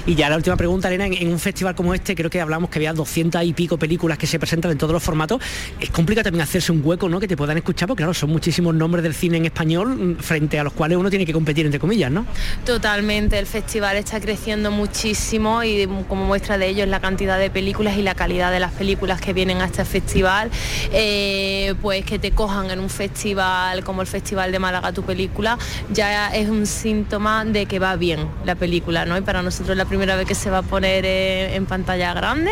Y 0.05 0.15
ya 0.15 0.29
la 0.29 0.35
última 0.35 0.57
pregunta, 0.57 0.89
Elena, 0.89 1.05
en, 1.05 1.29
un 1.29 1.39
festival 1.39 1.75
como 1.75 1.93
este, 1.93 2.13
creo 2.13 2.29
que 2.29 2.41
hablamos 2.41 2.69
que 2.69 2.79
había 2.79 2.93
200 2.93 3.43
y 3.43 3.53
pico 3.53 3.77
películas 3.77 4.17
que 4.17 4.27
se 4.27 4.37
presentan 4.37 4.71
en 4.71 4.77
todos 4.77 4.91
los 4.91 5.01
formatos. 5.01 5.41
Es 5.79 5.89
complicado 5.91 6.25
también 6.25 6.41
hacerse 6.41 6.71
un 6.71 6.81
hueco, 6.83 7.07
¿no? 7.07 7.19
Que 7.19 7.27
te 7.27 7.37
puedan 7.37 7.57
escuchar, 7.57 7.87
porque 7.87 8.01
claro, 8.01 8.13
son 8.13 8.29
muchísimos 8.29 8.75
nombres 8.75 9.03
del 9.03 9.13
cine 9.13 9.37
en 9.37 9.45
español 9.45 9.95
mm, 9.95 10.15
frente 10.17 10.59
a 10.59 10.63
los 10.63 10.73
cuales 10.73 10.97
uno 10.97 11.09
tiene 11.09 11.25
que 11.25 11.33
competir, 11.33 11.65
entre 11.65 11.79
comillas, 11.79 12.11
¿no? 12.11 12.25
Totalmente, 12.65 13.39
el 13.39 13.45
festival 13.45 13.95
está 13.97 14.19
creciendo 14.19 14.71
muchísimo 14.71 15.63
y 15.63 15.87
como 16.09 16.25
muestra 16.25 16.57
de 16.57 16.67
ello 16.67 16.83
es 16.83 16.89
la 16.89 16.99
cantidad 16.99 17.39
de 17.39 17.49
películas 17.49 17.97
y 17.97 18.01
la 18.01 18.15
calidad 18.15 18.51
de 18.51 18.59
las 18.59 18.73
películas 18.73 19.21
que 19.21 19.31
vienen 19.31 19.61
a 19.61 19.65
este 19.65 19.85
festival. 19.85 20.51
Eh, 20.91 21.75
pues 21.81 22.03
que 22.05 22.19
te 22.19 22.31
cojan 22.31 22.71
en 22.71 22.79
un 22.79 22.89
festival 22.89 23.83
como 23.83 24.01
el 24.01 24.07
Festival 24.07 24.51
de 24.51 24.59
Málaga 24.59 24.91
tu 24.91 25.03
película 25.03 25.57
ya 25.91 26.29
es 26.29 26.49
un 26.49 26.65
síntoma 26.65 27.45
de 27.45 27.65
que 27.65 27.79
va 27.79 27.95
bien 27.95 28.27
la 28.45 28.55
película, 28.55 29.05
¿no? 29.05 29.17
Y 29.17 29.21
para 29.21 29.41
nosotros 29.41 29.75
primera 29.93 30.15
vez 30.15 30.27
que 30.27 30.33
se 30.33 30.49
va 30.49 30.59
a 30.59 30.61
poner 30.63 31.05
eh, 31.05 31.55
en 31.55 31.67
pantalla 31.67 32.15
grande 32.15 32.49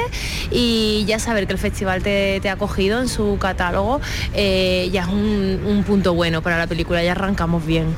y 0.51 1.03
ya 1.07 1.17
saber 1.17 1.47
que 1.47 1.53
el 1.53 1.59
festival 1.59 2.03
te, 2.03 2.39
ha 2.47 2.55
cogido 2.55 3.01
en 3.01 3.07
su 3.07 3.39
catálogo 3.39 3.99
eh, 4.35 4.89
ya 4.91 5.01
es 5.01 5.07
un 5.07 5.83
punto 5.87 6.13
bueno 6.13 6.43
para 6.43 6.59
la 6.59 6.67
película, 6.67 7.03
ya 7.03 7.13
arrancamos 7.13 7.65
bien. 7.65 7.95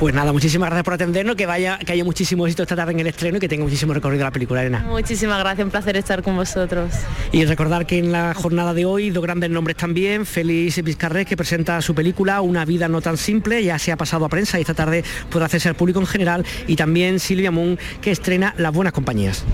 Pues 0.00 0.14
nada, 0.14 0.32
muchísimas 0.32 0.70
gracias 0.70 0.84
por 0.84 0.94
atendernos, 0.94 1.36
que 1.36 1.44
vaya, 1.44 1.78
que 1.78 1.92
haya 1.92 2.04
muchísimo 2.04 2.46
éxito 2.46 2.62
esta 2.62 2.74
tarde 2.74 2.92
en 2.92 3.00
el 3.00 3.06
estreno 3.06 3.36
y 3.36 3.40
que 3.40 3.50
tenga 3.50 3.64
muchísimo 3.64 3.92
recorrido 3.92 4.24
la 4.24 4.30
película, 4.30 4.62
Elena. 4.62 4.82
Muchísimas 4.88 5.38
gracias, 5.40 5.62
un 5.62 5.70
placer 5.70 5.94
estar 5.98 6.22
con 6.22 6.36
vosotros. 6.36 6.90
Y 7.32 7.44
recordar 7.44 7.84
que 7.84 7.98
en 7.98 8.10
la 8.10 8.32
jornada 8.32 8.72
de 8.72 8.86
hoy, 8.86 9.10
dos 9.10 9.22
grandes 9.22 9.50
nombres 9.50 9.76
también, 9.76 10.24
Félix 10.24 10.82
Vizcarrés, 10.82 11.26
que 11.26 11.36
presenta 11.36 11.82
su 11.82 11.94
película 11.94 12.40
Una 12.40 12.64
vida 12.64 12.88
no 12.88 13.02
tan 13.02 13.18
simple, 13.18 13.62
ya 13.62 13.78
se 13.78 13.92
ha 13.92 13.98
pasado 13.98 14.24
a 14.24 14.30
prensa 14.30 14.56
y 14.56 14.62
esta 14.62 14.72
tarde 14.72 15.04
podrá 15.30 15.44
hacerse 15.44 15.68
al 15.68 15.74
público 15.74 16.00
en 16.00 16.06
general, 16.06 16.46
y 16.66 16.76
también 16.76 17.20
Silvia 17.20 17.50
Moon, 17.50 17.78
que 18.00 18.10
estrena 18.10 18.54
Las 18.56 18.72
Buenas 18.72 18.94
Compañías 18.94 19.44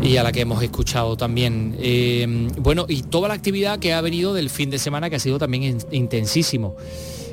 y 0.00 0.16
a 0.16 0.22
la 0.22 0.32
que 0.32 0.40
hemos 0.40 0.62
escuchado 0.62 1.16
también. 1.16 1.76
Eh, 1.78 2.48
bueno, 2.58 2.84
y 2.88 3.02
toda 3.02 3.28
la 3.28 3.34
actividad 3.34 3.78
que 3.78 3.92
ha 3.94 4.00
venido 4.00 4.34
del 4.34 4.50
fin 4.50 4.70
de 4.70 4.78
semana, 4.78 5.08
que 5.08 5.16
ha 5.16 5.20
sido 5.20 5.38
también 5.38 5.78
intensísimo. 5.92 6.76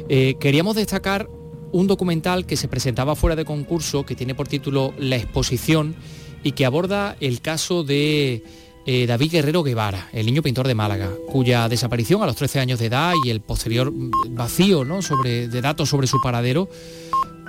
Eh, 0.07 0.35
queríamos 0.39 0.75
destacar 0.75 1.27
un 1.71 1.87
documental 1.87 2.45
que 2.45 2.57
se 2.57 2.67
presentaba 2.67 3.15
fuera 3.15 3.35
de 3.35 3.45
concurso, 3.45 4.05
que 4.05 4.15
tiene 4.15 4.35
por 4.35 4.47
título 4.47 4.93
La 4.97 5.15
exposición 5.15 5.95
y 6.43 6.53
que 6.53 6.65
aborda 6.65 7.15
el 7.19 7.41
caso 7.41 7.83
de 7.83 8.43
eh, 8.85 9.05
David 9.05 9.31
Guerrero 9.31 9.63
Guevara, 9.63 10.09
el 10.11 10.25
niño 10.25 10.41
pintor 10.41 10.67
de 10.67 10.75
Málaga, 10.75 11.11
cuya 11.27 11.69
desaparición 11.69 12.23
a 12.23 12.25
los 12.25 12.35
13 12.35 12.59
años 12.59 12.79
de 12.79 12.87
edad 12.87 13.13
y 13.23 13.29
el 13.29 13.41
posterior 13.41 13.91
vacío 14.29 14.83
¿no? 14.83 15.01
sobre, 15.01 15.47
de 15.47 15.61
datos 15.61 15.89
sobre 15.89 16.07
su 16.07 16.19
paradero, 16.19 16.67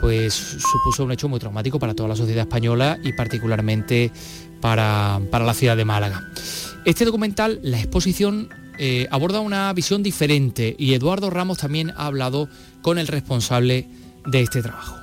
pues 0.00 0.34
supuso 0.34 1.04
un 1.04 1.12
hecho 1.12 1.28
muy 1.28 1.38
traumático 1.38 1.78
para 1.78 1.94
toda 1.94 2.10
la 2.10 2.16
sociedad 2.16 2.42
española 2.42 2.98
y 3.02 3.12
particularmente 3.12 4.10
para, 4.60 5.20
la 5.20 5.54
ciudad 5.54 5.76
de 5.76 5.84
Málaga. 5.84 6.22
Este 6.84 7.04
documental, 7.04 7.60
la 7.62 7.78
exposición, 7.78 8.50
eh, 8.78 9.06
aborda 9.10 9.40
una 9.40 9.72
visión 9.72 10.02
diferente 10.02 10.74
y 10.78 10.94
Eduardo 10.94 11.30
Ramos 11.30 11.58
también 11.58 11.92
ha 11.96 12.06
hablado 12.06 12.48
con 12.82 12.98
el 12.98 13.06
responsable 13.06 13.88
de 14.26 14.42
este 14.42 14.62
trabajo. 14.62 15.01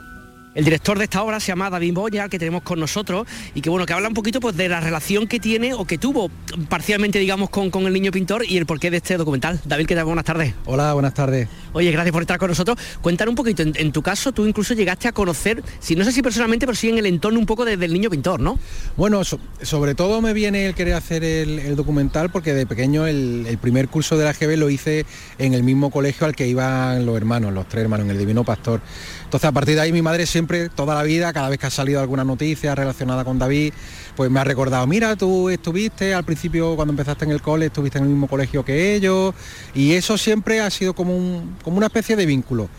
El 0.60 0.65
director 0.65 0.98
de 0.98 1.06
esta 1.06 1.24
obra 1.24 1.39
se 1.39 1.54
llama 1.54 1.69
David 1.69 1.93
Boya, 1.93 2.28
que 2.28 2.38
tenemos 2.38 2.63
con 2.63 2.82
nosotros, 2.82 3.26
y 3.56 3.62
que 3.62 3.69
bueno, 3.69 3.86
que 3.86 3.93
habla 3.93 4.10
un 4.10 4.13
poquito 4.13 4.41
pues, 4.41 4.58
de 4.58 4.67
la 4.67 4.82
relación 4.82 5.26
que 5.26 5.39
tiene 5.39 5.74
o 5.74 5.86
que 5.86 5.98
tuvo 5.98 6.30
parcialmente, 6.67 7.17
digamos, 7.17 7.50
con, 7.50 7.72
con 7.72 7.88
el 7.88 7.93
niño 7.93 8.12
pintor 8.12 8.43
y 8.45 8.58
el 8.58 8.65
porqué 8.65 8.91
de 8.91 8.98
este 8.98 9.15
documental. 9.15 9.62
David, 9.63 9.86
¿qué 9.86 9.95
tal? 9.95 10.04
Buenas 10.04 10.26
tardes. 10.26 10.54
Hola, 10.65 10.91
buenas 10.91 11.13
tardes. 11.13 11.48
Oye, 11.72 11.89
gracias 11.93 12.12
por 12.12 12.24
estar 12.24 12.38
con 12.39 12.50
nosotros. 12.50 12.78
Cuéntanos 13.00 13.32
un 13.32 13.36
poquito, 13.38 13.63
en, 13.63 13.91
tu 13.93 14.02
caso 14.02 14.34
tú 14.34 14.45
incluso 14.45 14.74
llegaste 14.74 15.08
a 15.08 15.13
conocer, 15.13 15.63
si 15.80 15.95
no 15.95 16.04
sé 16.04 16.12
si 16.12 16.22
personalmente, 16.22 16.65
pero 16.65 16.76
sí 16.76 16.89
en 16.89 16.98
el 16.98 17.06
entorno 17.06 17.39
un 17.39 17.45
poco 17.45 17.63
del 17.63 17.93
niño 17.93 18.10
pintor, 18.10 18.41
¿no? 18.41 18.60
Bueno, 18.98 19.22
sobre 19.24 19.95
todo 19.95 20.22
me 20.22 20.34
viene 20.34 20.65
el 20.65 20.76
querer 20.76 20.95
hacer 20.95 21.24
el, 21.24 21.78
documental 21.78 22.32
porque 22.32 22.54
de 22.54 22.65
pequeño 22.65 23.08
el, 23.08 23.45
el, 23.48 23.58
primer 23.60 23.88
curso 23.88 24.17
de 24.17 24.26
la 24.26 24.34
GB 24.34 24.58
lo 24.58 24.69
hice 24.69 25.06
en 25.38 25.54
el 25.54 25.63
mismo 25.63 25.89
colegio 25.89 26.28
al 26.28 26.36
que 26.36 26.50
iban 26.50 27.06
los 27.06 27.15
hermanos, 27.15 27.54
los 27.54 27.69
tres 27.69 27.84
hermanos, 27.84 28.06
en 28.06 28.12
el 28.12 28.17
Divino 28.17 28.43
Pastor. 28.43 28.82
Entonces 29.30 29.48
a 29.48 29.52
partir 29.52 29.76
de 29.76 29.82
ahí 29.82 29.94
mi 29.94 30.02
madre 30.02 30.26
siempre, 30.26 30.70
toda 30.70 30.96
la 30.96 31.04
vida, 31.04 31.32
cada 31.34 31.50
vez 31.50 31.60
que 31.60 31.68
ha 31.68 31.70
salido 31.70 32.02
alguna 32.02 32.24
noticia 32.24 32.74
relacionada 32.74 33.24
con 33.24 33.38
David, 33.38 33.74
pues 34.15 34.32
me 34.32 34.39
ha 34.39 34.44
recordado, 34.44 34.88
mira, 34.88 35.15
tú 35.15 35.52
estuviste 35.52 36.15
al 36.15 36.24
principio 36.24 36.76
cuando 36.76 36.94
empezaste 36.94 37.26
en 37.26 37.32
el 37.32 37.39
cole, 37.39 37.68
estuviste 37.68 38.00
en 38.00 38.06
el 38.06 38.10
mismo 38.10 38.28
colegio 38.28 38.65
que 38.65 38.96
ellos, 38.96 39.36
y 39.76 39.94
eso 39.94 40.18
siempre 40.18 40.62
ha 40.62 40.70
sido 40.72 40.96
como, 40.96 41.15
un, 41.15 41.58
como 41.63 41.78
una 41.78 41.86
especie 41.86 42.15
de 42.15 42.26
vínculo 42.26 42.70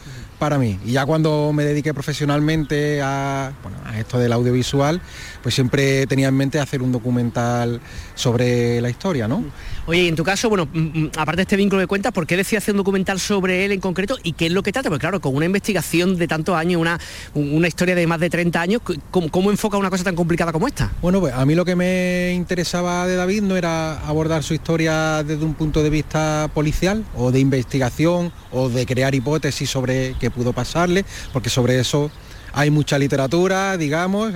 para 0.40 0.58
mí. 0.58 0.76
Y 0.84 0.92
ya 0.92 1.06
cuando 1.06 1.52
me 1.52 1.64
dediqué 1.64 1.94
profesionalmente 1.94 3.00
a, 3.00 3.52
a 3.84 3.98
esto 4.00 4.18
del 4.18 4.32
audiovisual, 4.32 5.00
pues 5.44 5.54
siempre 5.54 6.04
tenía 6.08 6.26
en 6.26 6.36
mente 6.36 6.58
hacer 6.58 6.82
un 6.82 6.90
documental 6.90 7.80
sobre 8.16 8.80
la 8.80 8.90
historia, 8.90 9.28
¿no? 9.28 9.44
Oye, 9.86 10.08
en 10.08 10.14
tu 10.14 10.24
caso, 10.24 10.48
bueno, 10.48 10.68
mm, 10.72 10.78
mm, 10.78 11.10
aparte 11.16 11.36
de 11.36 11.42
este 11.42 11.56
vínculo 11.56 11.80
de 11.80 11.86
cuentas, 11.86 12.12
¿por 12.12 12.26
qué 12.26 12.36
decías 12.36 12.62
hacer 12.62 12.74
un 12.74 12.78
documental 12.78 13.18
sobre 13.18 13.64
él 13.64 13.72
en 13.72 13.80
concreto 13.80 14.18
y 14.22 14.32
qué 14.32 14.46
es 14.46 14.52
lo 14.52 14.62
que 14.62 14.72
trata? 14.72 14.88
Porque 14.88 15.00
claro, 15.00 15.20
con 15.20 15.34
una 15.34 15.46
investigación 15.46 16.16
de 16.16 16.28
tantos 16.28 16.54
años, 16.54 16.80
una, 16.80 17.00
una 17.34 17.66
historia 17.66 17.94
de 17.94 18.06
más 18.06 18.20
de 18.20 18.30
30 18.30 18.60
años, 18.60 18.82
¿cómo, 19.10 19.50
enfoca 19.50 19.78
una 19.78 19.90
cosa 19.90 20.04
tan 20.04 20.14
complicada 20.14 20.52
como 20.52 20.68
esta? 20.68 20.92
Bueno, 21.00 21.20
pues 21.20 21.34
a 21.34 21.44
mí 21.46 21.54
lo 21.54 21.64
que 21.64 21.76
me 21.76 22.32
interesaba 22.34 23.06
de 23.06 23.16
David 23.16 23.42
no 23.42 23.56
era 23.56 23.98
abordar 24.06 24.42
su 24.42 24.54
historia 24.54 25.22
desde 25.22 25.44
un 25.44 25.54
punto 25.54 25.82
de 25.82 25.90
vista 25.90 26.50
policial 26.52 27.04
o 27.16 27.32
de 27.32 27.40
investigación 27.40 28.32
o 28.52 28.68
de 28.68 28.86
crear 28.86 29.14
hipótesis 29.14 29.70
sobre 29.70 30.14
qué 30.20 30.30
pudo 30.30 30.52
pasarle, 30.52 31.04
porque 31.32 31.50
sobre 31.50 31.80
eso 31.80 32.10
hay 32.52 32.70
mucha 32.70 32.98
literatura, 32.98 33.76
digamos, 33.76 34.32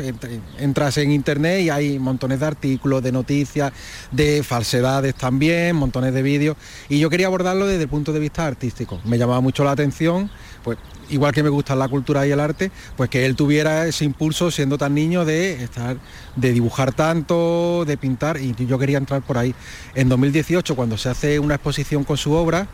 entras 0.58 0.96
en 0.98 1.10
internet 1.10 1.62
y 1.62 1.70
hay 1.70 1.98
montones 1.98 2.40
de 2.40 2.46
artículos, 2.46 3.02
de 3.02 3.12
noticias, 3.12 3.72
de 4.10 4.42
falsedades 4.42 5.14
también, 5.14 5.76
montones 5.76 6.14
de 6.14 6.22
vídeos, 6.22 6.56
y 6.88 6.98
yo 6.98 7.10
quería 7.10 7.26
abordarlo 7.26 7.66
desde 7.66 7.82
el 7.82 7.88
punto 7.88 8.12
de 8.12 8.20
vista 8.20 8.46
artístico. 8.46 9.00
Me 9.04 9.18
llamaba 9.18 9.40
mucho 9.40 9.64
la 9.64 9.72
atención, 9.72 10.30
pues 10.62 10.78
igual 11.10 11.32
que 11.32 11.42
me 11.42 11.48
gusta 11.48 11.74
la 11.76 11.88
cultura 11.88 12.26
y 12.26 12.30
el 12.30 12.40
arte, 12.40 12.70
pues 12.96 13.10
que 13.10 13.26
él 13.26 13.36
tuviera 13.36 13.86
ese 13.86 14.04
impulso 14.04 14.50
siendo 14.50 14.78
tan 14.78 14.94
niño 14.94 15.24
de 15.24 15.62
estar, 15.62 15.96
de 16.36 16.52
dibujar 16.52 16.92
tanto, 16.92 17.84
de 17.86 17.96
pintar, 17.96 18.40
y 18.40 18.54
yo 18.66 18.78
quería 18.78 18.98
entrar 18.98 19.22
por 19.22 19.38
ahí. 19.38 19.54
En 19.94 20.08
2018, 20.08 20.74
cuando 20.76 20.96
se 20.96 21.08
hace 21.08 21.38
una 21.38 21.56
exposición 21.56 22.04
con 22.04 22.16
su 22.16 22.32
obra, 22.32 22.68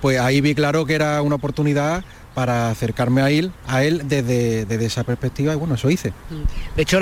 pues 0.00 0.18
ahí 0.18 0.40
vi 0.40 0.54
claro 0.54 0.86
que 0.86 0.94
era 0.94 1.20
una 1.20 1.34
oportunidad 1.34 2.04
para 2.34 2.70
acercarme 2.70 3.22
a 3.22 3.30
él, 3.30 3.52
a 3.66 3.84
él 3.84 4.02
desde, 4.06 4.84
esa 4.84 5.04
perspectiva 5.04 5.52
y 5.52 5.56
bueno, 5.56 5.74
eso 5.74 5.90
hice. 5.90 6.12
De 6.76 6.82
hecho, 6.82 6.98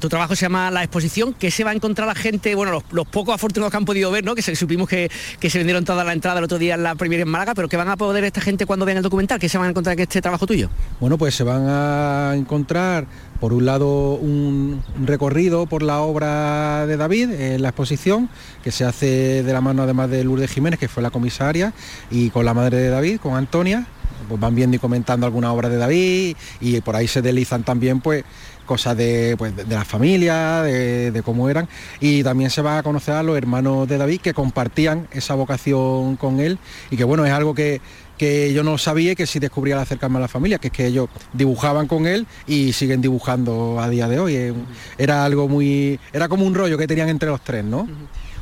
tu 0.00 0.08
trabajo 0.08 0.34
se 0.34 0.42
llama 0.42 0.70
La 0.70 0.82
Exposición, 0.82 1.34
que 1.34 1.50
se 1.50 1.64
va 1.64 1.70
a 1.70 1.74
encontrar 1.74 2.08
la 2.08 2.14
gente, 2.14 2.54
bueno, 2.54 2.82
los, 2.90 3.06
pocos 3.06 3.34
afortunados 3.34 3.70
que 3.70 3.76
han 3.76 3.84
podido 3.84 4.10
ver, 4.10 4.24
¿no? 4.24 4.34
que 4.34 4.42
supimos 4.42 4.88
que, 4.88 5.10
se 5.40 5.58
vendieron 5.58 5.84
toda 5.84 6.04
la 6.04 6.12
entrada 6.12 6.38
el 6.38 6.44
otro 6.44 6.58
día 6.58 6.74
en 6.74 6.82
la 6.82 6.94
primera 6.94 7.22
en 7.22 7.28
Málaga, 7.28 7.54
pero 7.54 7.68
que 7.68 7.76
van 7.76 7.88
a 7.88 7.96
poder 7.96 8.24
esta 8.24 8.40
gente 8.40 8.66
cuando 8.66 8.86
vean 8.86 8.98
el 8.98 9.02
documental, 9.02 9.38
que 9.38 9.48
se 9.48 9.58
van 9.58 9.66
a 9.66 9.70
encontrar 9.70 9.94
en 9.96 10.00
este 10.00 10.22
trabajo 10.22 10.46
tuyo. 10.46 10.70
Bueno, 11.00 11.18
pues 11.18 11.34
se 11.34 11.44
van 11.44 11.66
a 11.68 12.32
encontrar 12.34 13.06
por 13.40 13.52
un 13.54 13.64
lado 13.64 14.14
un 14.14 14.82
recorrido 15.04 15.66
por 15.66 15.82
la 15.82 16.00
obra 16.00 16.86
de 16.86 16.96
David 16.96 17.30
en 17.32 17.62
la 17.62 17.70
exposición, 17.70 18.28
que 18.62 18.70
se 18.70 18.84
hace 18.84 19.42
de 19.42 19.52
la 19.52 19.60
mano 19.60 19.82
además 19.82 20.10
de 20.10 20.22
Lourdes 20.24 20.50
Jiménez, 20.50 20.78
que 20.78 20.88
fue 20.88 21.02
la 21.02 21.10
comisaria, 21.10 21.72
y 22.10 22.30
con 22.30 22.44
la 22.44 22.54
madre 22.54 22.78
de 22.78 22.88
David, 22.90 23.18
con 23.20 23.34
Antonia, 23.34 23.86
pues 24.30 24.40
van 24.40 24.54
viendo 24.54 24.76
y 24.76 24.78
comentando 24.78 25.26
alguna 25.26 25.52
obra 25.52 25.68
de 25.68 25.76
David 25.76 26.36
y 26.60 26.80
por 26.82 26.94
ahí 26.94 27.08
se 27.08 27.20
deslizan 27.20 27.64
también 27.64 28.00
pues 28.00 28.24
cosas 28.64 28.96
de, 28.96 29.34
pues, 29.36 29.56
de, 29.56 29.66
la 29.66 29.84
familia, 29.84 30.62
de, 30.62 31.22
cómo 31.24 31.50
eran 31.50 31.68
y 31.98 32.22
también 32.22 32.50
se 32.50 32.62
va 32.62 32.78
a 32.78 32.82
conocer 32.84 33.14
a 33.14 33.24
los 33.24 33.36
hermanos 33.36 33.88
de 33.88 33.98
David 33.98 34.20
que 34.20 34.32
compartían 34.32 35.08
esa 35.10 35.34
vocación 35.34 36.14
con 36.14 36.38
él 36.38 36.58
y 36.88 36.96
que 36.96 37.02
bueno, 37.02 37.26
es 37.26 37.32
algo 37.32 37.52
que, 37.52 37.80
que 38.16 38.52
yo 38.52 38.62
no 38.62 38.78
sabía 38.78 39.16
que 39.16 39.26
si 39.26 39.40
descubría 39.40 39.74
al 39.74 39.82
acercarme 39.82 40.18
a 40.18 40.20
la 40.20 40.28
familia, 40.28 40.58
que 40.58 40.68
es 40.68 40.72
que 40.72 40.86
ellos 40.86 41.08
dibujaban 41.32 41.88
con 41.88 42.06
él 42.06 42.28
y 42.46 42.72
siguen 42.72 43.00
dibujando 43.00 43.80
a 43.80 43.88
día 43.88 44.06
de 44.06 44.20
hoy. 44.20 44.54
Era 44.96 45.24
algo 45.24 45.48
muy, 45.48 45.98
era 46.12 46.28
como 46.28 46.46
un 46.46 46.54
rollo 46.54 46.78
que 46.78 46.86
tenían 46.86 47.08
entre 47.08 47.28
los 47.28 47.40
tres, 47.40 47.64
¿no? 47.64 47.88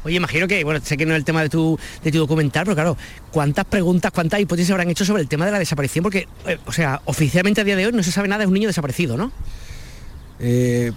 Oye, 0.08 0.16
imagino 0.16 0.48
que, 0.48 0.64
bueno, 0.64 0.80
sé 0.82 0.96
que 0.96 1.04
no 1.04 1.12
es 1.12 1.18
el 1.18 1.24
tema 1.26 1.42
de 1.42 1.50
tu, 1.50 1.78
de 2.02 2.10
tu 2.10 2.16
documental, 2.16 2.64
pero 2.64 2.74
claro, 2.74 2.96
¿cuántas 3.30 3.66
preguntas, 3.66 4.10
cuántas 4.10 4.40
hipótesis 4.40 4.70
habrán 4.70 4.88
hecho 4.88 5.04
sobre 5.04 5.20
el 5.20 5.28
tema 5.28 5.44
de 5.44 5.52
la 5.52 5.58
desaparición? 5.58 6.02
Porque, 6.02 6.26
eh, 6.46 6.56
o 6.64 6.72
sea, 6.72 7.02
oficialmente 7.04 7.60
a 7.60 7.64
día 7.64 7.76
de 7.76 7.84
hoy 7.84 7.92
no 7.92 8.02
se 8.02 8.10
sabe 8.10 8.26
nada, 8.26 8.44
es 8.44 8.48
un 8.48 8.54
niño 8.54 8.68
desaparecido, 8.68 9.18
¿no? 9.18 9.30
Eh, 10.40 10.92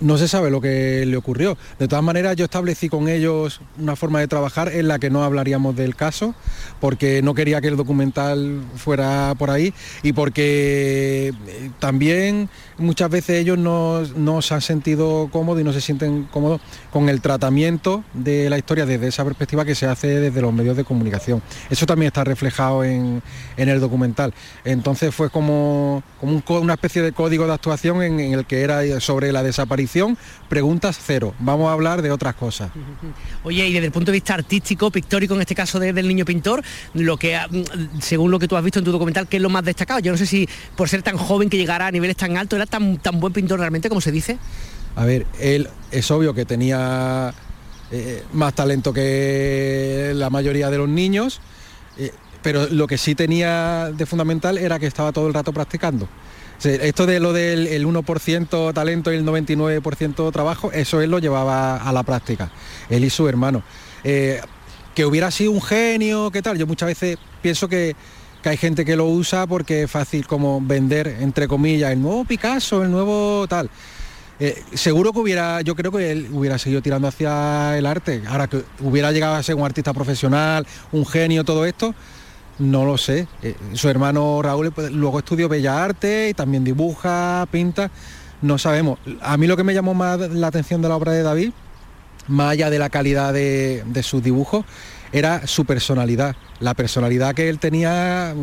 no 0.00 0.18
se 0.18 0.28
sabe 0.28 0.50
lo 0.50 0.60
que 0.60 1.04
le 1.06 1.16
ocurrió. 1.16 1.56
De 1.78 1.88
todas 1.88 2.04
maneras, 2.04 2.36
yo 2.36 2.46
establecí 2.46 2.88
con 2.88 3.08
ellos 3.08 3.60
una 3.78 3.96
forma 3.96 4.20
de 4.20 4.28
trabajar 4.28 4.72
en 4.72 4.88
la 4.88 4.98
que 4.98 5.10
no 5.10 5.24
hablaríamos 5.24 5.76
del 5.76 5.94
caso, 5.94 6.34
porque 6.80 7.22
no 7.22 7.34
quería 7.34 7.60
que 7.60 7.68
el 7.68 7.76
documental 7.76 8.62
fuera 8.76 9.34
por 9.38 9.50
ahí 9.50 9.74
y 10.02 10.12
porque 10.12 11.32
eh, 11.46 11.70
también 11.80 12.48
muchas 12.78 13.10
veces 13.10 13.40
ellos 13.40 13.58
no, 13.58 14.42
se 14.42 14.54
han 14.54 14.60
sentido 14.60 15.28
cómodos 15.30 15.60
y 15.60 15.64
no 15.64 15.72
se 15.72 15.80
sienten 15.80 16.24
cómodos 16.24 16.60
con 16.90 17.08
el 17.08 17.20
tratamiento 17.20 18.04
de 18.12 18.50
la 18.50 18.58
historia 18.58 18.86
desde 18.86 19.08
esa 19.08 19.24
perspectiva 19.24 19.64
que 19.64 19.74
se 19.74 19.86
hace 19.86 20.08
desde 20.20 20.40
los 20.40 20.52
medios 20.52 20.76
de 20.76 20.84
comunicación. 20.84 21.42
Eso 21.70 21.86
también 21.86 22.08
está 22.08 22.24
reflejado 22.24 22.84
en, 22.84 23.22
el 23.56 23.80
documental. 23.80 24.34
Entonces 24.64 25.14
fue 25.14 25.30
como, 25.30 26.02
como 26.20 26.42
una 26.60 26.74
especie 26.74 27.02
de 27.02 27.12
código 27.12 27.46
de 27.46 27.52
actuación 27.52 28.02
en, 28.02 28.20
el 28.20 28.44
que 28.46 28.62
era 28.62 29.00
sobre 29.00 29.32
la 29.32 29.42
desaparición, 29.42 30.16
preguntas 30.48 30.98
cero. 31.04 31.34
Vamos 31.38 31.68
a 31.68 31.72
hablar 31.72 32.02
de 32.02 32.10
otras 32.10 32.34
cosas. 32.34 32.70
Oye, 33.44 33.66
y 33.66 33.72
desde 33.72 33.86
el 33.86 33.92
punto 33.92 34.10
de 34.10 34.16
vista 34.16 34.34
artístico, 34.34 34.90
pictórico, 34.90 35.34
en 35.34 35.40
este 35.40 35.54
caso 35.54 35.78
del 35.78 36.08
niño 36.08 36.24
pintor, 36.24 36.62
lo 36.94 37.16
que 37.16 37.38
según 38.00 38.30
lo 38.30 38.38
que 38.38 38.48
tú 38.48 38.56
has 38.56 38.64
visto 38.64 38.78
en 38.78 38.84
tu 38.84 38.92
documental, 38.92 39.28
¿qué 39.28 39.36
es 39.36 39.42
lo 39.42 39.50
más 39.50 39.64
destacado? 39.64 40.00
Yo 40.00 40.12
no 40.12 40.18
sé 40.18 40.26
si 40.26 40.48
por 40.76 40.88
ser 40.88 41.02
tan 41.02 41.16
joven 41.16 41.48
que 41.48 41.56
llegara 41.56 41.86
a 41.86 41.90
niveles 41.90 42.16
tan 42.16 42.36
altos, 42.36 42.58
tan, 42.66 42.98
tan 42.98 43.20
buen 43.20 43.32
pintor 43.32 43.58
realmente 43.58 43.88
como 43.88 44.00
se 44.00 44.12
dice? 44.12 44.38
A 44.96 45.04
ver, 45.04 45.26
él 45.40 45.68
es 45.90 46.10
obvio 46.10 46.34
que 46.34 46.44
tenía 46.44 47.34
eh, 47.90 48.22
más 48.32 48.54
talento 48.54 48.92
que 48.92 50.12
la 50.14 50.30
mayoría 50.30 50.70
de 50.70 50.78
los 50.78 50.88
niños, 50.88 51.40
eh, 51.98 52.12
pero 52.42 52.66
lo 52.68 52.86
que 52.86 52.98
sí 52.98 53.14
tenía 53.14 53.90
de 53.92 54.06
fundamental 54.06 54.58
era 54.58 54.78
que 54.78 54.86
estaba 54.86 55.12
todo 55.12 55.26
el 55.26 55.34
rato 55.34 55.52
practicando. 55.52 56.08
esto 56.62 57.06
de 57.06 57.20
lo 57.20 57.32
del 57.32 57.86
1% 57.86 58.72
talento 58.72 59.12
y 59.12 59.16
el 59.16 59.24
99% 59.24 60.32
trabajo, 60.32 60.72
eso 60.72 61.00
él 61.00 61.10
lo 61.10 61.18
llevaba 61.18 61.76
a 61.76 61.92
la 61.92 62.02
práctica, 62.02 62.50
él 62.88 63.04
y 63.04 63.10
su 63.10 63.28
hermano. 63.28 63.62
Eh, 64.04 64.40
que 64.94 65.04
hubiera 65.04 65.30
sido 65.30 65.52
un 65.52 65.62
genio, 65.62 66.30
¿qué 66.30 66.40
tal? 66.40 66.56
Yo 66.56 66.66
muchas 66.66 66.86
veces 66.86 67.18
pienso 67.42 67.68
que 67.68 67.96
que 68.44 68.50
hay 68.50 68.56
gente 68.58 68.84
que 68.84 68.94
lo 68.94 69.06
usa 69.06 69.46
porque 69.46 69.84
es 69.84 69.90
fácil 69.90 70.26
como 70.26 70.60
vender, 70.60 71.08
entre 71.20 71.48
comillas, 71.48 71.92
el 71.92 72.02
nuevo 72.02 72.26
Picasso, 72.26 72.82
el 72.82 72.90
nuevo 72.90 73.46
tal. 73.48 73.70
Eh, 74.38 74.62
seguro 74.74 75.14
que 75.14 75.20
hubiera, 75.20 75.62
yo 75.62 75.74
creo 75.74 75.90
que 75.90 76.12
él 76.12 76.28
hubiera 76.30 76.58
seguido 76.58 76.82
tirando 76.82 77.08
hacia 77.08 77.78
el 77.78 77.86
arte. 77.86 78.22
Ahora 78.28 78.46
que 78.46 78.62
hubiera 78.80 79.12
llegado 79.12 79.34
a 79.34 79.42
ser 79.42 79.54
un 79.54 79.64
artista 79.64 79.94
profesional, 79.94 80.66
un 80.92 81.06
genio, 81.06 81.42
todo 81.42 81.64
esto, 81.64 81.94
no 82.58 82.84
lo 82.84 82.98
sé. 82.98 83.26
Eh, 83.42 83.56
su 83.72 83.88
hermano 83.88 84.42
Raúl 84.42 84.72
pues, 84.72 84.92
luego 84.92 85.20
estudió 85.20 85.48
Bellas 85.48 85.78
Artes 85.78 86.32
y 86.32 86.34
también 86.34 86.64
dibuja, 86.64 87.48
pinta. 87.50 87.90
No 88.42 88.58
sabemos. 88.58 88.98
A 89.22 89.38
mí 89.38 89.46
lo 89.46 89.56
que 89.56 89.64
me 89.64 89.72
llamó 89.72 89.94
más 89.94 90.18
la 90.18 90.48
atención 90.48 90.82
de 90.82 90.90
la 90.90 90.96
obra 90.96 91.12
de 91.12 91.22
David, 91.22 91.52
más 92.28 92.50
allá 92.50 92.68
de 92.68 92.78
la 92.78 92.90
calidad 92.90 93.32
de 93.32 94.02
sus 94.02 94.22
dibujos, 94.22 94.66
era 95.14 95.46
su 95.46 95.64
personalidad. 95.64 96.36
La 96.60 96.74
personalidad 96.74 97.34
que 97.34 97.48
él 97.48 97.58
tenía 97.58 98.34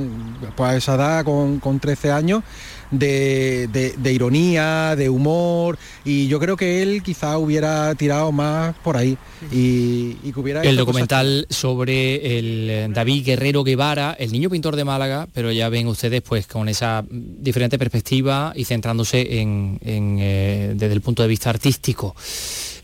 pues, 0.55 0.69
a 0.69 0.75
esa 0.75 0.95
edad, 0.95 1.23
con, 1.25 1.59
con 1.59 1.79
13 1.79 2.11
años, 2.11 2.43
de, 2.91 3.67
de- 3.71 3.93
de 3.97 4.13
ironía, 4.13 4.95
de 4.97 5.09
humor, 5.09 5.77
y 6.03 6.27
yo 6.27 6.39
creo 6.39 6.57
que 6.57 6.81
él 6.81 7.01
quizá 7.03 7.37
hubiera 7.37 7.93
tirado 7.95 8.31
más 8.33 8.75
por 8.83 8.97
ahí 8.97 9.17
y, 9.51 10.17
y 10.23 10.31
que 10.33 10.39
hubiera... 10.39 10.61
El 10.61 10.71
cosas 10.75 10.77
documental 10.77 11.47
sobre 11.49 12.37
el 12.37 12.69
eh, 12.69 12.87
David 12.91 13.25
Guerrero 13.25 13.63
Guevara, 13.63 14.15
el 14.19 14.31
niño 14.33 14.49
pintor 14.49 14.75
de 14.75 14.83
Málaga, 14.83 15.27
pero 15.33 15.51
ya 15.53 15.69
ven 15.69 15.87
ustedes 15.87 16.21
pues 16.21 16.47
con 16.47 16.67
esa 16.67 17.01
mm, 17.03 17.41
diferente 17.41 17.77
perspectiva 17.79 18.51
y 18.55 18.65
centrándose 18.65 19.39
en, 19.39 19.79
en, 19.83 20.17
eh, 20.19 20.73
desde 20.75 20.93
el 20.93 21.01
punto 21.01 21.21
de 21.21 21.29
vista 21.29 21.49
artístico. 21.49 22.13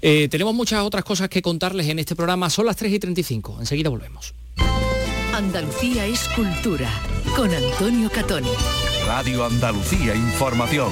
Eh, 0.01 0.27
tenemos 0.29 0.53
muchas 0.53 0.83
otras 0.83 1.03
cosas 1.03 1.29
que 1.29 1.41
contarles 1.41 1.87
en 1.87 1.99
este 1.99 2.15
programa, 2.15 2.49
son 2.49 2.65
las 2.65 2.75
3 2.75 2.93
y 2.93 2.99
35, 2.99 3.57
enseguida 3.59 3.89
volvemos. 3.89 4.33
Andalucía 5.33 6.05
es 6.05 6.27
cultura 6.29 6.89
con 7.35 7.53
Antonio 7.53 8.09
Catoni. 8.09 8.49
Radio 9.05 9.45
Andalucía 9.45 10.15
Información. 10.15 10.91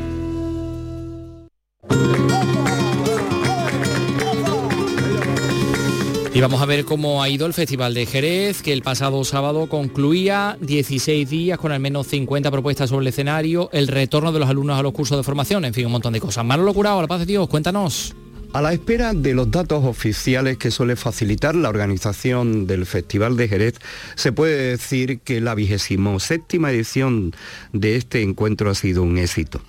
Y 6.33 6.39
vamos 6.39 6.61
a 6.61 6.65
ver 6.65 6.85
cómo 6.85 7.21
ha 7.21 7.27
ido 7.27 7.45
el 7.45 7.53
Festival 7.53 7.93
de 7.93 8.05
Jerez, 8.05 8.61
que 8.61 8.71
el 8.71 8.83
pasado 8.83 9.21
sábado 9.25 9.67
concluía 9.67 10.57
16 10.61 11.29
días 11.29 11.59
con 11.59 11.73
al 11.73 11.81
menos 11.81 12.07
50 12.07 12.49
propuestas 12.49 12.89
sobre 12.89 13.03
el 13.03 13.07
escenario, 13.09 13.69
el 13.73 13.89
retorno 13.89 14.31
de 14.31 14.39
los 14.39 14.49
alumnos 14.49 14.79
a 14.79 14.81
los 14.81 14.93
cursos 14.93 15.17
de 15.17 15.23
formación, 15.23 15.65
en 15.65 15.73
fin, 15.73 15.87
un 15.87 15.91
montón 15.91 16.13
de 16.13 16.21
cosas. 16.21 16.45
Manolo 16.45 16.73
Curao, 16.73 16.99
a 16.99 17.01
la 17.01 17.07
paz 17.09 17.19
de 17.19 17.25
Dios, 17.25 17.49
cuéntanos. 17.49 18.15
A 18.53 18.61
la 18.61 18.71
espera 18.71 19.13
de 19.13 19.33
los 19.33 19.51
datos 19.51 19.83
oficiales 19.83 20.57
que 20.57 20.71
suele 20.71 20.95
facilitar 20.95 21.53
la 21.53 21.67
organización 21.67 22.65
del 22.65 22.85
Festival 22.85 23.35
de 23.35 23.49
Jerez, 23.49 23.75
se 24.15 24.31
puede 24.31 24.71
decir 24.71 25.19
que 25.19 25.41
la 25.41 25.53
vigésimo 25.53 26.17
séptima 26.21 26.71
edición 26.71 27.33
de 27.73 27.97
este 27.97 28.21
encuentro 28.21 28.69
ha 28.69 28.75
sido 28.75 29.03
un 29.03 29.17
éxito. 29.17 29.61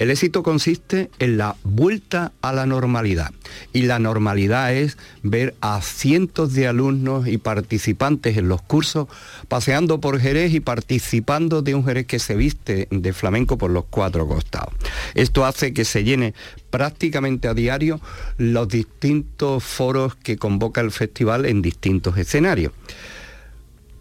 El 0.00 0.10
éxito 0.10 0.42
consiste 0.42 1.10
en 1.18 1.36
la 1.36 1.56
vuelta 1.62 2.32
a 2.40 2.54
la 2.54 2.64
normalidad 2.64 3.34
y 3.74 3.82
la 3.82 3.98
normalidad 3.98 4.72
es 4.72 4.96
ver 5.22 5.54
a 5.60 5.82
cientos 5.82 6.54
de 6.54 6.66
alumnos 6.66 7.28
y 7.28 7.36
participantes 7.36 8.38
en 8.38 8.48
los 8.48 8.62
cursos 8.62 9.08
paseando 9.48 10.00
por 10.00 10.18
Jerez 10.18 10.54
y 10.54 10.60
participando 10.60 11.60
de 11.60 11.74
un 11.74 11.84
Jerez 11.84 12.06
que 12.06 12.18
se 12.18 12.34
viste 12.34 12.88
de 12.90 13.12
flamenco 13.12 13.58
por 13.58 13.70
los 13.70 13.84
cuatro 13.90 14.26
costados. 14.26 14.72
Esto 15.14 15.44
hace 15.44 15.74
que 15.74 15.84
se 15.84 16.02
llene 16.02 16.32
prácticamente 16.70 17.46
a 17.48 17.52
diario 17.52 18.00
los 18.38 18.68
distintos 18.68 19.62
foros 19.62 20.14
que 20.14 20.38
convoca 20.38 20.80
el 20.80 20.92
festival 20.92 21.44
en 21.44 21.60
distintos 21.60 22.16
escenarios. 22.16 22.72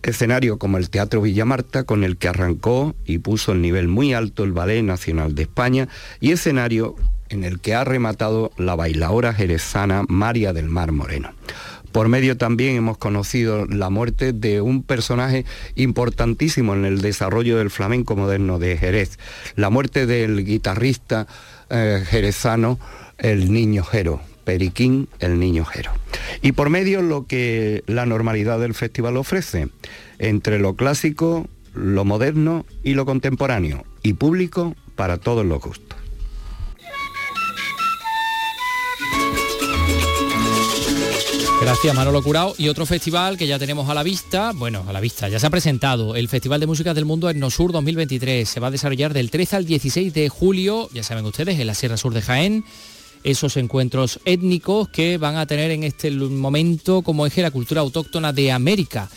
Escenario 0.03 0.57
como 0.57 0.77
el 0.77 0.89
Teatro 0.89 1.21
Villamarta, 1.21 1.83
con 1.83 2.03
el 2.03 2.17
que 2.17 2.27
arrancó 2.27 2.95
y 3.05 3.19
puso 3.19 3.51
el 3.51 3.61
nivel 3.61 3.87
muy 3.87 4.13
alto 4.13 4.43
el 4.43 4.53
Ballet 4.53 4.83
Nacional 4.83 5.35
de 5.35 5.43
España, 5.43 5.87
y 6.19 6.31
escenario 6.31 6.95
en 7.29 7.43
el 7.43 7.59
que 7.59 7.75
ha 7.75 7.83
rematado 7.83 8.51
la 8.57 8.75
bailadora 8.75 9.33
jerezana 9.33 10.03
María 10.07 10.53
del 10.53 10.69
Mar 10.69 10.91
Moreno. 10.91 11.31
Por 11.91 12.07
medio 12.07 12.37
también 12.37 12.75
hemos 12.75 12.97
conocido 12.97 13.65
la 13.65 13.89
muerte 13.89 14.31
de 14.31 14.61
un 14.61 14.83
personaje 14.83 15.45
importantísimo 15.75 16.75
en 16.75 16.85
el 16.85 17.01
desarrollo 17.01 17.57
del 17.57 17.71
flamenco 17.71 18.15
moderno 18.15 18.59
de 18.59 18.77
Jerez, 18.77 19.17
la 19.55 19.69
muerte 19.69 20.05
del 20.05 20.45
guitarrista 20.45 21.27
eh, 21.69 22.03
jerezano 22.07 22.79
El 23.17 23.51
Niño 23.51 23.83
Jero, 23.83 24.21
Periquín 24.49 25.07
El 25.19 25.37
Niño 25.37 25.63
Jero. 25.63 25.91
Y 26.41 26.53
por 26.53 26.71
medio 26.71 27.03
lo 27.03 27.27
que 27.27 27.83
la 27.85 28.07
normalidad 28.07 28.59
del 28.59 28.73
festival 28.73 29.15
ofrece, 29.15 29.67
entre 30.17 30.57
lo 30.57 30.75
clásico, 30.75 31.47
lo 31.75 32.03
moderno 32.03 32.65
y 32.83 32.95
lo 32.95 33.05
contemporáneo, 33.05 33.85
y 34.01 34.13
público 34.13 34.75
para 34.95 35.19
todos 35.19 35.45
los 35.45 35.61
gustos. 35.61 35.99
Gracias 41.61 41.93
Manolo 41.93 42.23
Curao. 42.23 42.55
Y 42.57 42.69
otro 42.69 42.87
festival 42.87 43.37
que 43.37 43.45
ya 43.45 43.59
tenemos 43.59 43.87
a 43.87 43.93
la 43.93 44.01
vista, 44.01 44.53
bueno, 44.55 44.83
a 44.87 44.93
la 44.93 44.99
vista, 44.99 45.29
ya 45.29 45.39
se 45.39 45.45
ha 45.45 45.51
presentado, 45.51 46.15
el 46.15 46.27
Festival 46.27 46.59
de 46.59 46.65
Música 46.65 46.95
del 46.95 47.05
Mundo 47.05 47.29
Etnosur 47.29 47.71
2023. 47.71 48.49
Se 48.49 48.59
va 48.59 48.69
a 48.69 48.71
desarrollar 48.71 49.13
del 49.13 49.29
13 49.29 49.57
al 49.57 49.65
16 49.67 50.11
de 50.11 50.27
julio, 50.27 50.89
ya 50.91 51.03
saben 51.03 51.25
ustedes, 51.25 51.59
en 51.59 51.67
la 51.67 51.75
Sierra 51.75 51.97
Sur 51.97 52.15
de 52.15 52.23
Jaén. 52.23 52.65
Esos 53.23 53.57
encuentros 53.57 54.19
étnicos 54.25 54.89
que 54.89 55.17
van 55.17 55.35
a 55.35 55.45
tener 55.45 55.71
en 55.71 55.83
este 55.83 56.11
momento 56.11 57.01
como 57.01 57.25
eje 57.25 57.41
la 57.41 57.51
cultura 57.51 57.81
autóctona 57.81 58.33
de 58.33 58.51
América. 58.51 59.09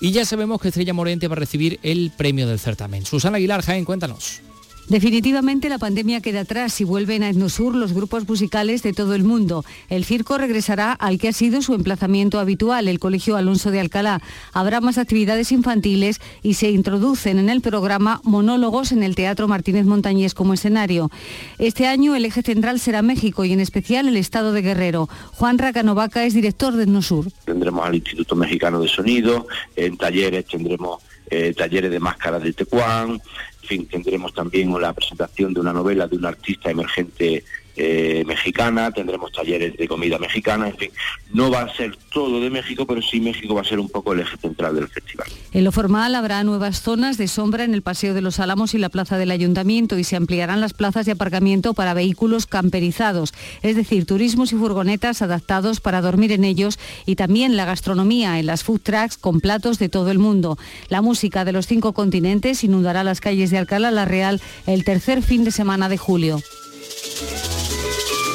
Y 0.00 0.12
ya 0.12 0.24
sabemos 0.24 0.60
que 0.60 0.68
Estrella 0.68 0.92
Morente 0.92 1.28
va 1.28 1.34
a 1.34 1.38
recibir 1.38 1.80
el 1.82 2.12
premio 2.16 2.46
del 2.46 2.58
certamen. 2.58 3.06
Susana 3.06 3.38
Aguilar, 3.38 3.62
Jaén, 3.62 3.84
cuéntanos. 3.84 4.40
Definitivamente 4.88 5.68
la 5.68 5.78
pandemia 5.78 6.20
queda 6.20 6.42
atrás 6.42 6.80
y 6.80 6.84
vuelven 6.84 7.24
a 7.24 7.28
Etnosur 7.28 7.74
los 7.74 7.92
grupos 7.92 8.28
musicales 8.28 8.84
de 8.84 8.92
todo 8.92 9.16
el 9.16 9.24
mundo. 9.24 9.64
El 9.88 10.04
circo 10.04 10.38
regresará 10.38 10.92
al 10.92 11.18
que 11.18 11.26
ha 11.26 11.32
sido 11.32 11.60
su 11.60 11.74
emplazamiento 11.74 12.38
habitual, 12.38 12.86
el 12.86 13.00
Colegio 13.00 13.36
Alonso 13.36 13.72
de 13.72 13.80
Alcalá. 13.80 14.22
Habrá 14.52 14.80
más 14.80 14.96
actividades 14.98 15.50
infantiles 15.50 16.20
y 16.44 16.54
se 16.54 16.70
introducen 16.70 17.40
en 17.40 17.48
el 17.48 17.62
programa 17.62 18.20
monólogos 18.22 18.92
en 18.92 19.02
el 19.02 19.16
Teatro 19.16 19.48
Martínez 19.48 19.86
Montañés 19.86 20.34
como 20.34 20.54
escenario. 20.54 21.10
Este 21.58 21.88
año 21.88 22.14
el 22.14 22.24
eje 22.24 22.42
central 22.42 22.78
será 22.78 23.02
México 23.02 23.44
y 23.44 23.52
en 23.52 23.58
especial 23.58 24.06
el 24.06 24.16
estado 24.16 24.52
de 24.52 24.62
Guerrero. 24.62 25.08
Juan 25.32 25.58
Racanovaca 25.58 26.24
es 26.24 26.32
director 26.32 26.76
de 26.76 26.84
Etnosur. 26.84 27.32
tendremos 27.44 27.84
al 27.84 27.96
Instituto 27.96 28.36
Mexicano 28.36 28.80
de 28.80 28.86
Sonido, 28.86 29.48
en 29.74 29.96
talleres 29.96 30.46
tendremos 30.46 31.02
eh, 31.28 31.54
talleres 31.56 31.90
de 31.90 31.98
máscaras 31.98 32.40
de 32.40 32.52
tecuán, 32.52 33.20
fin, 33.66 33.86
tendremos 33.86 34.32
también 34.32 34.72
la 34.80 34.92
presentación 34.92 35.52
de 35.52 35.60
una 35.60 35.72
novela 35.72 36.06
de 36.06 36.16
una 36.16 36.28
artista 36.28 36.70
emergente 36.70 37.44
eh, 37.76 38.24
mexicana, 38.26 38.90
tendremos 38.90 39.32
talleres 39.32 39.76
de 39.76 39.86
comida 39.86 40.18
mexicana, 40.18 40.68
en 40.68 40.76
fin, 40.76 40.90
no 41.32 41.50
va 41.50 41.62
a 41.62 41.74
ser 41.74 41.96
todo 42.10 42.40
de 42.40 42.50
México, 42.50 42.86
pero 42.86 43.02
sí 43.02 43.20
México 43.20 43.54
va 43.54 43.60
a 43.60 43.64
ser 43.64 43.78
un 43.78 43.88
poco 43.88 44.12
el 44.12 44.20
eje 44.20 44.36
central 44.38 44.74
del 44.74 44.88
festival. 44.88 45.28
En 45.52 45.64
lo 45.64 45.72
formal 45.72 46.14
habrá 46.14 46.42
nuevas 46.44 46.80
zonas 46.80 47.18
de 47.18 47.28
sombra 47.28 47.64
en 47.64 47.74
el 47.74 47.82
Paseo 47.82 48.14
de 48.14 48.22
los 48.22 48.40
Álamos 48.40 48.74
y 48.74 48.78
la 48.78 48.88
Plaza 48.88 49.18
del 49.18 49.30
Ayuntamiento 49.30 49.98
y 49.98 50.04
se 50.04 50.16
ampliarán 50.16 50.60
las 50.60 50.74
plazas 50.74 51.06
de 51.06 51.12
aparcamiento 51.12 51.74
para 51.74 51.94
vehículos 51.94 52.46
camperizados, 52.46 53.34
es 53.62 53.76
decir, 53.76 54.06
turismos 54.06 54.52
y 54.52 54.56
furgonetas 54.56 55.22
adaptados 55.22 55.80
para 55.80 56.00
dormir 56.00 56.32
en 56.32 56.44
ellos 56.44 56.78
y 57.04 57.16
también 57.16 57.56
la 57.56 57.64
gastronomía 57.64 58.38
en 58.38 58.46
las 58.46 58.64
food 58.64 58.80
trucks 58.80 59.18
con 59.18 59.40
platos 59.40 59.78
de 59.78 59.88
todo 59.88 60.10
el 60.10 60.18
mundo. 60.18 60.58
La 60.88 61.02
música 61.02 61.44
de 61.44 61.52
los 61.52 61.66
cinco 61.66 61.92
continentes 61.92 62.64
inundará 62.64 63.04
las 63.04 63.20
calles 63.20 63.50
de 63.50 63.58
Alcalá 63.58 63.90
la 63.90 64.04
Real 64.04 64.40
el 64.66 64.84
tercer 64.84 65.22
fin 65.22 65.44
de 65.44 65.50
semana 65.50 65.88
de 65.88 65.98
julio. 65.98 66.40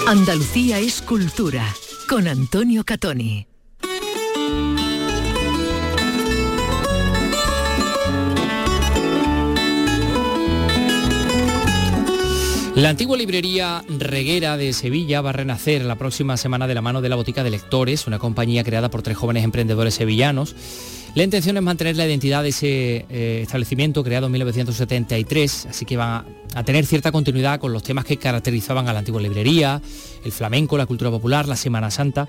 Andalucía 0.08 0.80
es 0.80 1.02
cultura 1.02 1.66
con 2.10 2.28
Antonio 2.28 2.84
Catoni. 2.84 3.48
La 12.76 12.90
antigua 12.90 13.16
librería 13.16 13.84
Reguera 13.88 14.58
de 14.58 14.74
Sevilla 14.74 15.22
va 15.22 15.30
a 15.30 15.34
renacer 15.34 15.86
la 15.86 15.98
próxima 15.98 16.36
semana 16.36 16.68
de 16.68 16.74
la 16.74 16.82
mano 16.82 17.02
de 17.02 17.10
la 17.10 17.16
Botica 17.16 17.44
de 17.44 17.52
Lectores, 17.52 18.08
una 18.08 18.18
compañía 18.18 18.64
creada 18.64 18.90
por 18.90 19.04
tres 19.04 19.18
jóvenes 19.18 19.44
emprendedores 19.44 19.94
sevillanos. 19.94 20.56
La 21.14 21.24
intención 21.24 21.58
es 21.58 21.64
mantener 21.64 21.98
la 21.98 22.06
identidad 22.06 22.42
de 22.44 22.50
ese 22.50 23.06
eh, 23.10 23.42
establecimiento 23.44 24.04
creado 24.04 24.28
en 24.28 24.32
1973, 24.32 25.68
así 25.70 25.86
que 25.86 25.98
van 25.98 26.10
a 26.10 26.26
a 26.56 26.64
tener 26.64 26.86
cierta 26.86 27.12
continuidad 27.12 27.60
con 27.60 27.74
los 27.74 27.84
temas 27.84 28.06
que 28.06 28.18
caracterizaban 28.18 28.88
a 28.88 28.94
la 28.94 29.00
antigua 29.00 29.22
librería, 29.22 29.82
el 30.24 30.32
flamenco, 30.32 30.78
la 30.78 30.86
cultura 30.86 31.10
popular, 31.10 31.48
la 31.48 31.56
Semana 31.56 31.92
Santa. 31.92 32.28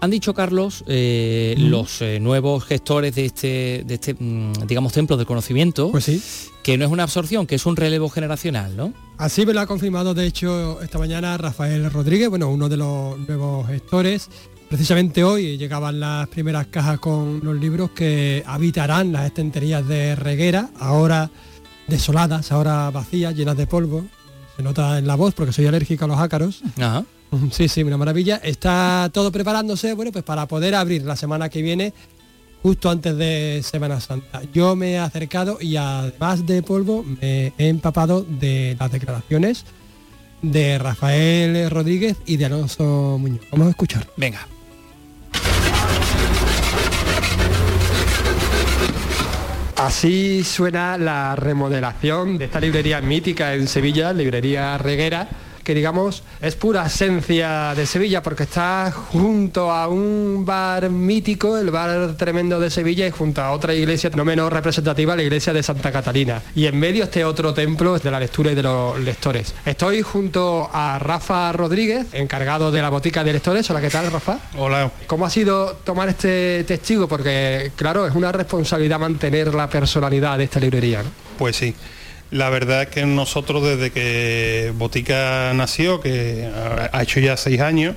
Han 0.00 0.10
dicho, 0.10 0.32
Carlos, 0.32 0.84
eh, 0.86 1.56
los 1.58 2.02
eh, 2.02 2.20
nuevos 2.20 2.64
gestores 2.64 3.16
de 3.16 3.24
este, 3.24 3.82
de 3.84 3.94
este 3.94 4.14
mm, 4.14 4.66
digamos, 4.68 4.92
templo 4.92 5.16
del 5.16 5.26
conocimiento, 5.26 5.90
pues 5.90 6.04
sí. 6.04 6.22
que 6.62 6.78
no 6.78 6.84
es 6.84 6.90
una 6.92 7.02
absorción, 7.02 7.48
que 7.48 7.56
es 7.56 7.66
un 7.66 7.74
relevo 7.74 8.08
generacional, 8.08 8.76
¿no? 8.76 8.92
Así 9.16 9.44
me 9.44 9.52
lo 9.52 9.60
ha 9.60 9.66
confirmado, 9.66 10.14
de 10.14 10.26
hecho, 10.26 10.80
esta 10.82 11.00
mañana 11.00 11.36
Rafael 11.36 11.90
Rodríguez, 11.90 12.28
bueno, 12.28 12.48
uno 12.48 12.68
de 12.68 12.76
los 12.76 13.18
nuevos 13.18 13.66
gestores. 13.66 14.30
Precisamente 14.68 15.24
hoy 15.24 15.56
llegaban 15.56 15.98
las 15.98 16.28
primeras 16.28 16.66
cajas 16.66 16.98
con 16.98 17.40
los 17.42 17.58
libros 17.58 17.90
que 17.92 18.42
habitarán 18.46 19.12
las 19.12 19.24
estanterías 19.24 19.86
de 19.88 20.14
Reguera, 20.14 20.68
ahora 20.78 21.30
desoladas, 21.86 22.52
ahora 22.52 22.90
vacías, 22.90 23.34
llenas 23.34 23.56
de 23.56 23.66
polvo. 23.66 24.04
Se 24.56 24.62
nota 24.62 24.98
en 24.98 25.06
la 25.06 25.14
voz 25.14 25.32
porque 25.32 25.52
soy 25.54 25.66
alérgico 25.66 26.04
a 26.04 26.08
los 26.08 26.18
ácaros. 26.18 26.62
Ajá. 26.76 27.04
Sí, 27.50 27.68
sí, 27.68 27.82
una 27.82 27.98
maravilla. 27.98 28.36
Está 28.36 29.10
todo 29.12 29.30
preparándose, 29.30 29.92
bueno, 29.92 30.12
pues 30.12 30.24
para 30.24 30.48
poder 30.48 30.74
abrir 30.74 31.02
la 31.02 31.14
semana 31.14 31.50
que 31.50 31.60
viene, 31.60 31.92
justo 32.62 32.88
antes 32.88 33.18
de 33.18 33.62
Semana 33.62 34.00
Santa. 34.00 34.40
Yo 34.54 34.74
me 34.76 34.92
he 34.92 34.98
acercado 34.98 35.58
y 35.60 35.76
además 35.76 36.46
de 36.46 36.62
polvo 36.62 37.04
me 37.04 37.52
he 37.58 37.68
empapado 37.68 38.22
de 38.22 38.78
las 38.80 38.90
declaraciones 38.90 39.66
de 40.40 40.78
Rafael 40.78 41.68
Rodríguez 41.68 42.16
y 42.24 42.38
de 42.38 42.46
Alonso 42.46 43.18
Muñoz. 43.20 43.42
Vamos 43.50 43.66
a 43.66 43.70
escuchar. 43.70 44.08
Venga. 44.16 44.48
Así 49.78 50.42
suena 50.42 50.98
la 50.98 51.36
remodelación 51.36 52.36
de 52.36 52.46
esta 52.46 52.58
librería 52.58 53.00
mítica 53.00 53.54
en 53.54 53.68
Sevilla, 53.68 54.12
librería 54.12 54.76
Reguera 54.76 55.28
que 55.68 55.74
digamos 55.74 56.22
es 56.40 56.54
pura 56.54 56.86
esencia 56.86 57.74
de 57.74 57.84
Sevilla 57.84 58.22
porque 58.22 58.44
está 58.44 58.90
junto 58.90 59.70
a 59.70 59.86
un 59.86 60.46
bar 60.46 60.88
mítico, 60.88 61.58
el 61.58 61.70
bar 61.70 62.16
tremendo 62.16 62.58
de 62.58 62.70
Sevilla 62.70 63.06
y 63.06 63.10
junto 63.10 63.42
a 63.42 63.50
otra 63.50 63.74
iglesia 63.74 64.08
no 64.16 64.24
menos 64.24 64.50
representativa, 64.50 65.14
la 65.14 65.24
iglesia 65.24 65.52
de 65.52 65.62
Santa 65.62 65.92
Catalina. 65.92 66.40
Y 66.54 66.64
en 66.64 66.78
medio 66.78 67.04
este 67.04 67.22
otro 67.22 67.52
templo 67.52 67.98
de 67.98 68.10
la 68.10 68.18
lectura 68.18 68.52
y 68.52 68.54
de 68.54 68.62
los 68.62 68.98
lectores. 68.98 69.54
Estoy 69.66 70.00
junto 70.00 70.70
a 70.72 70.98
Rafa 70.98 71.52
Rodríguez, 71.52 72.06
encargado 72.14 72.70
de 72.72 72.80
la 72.80 72.88
botica 72.88 73.22
de 73.22 73.34
lectores. 73.34 73.68
Hola, 73.68 73.82
¿qué 73.82 73.90
tal, 73.90 74.10
Rafa? 74.10 74.38
Hola. 74.56 74.90
¿Cómo 75.06 75.26
ha 75.26 75.30
sido 75.30 75.72
tomar 75.84 76.08
este 76.08 76.64
testigo? 76.64 77.08
Porque, 77.08 77.72
claro, 77.76 78.06
es 78.06 78.14
una 78.14 78.32
responsabilidad 78.32 78.98
mantener 78.98 79.54
la 79.54 79.68
personalidad 79.68 80.38
de 80.38 80.44
esta 80.44 80.60
librería. 80.60 81.02
¿no? 81.02 81.10
Pues 81.36 81.56
sí. 81.56 81.74
La 82.30 82.50
verdad 82.50 82.82
es 82.82 82.88
que 82.88 83.06
nosotros 83.06 83.64
desde 83.64 83.90
que 83.90 84.72
Botica 84.76 85.52
nació, 85.54 86.00
que 86.00 86.48
ha 86.92 87.02
hecho 87.02 87.20
ya 87.20 87.36
seis 87.36 87.60
años, 87.60 87.94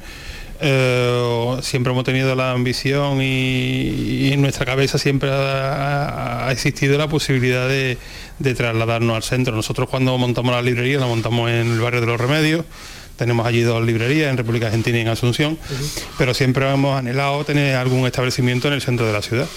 eh, 0.63 1.57
siempre 1.63 1.91
hemos 1.91 2.03
tenido 2.03 2.35
la 2.35 2.51
ambición 2.51 3.19
y, 3.21 3.89
y 4.27 4.31
en 4.31 4.41
nuestra 4.41 4.65
cabeza 4.65 4.97
siempre 4.97 5.31
ha, 5.31 6.47
ha 6.47 6.51
existido 6.51 6.97
la 6.97 7.07
posibilidad 7.07 7.67
de, 7.67 7.97
de, 8.39 8.53
trasladarnos 8.53 9.15
al 9.15 9.23
centro. 9.23 9.55
Nosotros 9.55 9.89
cuando 9.89 10.17
montamos 10.17 10.53
la 10.53 10.61
librería 10.61 10.99
la 10.99 11.07
montamos 11.07 11.49
en 11.49 11.71
el 11.71 11.79
barrio 11.79 12.01
de 12.01 12.07
los 12.07 12.21
Remedios. 12.21 12.65
Tenemos 13.17 13.45
allí 13.45 13.61
dos 13.61 13.83
librerías 13.83 14.29
en 14.29 14.37
República 14.37 14.67
Argentina 14.67 14.97
y 14.97 15.01
en 15.01 15.07
Asunción, 15.09 15.53
uh 15.53 15.73
-huh. 15.73 16.03
pero 16.17 16.33
siempre 16.33 16.71
hemos 16.71 16.97
anhelado 16.97 17.43
tener 17.43 17.75
algún 17.75 18.05
establecimiento 18.05 18.67
en 18.67 18.75
el 18.75 18.81
centro 18.81 19.05
de 19.05 19.13
la 19.13 19.21
ciudad 19.21 19.47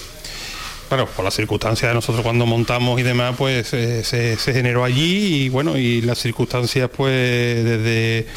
claro, 0.87 1.07
por 1.07 1.25
las 1.25 1.33
circunstancias 1.33 1.89
de 1.89 1.95
nosotros 1.95 2.23
cuando 2.23 2.45
montamos 2.45 2.99
y 2.99 3.03
demás, 3.03 3.35
pues 3.37 3.73
eh, 3.73 4.03
se, 4.03 4.37
generó 4.37 4.83
allí 4.83 5.45
y 5.45 5.49
bueno, 5.49 5.77
y 5.77 6.01
las 6.01 6.19
circunstancias 6.19 6.89
pues 6.95 7.63
desde, 7.63 8.27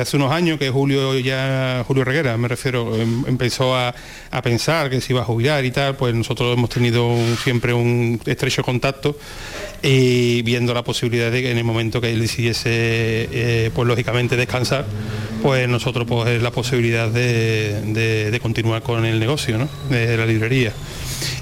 hace 0.00 0.16
unos 0.16 0.32
años 0.32 0.58
que 0.58 0.70
Julio 0.70 1.18
ya, 1.18 1.84
Julio 1.86 2.04
Reguera 2.04 2.36
me 2.36 2.48
refiero, 2.48 2.94
em, 2.96 3.24
empezó 3.26 3.76
a, 3.76 3.94
pensar 4.42 4.88
que 4.88 5.00
se 5.00 5.12
iba 5.12 5.22
a 5.22 5.24
jubilar 5.24 5.64
y 5.64 5.70
tal, 5.70 5.96
pues 5.96 6.14
nosotros 6.14 6.56
hemos 6.56 6.70
tenido 6.70 7.16
siempre 7.42 7.72
un 7.72 8.20
estrecho 8.24 8.62
contacto 8.62 9.16
y 9.82 10.42
viendo 10.42 10.72
la 10.74 10.82
posibilidad 10.82 11.30
de 11.30 11.42
que 11.42 11.50
en 11.50 11.58
el 11.58 11.64
momento 11.64 12.00
que 12.00 12.10
él 12.10 12.20
decidiese, 12.20 12.68
eh, 12.70 13.70
pues 13.74 13.86
lógicamente 13.86 14.36
descansar, 14.36 14.86
pues 15.42 15.68
nosotros 15.68 16.06
pues 16.08 16.42
la 16.42 16.50
posibilidad 16.50 17.08
de, 17.08 18.30
de 18.30 18.40
continuar 18.40 18.82
con 18.82 19.04
el 19.04 19.18
negocio, 19.18 19.58
¿no? 19.58 19.68
De 19.90 20.16
la 20.16 20.26
librería. 20.26 20.72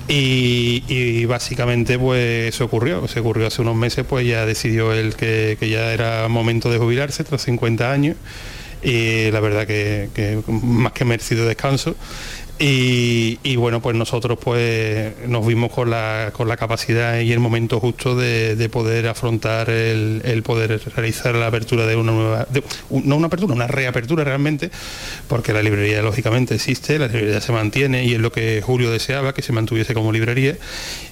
Y, 0.08 1.24
básicamente 1.26 1.98
pues 1.98 2.54
se 2.54 2.62
ocurrió, 2.62 3.08
se 3.08 3.20
ocurrió 3.20 3.48
hace 3.48 3.62
unos 3.62 3.74
meses, 3.74 4.04
pues 4.08 4.26
ya 4.26 4.46
decidió 4.46 4.92
él 4.92 5.16
que, 5.16 5.56
que 5.58 5.68
ya 5.68 5.92
era 5.92 6.28
momento 6.28 6.70
de 6.70 6.78
jubilarse 6.78 7.24
tras 7.24 7.42
50 7.42 7.90
años. 7.90 8.16
Y 8.82 9.30
la 9.32 9.40
verdad 9.40 9.66
que, 9.66 10.10
que 10.14 10.40
más 10.46 10.92
que 10.92 11.04
merecido 11.04 11.46
descanso 11.46 11.96
y, 12.58 13.56
bueno, 13.56 13.82
pues 13.82 13.94
nosotros 13.96 14.38
pues 14.40 15.12
nos 15.28 15.46
vimos 15.46 15.70
con 15.70 15.90
la, 15.90 16.30
con 16.32 16.48
la 16.48 16.56
capacidad 16.56 17.20
y 17.20 17.30
el 17.32 17.38
momento 17.38 17.80
justo 17.80 18.16
de, 18.16 18.56
de 18.56 18.68
poder 18.70 19.08
afrontar 19.08 19.68
el, 19.68 20.42
poder 20.42 20.80
realizar 20.94 21.34
la 21.34 21.48
apertura 21.48 21.86
de 21.86 21.96
una 21.96 22.12
nueva, 22.12 22.46
no 22.90 23.16
una 23.16 23.26
apertura, 23.26 23.52
una 23.52 23.66
reapertura 23.66 24.24
realmente, 24.24 24.70
porque 25.28 25.52
la 25.52 25.62
librería 25.62 26.00
lógicamente 26.00 26.54
existe, 26.54 26.98
la 26.98 27.08
librería 27.08 27.42
se 27.42 27.52
mantiene 27.52 28.04
y 28.04 28.14
es 28.14 28.20
lo 28.20 28.32
que 28.32 28.62
Julio 28.64 28.90
deseaba, 28.90 29.34
que 29.34 29.42
se 29.42 29.52
mantuviese 29.52 29.92
como 29.92 30.10
librería. 30.10 30.56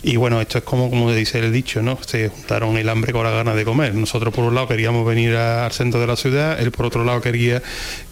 Y 0.02 0.16
bueno, 0.16 0.40
esto 0.40 0.58
es 0.58 0.64
como, 0.64 0.88
como 0.88 1.12
dice 1.12 1.40
el 1.40 1.52
dicho, 1.52 1.82
¿no? 1.82 1.98
Se 2.06 2.30
juntaron 2.30 2.78
el 2.78 2.88
hambre 2.88 3.12
con 3.12 3.24
la 3.24 3.30
ganas 3.30 3.56
de 3.56 3.64
comer. 3.64 3.94
Nosotros 3.94 4.32
por 4.32 4.44
un 4.44 4.54
lado 4.54 4.68
queríamos 4.68 5.06
venir 5.06 5.36
al 5.36 5.72
centro 5.72 6.00
de 6.00 6.06
la 6.06 6.16
ciudad, 6.16 6.58
él 6.60 6.70
por 6.70 6.86
otro 6.86 7.04
lado 7.04 7.20
quería 7.20 7.62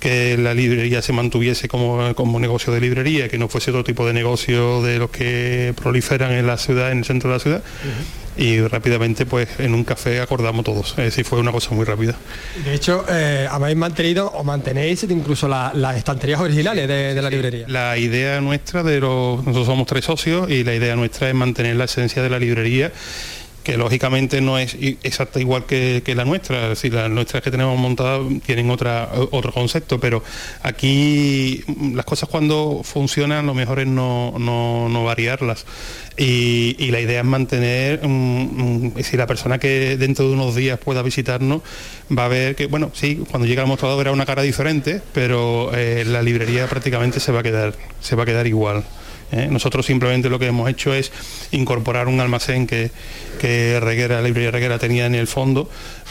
que 0.00 0.36
la 0.36 0.52
librería 0.52 1.00
se 1.00 1.14
mantuviese 1.14 1.68
como, 1.68 2.14
como 2.14 2.38
negocio 2.38 2.72
de 2.74 2.80
librería 2.80 3.21
que 3.28 3.38
no 3.38 3.48
fuese 3.48 3.70
otro 3.70 3.84
tipo 3.84 4.06
de 4.06 4.12
negocio 4.12 4.82
de 4.82 4.98
los 4.98 5.10
que 5.10 5.74
proliferan 5.80 6.32
en 6.32 6.46
la 6.46 6.56
ciudad, 6.58 6.92
en 6.92 6.98
el 6.98 7.04
centro 7.04 7.30
de 7.30 7.36
la 7.36 7.40
ciudad. 7.40 7.62
Uh 7.84 7.88
-huh. 7.88 8.22
Y 8.34 8.60
rápidamente, 8.62 9.26
pues 9.26 9.48
en 9.58 9.74
un 9.74 9.84
café 9.84 10.20
acordamos 10.20 10.64
todos. 10.64 10.90
Es 10.92 11.04
decir, 11.04 11.24
fue 11.24 11.38
una 11.38 11.52
cosa 11.52 11.74
muy 11.74 11.84
rápida. 11.84 12.14
De 12.64 12.74
hecho, 12.74 13.04
eh, 13.10 13.46
habéis 13.50 13.76
mantenido 13.76 14.26
o 14.28 14.42
mantenéis 14.42 15.02
incluso 15.04 15.48
las 15.48 15.74
la 15.74 15.94
estanterías 15.96 16.40
originales 16.40 16.88
de, 16.88 17.14
de, 17.14 17.22
la 17.22 17.28
librería. 17.28 17.66
La 17.68 17.98
idea 17.98 18.40
nuestra 18.40 18.82
de 18.82 19.00
los. 19.00 19.38
Nosotros 19.44 19.66
somos 19.66 19.86
tres 19.86 20.06
socios 20.06 20.50
y 20.50 20.64
la 20.64 20.74
idea 20.74 20.96
nuestra 20.96 21.28
es 21.28 21.34
mantener 21.34 21.76
la 21.76 21.84
esencia 21.84 22.22
de 22.22 22.30
la 22.30 22.38
librería 22.38 22.90
que 23.62 23.76
lógicamente 23.76 24.40
no 24.40 24.58
es 24.58 24.76
exacta 25.02 25.40
igual 25.40 25.64
que, 25.66 26.02
la 26.14 26.24
nuestra, 26.24 26.64
es 26.64 26.68
decir, 26.70 26.94
las 26.94 27.10
nuestras 27.10 27.42
que 27.42 27.50
tenemos 27.50 27.78
montadas 27.78 28.20
tienen 28.44 28.70
otra, 28.70 29.08
otro 29.30 29.52
concepto, 29.52 29.98
pero 30.00 30.22
aquí 30.62 31.64
las 31.94 32.04
cosas 32.04 32.28
cuando 32.28 32.82
funcionan 32.84 33.46
lo 33.46 33.54
mejor 33.54 33.80
es 33.80 33.86
no, 33.86 34.34
no, 34.38 34.88
no 34.88 35.04
variarlas. 35.04 35.64
Y, 36.16 36.90
la 36.92 37.00
idea 37.00 37.20
es 37.20 37.26
mantener, 37.26 38.00
um, 38.04 38.90
um, 38.92 39.02
si 39.02 39.16
la 39.16 39.26
persona 39.26 39.58
que 39.58 39.96
dentro 39.96 40.28
de 40.28 40.34
unos 40.34 40.54
días 40.54 40.78
pueda 40.78 41.00
visitarnos 41.00 41.62
va 42.16 42.26
a 42.26 42.28
ver 42.28 42.54
que, 42.54 42.66
bueno, 42.66 42.90
sí, 42.92 43.24
cuando 43.30 43.46
llega 43.46 43.62
al 43.62 43.68
mostrador 43.68 43.96
verá 43.96 44.12
una 44.12 44.26
cara 44.26 44.42
diferente, 44.42 45.00
pero 45.14 45.70
eh, 45.74 46.04
la 46.04 46.20
librería 46.20 46.66
prácticamente 46.66 47.18
se 47.18 47.32
va 47.32 47.40
a 47.40 47.42
quedar, 47.42 47.74
se 48.00 48.14
va 48.14 48.24
a 48.24 48.26
quedar 48.26 48.46
igual. 48.46 48.84
¿Eh? 49.32 49.48
Nosotros 49.50 49.84
simplemente 49.86 50.28
lo 50.28 50.38
que 50.38 50.46
hemos 50.46 50.68
hecho 50.70 50.94
es 50.94 51.10
incorporar 51.50 52.08
un 52.08 52.20
almacén 52.20 52.66
que, 52.66 52.90
que 53.40 53.80
Reguera, 53.80 54.16
la 54.16 54.28
librería 54.28 54.50
Reguera 54.50 54.78
tenía 54.78 55.06
en 55.06 55.14
el 55.14 55.26
fondo, 55.26 55.68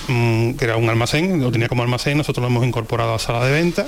mmm, 0.08 0.54
que 0.54 0.66
era 0.66 0.76
un 0.76 0.90
almacén, 0.90 1.42
lo 1.42 1.52
tenía 1.52 1.68
como 1.68 1.84
almacén, 1.84 2.18
nosotros 2.18 2.42
lo 2.42 2.48
hemos 2.48 2.66
incorporado 2.66 3.14
a 3.14 3.20
sala 3.20 3.46
de 3.46 3.52
venta. 3.54 3.88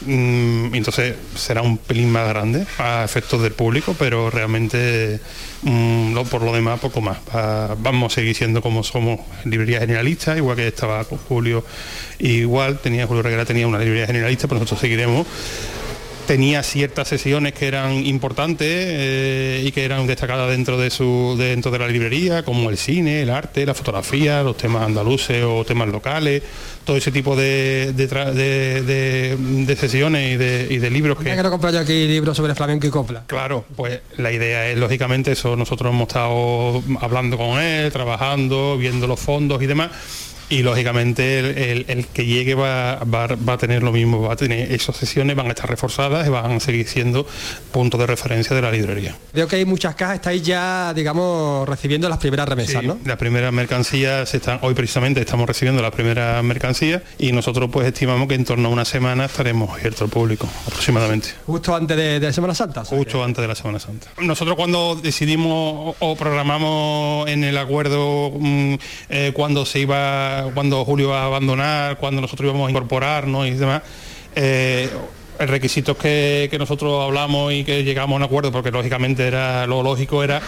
Mmm, 0.00 0.72
entonces 0.76 1.16
será 1.34 1.60
un 1.62 1.76
pelín 1.76 2.12
más 2.12 2.28
grande 2.28 2.64
a 2.78 3.02
efectos 3.04 3.42
del 3.42 3.50
público, 3.50 3.96
pero 3.98 4.30
realmente 4.30 5.18
mmm, 5.62 6.14
lo, 6.14 6.24
por 6.24 6.42
lo 6.42 6.52
demás 6.52 6.78
poco 6.78 7.00
más. 7.00 7.18
Vamos 7.78 8.12
a 8.12 8.14
seguir 8.14 8.36
siendo 8.36 8.62
como 8.62 8.84
somos 8.84 9.18
librería 9.44 9.80
generalista, 9.80 10.36
igual 10.36 10.56
que 10.56 10.68
estaba 10.68 11.02
con 11.02 11.18
Julio, 11.18 11.64
igual 12.20 12.78
tenía 12.78 13.08
Julio 13.08 13.24
Reguera 13.24 13.44
tenía 13.44 13.66
una 13.66 13.80
librería 13.80 14.06
generalista, 14.06 14.46
pero 14.46 14.60
nosotros 14.60 14.80
seguiremos 14.80 15.26
tenía 16.28 16.62
ciertas 16.62 17.08
sesiones 17.08 17.54
que 17.54 17.66
eran 17.66 18.04
importantes 18.04 18.68
eh, 18.70 19.62
y 19.64 19.72
que 19.72 19.82
eran 19.86 20.06
destacadas 20.06 20.50
dentro 20.50 20.76
de 20.76 20.90
su 20.90 21.36
dentro 21.38 21.70
de 21.70 21.78
la 21.78 21.88
librería, 21.88 22.42
como 22.42 22.68
el 22.68 22.76
cine, 22.76 23.22
el 23.22 23.30
arte, 23.30 23.64
la 23.64 23.72
fotografía, 23.72 24.42
los 24.42 24.54
temas 24.58 24.82
andaluces 24.82 25.42
o 25.42 25.64
temas 25.64 25.88
locales, 25.88 26.42
todo 26.84 26.98
ese 26.98 27.10
tipo 27.12 27.34
de, 27.34 27.94
de, 27.94 28.06
de, 28.82 29.36
de 29.38 29.76
sesiones 29.76 30.34
y 30.34 30.36
de, 30.36 30.66
y 30.68 30.76
de 30.76 30.90
libros 30.90 31.16
que... 31.16 31.34
que 31.34 31.42
no 31.42 31.50
comprar 31.50 31.72
yo 31.72 31.80
aquí 31.80 32.06
libros 32.06 32.36
sobre 32.36 32.54
flamenco 32.54 32.86
y 32.86 32.90
copla. 32.90 33.24
Claro, 33.26 33.64
pues 33.74 34.00
la 34.18 34.30
idea 34.30 34.68
es 34.68 34.76
lógicamente 34.76 35.32
eso, 35.32 35.56
nosotros 35.56 35.94
hemos 35.94 36.08
estado 36.08 36.82
hablando 37.00 37.38
con 37.38 37.58
él, 37.58 37.90
trabajando, 37.90 38.76
viendo 38.76 39.06
los 39.06 39.18
fondos 39.18 39.62
y 39.62 39.66
demás 39.66 39.92
y 40.50 40.62
lógicamente 40.62 41.38
el, 41.38 41.46
el- 41.58 41.84
el 41.88 42.06
que 42.06 42.24
llegue 42.26 42.54
va, 42.54 42.96
va- 43.04 43.26
va 43.48 43.52
a 43.54 43.58
tener 43.58 43.82
lo 43.82 43.92
mismo, 43.92 44.22
va 44.22 44.32
a 44.32 44.36
tener 44.36 44.72
esas 44.72 44.96
sesiones, 44.96 45.36
van 45.36 45.46
a 45.46 45.50
estar 45.50 45.68
reforzadas 45.68 46.26
y 46.26 46.30
van 46.30 46.52
a 46.52 46.60
seguir 46.60 46.86
siendo 46.88 47.26
puntos 47.72 48.00
de 48.00 48.06
referencia 48.06 48.54
de 48.56 48.62
la 48.62 48.70
librería. 48.70 49.16
Veo 49.32 49.46
que 49.46 49.56
hay 49.56 49.64
muchas 49.64 49.94
cajas, 49.94 50.16
estáis 50.16 50.42
ya, 50.42 50.92
digamos, 50.94 51.68
recibiendo 51.68 52.08
las 52.08 52.18
primeras 52.18 52.48
remesas, 52.48 52.80
Sí, 52.80 52.86
¿no? 52.86 52.98
Las 53.04 53.16
primeras 53.18 53.52
mercancías 53.52 54.34
están, 54.34 54.58
hoy 54.62 54.74
precisamente 54.74 55.20
estamos 55.20 55.46
recibiendo 55.46 55.82
las 55.82 55.92
primeras 55.92 56.42
mercancías 56.44 57.02
y 57.18 57.32
nosotros 57.32 57.68
pues 57.72 57.86
estimamos 57.86 58.28
que 58.28 58.34
en 58.34 58.44
torno 58.44 58.68
a 58.68 58.70
una 58.72 58.84
semana 58.84 59.26
estaremos 59.26 59.70
abiertos 59.70 60.02
al 60.02 60.08
público, 60.08 60.48
aproximadamente. 60.66 61.28
Justo 61.46 61.74
antes 61.74 61.96
de, 61.96 62.20
de 62.20 62.32
Semana 62.32 62.54
Santa. 62.54 62.84
Justo 62.84 63.22
antes 63.22 63.42
de 63.42 63.48
la 63.48 63.54
Semana 63.54 63.78
Santa. 63.78 64.08
Nosotros 64.20 64.56
cuando 64.56 64.96
decidimos 64.96 65.94
o- 66.00 66.06
o 66.12 66.16
programamos 66.16 67.28
en 67.28 67.44
el 67.44 67.58
acuerdo 67.58 68.30
mm, 68.38 68.74
eh, 69.10 69.32
cuando 69.34 69.64
se 69.66 69.80
iba, 69.80 70.37
cuando 70.54 70.84
Julio 70.84 71.10
va 71.10 71.22
a 71.22 71.26
abandonar, 71.26 71.98
cuando 71.98 72.20
nosotros 72.20 72.48
íbamos 72.48 72.68
a 72.68 72.70
incorporarnos 72.70 73.46
y 73.46 73.50
demás, 73.52 73.82
eh, 74.34 74.88
el 75.38 75.48
requisito 75.48 75.96
que, 75.96 76.54
nosotros 76.58 77.04
hablamos 77.04 77.52
y 77.52 77.64
que 77.64 77.84
llegamos 77.84 78.14
a 78.14 78.16
un 78.16 78.22
acuerdo, 78.22 78.50
porque 78.50 78.70
lógicamente 78.70 79.26
era 79.26 79.66
lo 79.66 79.82
lógico 79.82 80.24
era 80.24 80.42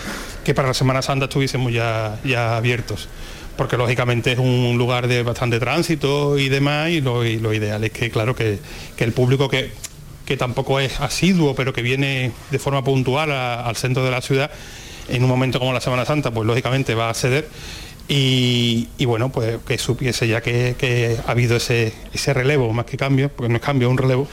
que 0.45 0.55
para 0.55 0.69
la 0.69 0.75
Semana 0.75 1.03
Santa 1.03 1.27
estuviésemos 1.27 1.73
ya, 1.73 2.19
ya 2.25 2.57
abiertos. 2.57 3.09
Porque 3.57 3.77
lógicamente 3.77 4.33
es 4.33 4.39
un 4.39 4.77
lugar 4.79 5.07
de 5.07 5.23
bastante 5.23 5.61
tránsito 5.61 6.39
y 6.39 6.49
demás, 6.49 6.91
y 6.91 7.01
lo, 7.01 7.25
ideal 7.25 7.85
es 7.85 7.91
que, 7.93 8.11
claro, 8.11 8.35
que, 8.35 8.59
que 8.97 9.05
el 9.05 9.13
público 9.13 9.49
que, 9.49 9.71
que 10.25 10.37
tampoco 10.37 10.81
es 10.81 11.01
asiduo, 11.01 11.55
pero 11.55 11.73
que 11.73 11.83
viene 11.83 12.33
de 12.51 12.59
forma 12.59 12.83
puntual 12.83 13.33
al 13.33 13.77
centro 13.77 14.05
de 14.05 14.11
la 14.11 14.21
ciudad, 14.21 14.51
en 15.09 15.25
un 15.25 15.29
momento 15.29 15.59
como 15.59 15.73
la 15.73 15.81
Semana 15.81 16.05
Santa, 16.05 16.31
pues 16.31 16.47
lógicamente 16.47 16.95
va 16.95 17.09
a 17.09 17.11
acceder. 17.11 17.49
Y, 18.13 18.89
bueno, 19.05 19.31
pues 19.31 19.59
que 19.65 19.79
supiese 19.79 20.27
ya 20.27 20.41
que, 20.41 20.75
que 20.77 21.17
ha 21.25 21.31
habido 21.31 21.57
ese, 21.57 21.93
ese 22.13 22.35
relevo, 22.35 22.73
más 22.73 22.85
que 22.85 22.97
cambio, 22.97 23.29
porque 23.29 23.49
no 23.49 23.55
es 23.57 23.63
cambio, 23.63 23.87
es 23.87 23.93
un 23.93 23.99
relevo, 23.99 24.27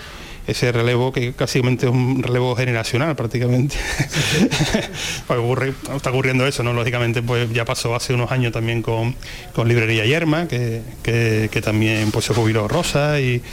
ese 0.47 0.71
relevo 0.71 1.11
que 1.13 1.33
casi 1.33 1.59
es 1.59 1.83
un 1.83 2.23
relevo 2.23 2.55
generacional 2.55 3.15
prácticamente. 3.15 3.75
Pues 5.27 5.39
ocurre- 5.39 5.73
está 5.95 6.09
ocurriendo 6.09 6.47
eso, 6.47 6.63
¿no? 6.63 6.73
Lógicamente 6.73 7.21
pues 7.21 7.51
ya 7.53 7.65
pasó 7.65 7.93
hace 7.95 8.13
unos 8.13 8.31
años 8.31 8.51
también 8.53 8.81
con, 8.81 9.13
con 9.53 9.67
Librería 9.67 10.05
Yerma, 10.05 10.47
que, 10.47 10.81
que- 11.03 11.49
que 11.51 11.61
también 11.61 12.09
pues 12.11 12.25
se 12.25 12.33
jubiló 12.33 12.67
Rosa 12.67 13.19
y, 13.19 13.43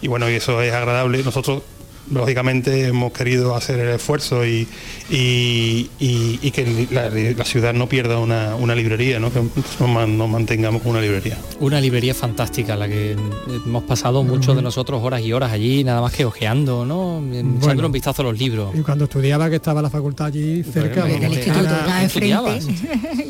y 0.00 0.06
bueno, 0.08 0.30
y 0.30 0.34
eso 0.34 0.62
es 0.62 0.72
agradable. 0.72 1.22
Nosotros 1.24 1.62
lógicamente 2.10 2.86
hemos 2.86 3.12
querido 3.12 3.54
hacer 3.56 3.78
el 3.80 3.88
esfuerzo 3.88 4.44
y, 4.46 4.66
y- 5.10 5.88
y- 6.00 6.38
y 6.42 6.50
que 6.50 6.86
la, 6.90 7.08
la 7.10 7.44
ciudad 7.44 7.72
no 7.74 7.88
pierda 7.88 8.18
una, 8.18 8.54
una 8.56 8.74
librería, 8.74 9.18
¿no? 9.18 9.32
que 9.32 9.40
nos, 9.80 9.88
man- 9.88 10.16
nos 10.18 10.28
mantengamos 10.28 10.82
con 10.82 10.92
una 10.92 11.00
librería. 11.00 11.38
Una 11.60 11.80
librería 11.80 12.14
fantástica, 12.14 12.76
la 12.76 12.88
que 12.88 13.16
hemos 13.66 13.84
pasado 13.84 14.22
muchos 14.22 14.56
de 14.56 14.62
nosotros 14.62 15.00
horas 15.02 15.22
y 15.22 15.32
horas 15.32 15.52
allí, 15.52 15.84
nada 15.84 16.00
más 16.00 16.12
que 16.12 16.24
ojeando, 16.24 16.84
¿no? 16.84 17.22
Echándole 17.58 17.86
un 17.86 17.92
vistazo 17.92 18.22
a 18.22 18.24
los 18.26 18.38
libros. 18.38 18.74
Y 18.74 18.80
cuando 18.80 19.04
estudiaba 19.04 19.48
que 19.48 19.56
estaba 19.56 19.80
la 19.82 19.90
facultad 19.90 20.26
allí 20.26 20.62
cerca. 20.64 21.02
Bueno, 21.02 21.14
vamos, 21.20 21.24
el 21.26 21.32
instituto, 21.34 21.60
era-. 21.74 21.86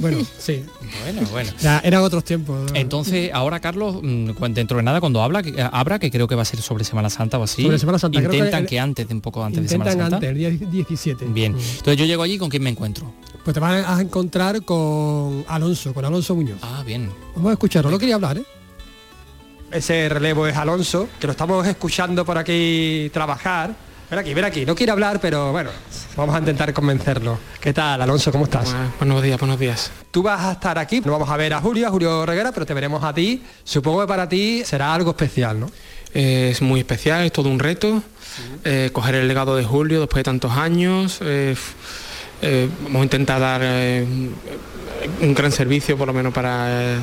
Bueno, 0.00 0.18
sí. 0.38 0.62
Bueno, 1.02 1.22
bueno. 1.30 1.50
Ya 1.60 1.80
eran 1.80 2.02
otros 2.02 2.24
tiempos. 2.24 2.70
Entonces, 2.74 3.30
ahora 3.32 3.60
Carlos, 3.60 3.96
mm, 4.02 4.30
dentro 4.50 4.76
de 4.76 4.82
nada, 4.82 5.00
cuando 5.00 5.22
habla, 5.22 5.42
que- 5.42 5.50
eh, 5.50 5.68
abra, 5.72 5.98
que 5.98 6.10
creo 6.10 6.28
que 6.28 6.34
va 6.34 6.42
a 6.42 6.44
ser 6.44 6.60
sobre 6.60 6.84
Semana 6.84 7.10
Santa 7.10 7.38
o 7.38 7.42
así, 7.42 7.62
Sobre 7.62 7.78
Semana 7.78 7.98
Santa, 7.98 8.18
que 8.20 8.24
intentan 8.26 8.62
el- 8.62 8.68
que, 8.68 8.78
antes, 8.80 9.08
de 9.08 9.14
un 9.14 9.20
poco 9.20 9.44
antes 9.44 9.56
de 9.58 9.62
Intentan 9.74 9.92
Semana 9.92 10.10
Santa. 10.10 10.16
antes, 10.16 10.30
el 10.30 10.36
día 10.58 10.70
17. 10.70 11.24
Bien, 11.26 11.52
entonces 11.52 11.96
yo 11.96 12.04
llego 12.04 12.22
allí 12.22 12.38
con 12.38 12.48
quién 12.50 12.62
me 12.62 12.70
encuentro. 12.70 13.12
Pues 13.44 13.54
te 13.54 13.60
vas 13.60 13.84
a 13.88 14.00
encontrar 14.00 14.62
con 14.64 15.44
Alonso, 15.48 15.92
con 15.92 16.04
Alonso 16.04 16.34
Muñoz. 16.36 16.58
Ah, 16.62 16.82
bien. 16.86 17.10
Vamos 17.34 17.50
a 17.50 17.52
escucharlo, 17.54 17.90
no 17.90 17.98
quería 17.98 18.14
hablar, 18.14 18.38
¿eh? 18.38 18.44
Ese 19.70 20.08
relevo 20.08 20.46
es 20.46 20.56
Alonso, 20.56 21.08
que 21.18 21.26
lo 21.26 21.30
estamos 21.32 21.66
escuchando 21.66 22.24
por 22.24 22.36
aquí 22.36 23.10
trabajar. 23.12 23.74
Ven 24.12 24.18
aquí, 24.18 24.34
ven 24.34 24.44
aquí, 24.44 24.66
no 24.66 24.74
quiere 24.74 24.92
hablar, 24.92 25.18
pero 25.22 25.52
bueno, 25.52 25.70
vamos 26.16 26.36
a 26.36 26.38
intentar 26.38 26.70
convencerlo. 26.74 27.38
¿Qué 27.58 27.72
tal, 27.72 28.02
Alonso? 28.02 28.30
¿Cómo 28.30 28.44
estás? 28.44 28.76
Buenos 28.98 29.22
días, 29.22 29.40
buenos 29.40 29.58
días. 29.58 29.90
Tú 30.10 30.22
vas 30.22 30.38
a 30.44 30.52
estar 30.52 30.78
aquí, 30.78 31.00
no 31.00 31.12
vamos 31.12 31.30
a 31.30 31.36
ver 31.38 31.54
a 31.54 31.62
Julio, 31.62 31.86
a 31.88 31.90
Julio 31.90 32.26
Reguera, 32.26 32.52
pero 32.52 32.66
te 32.66 32.74
veremos 32.74 33.02
a 33.02 33.14
ti. 33.14 33.42
Supongo 33.64 34.02
que 34.02 34.06
para 34.06 34.28
ti 34.28 34.64
será 34.66 34.92
algo 34.92 35.12
especial, 35.12 35.60
¿no? 35.60 35.70
Es 36.12 36.60
muy 36.60 36.80
especial, 36.80 37.24
es 37.24 37.32
todo 37.32 37.48
un 37.48 37.58
reto. 37.58 38.02
eh, 38.64 38.90
coger 38.92 39.14
el 39.14 39.28
legado 39.28 39.56
de 39.56 39.64
Julio 39.64 40.00
después 40.00 40.20
de 40.20 40.24
tantos 40.24 40.52
años. 40.52 41.20
eh, 41.22 41.56
eh, 42.42 42.68
vamos 42.82 43.00
a 43.00 43.04
intentar 43.04 43.40
dar 43.40 43.62
eh, 43.64 44.04
un 45.22 45.34
gran 45.34 45.52
servicio, 45.52 45.96
por 45.96 46.06
lo 46.08 46.12
menos 46.12 46.34
para, 46.34 46.66
eh, 46.68 46.98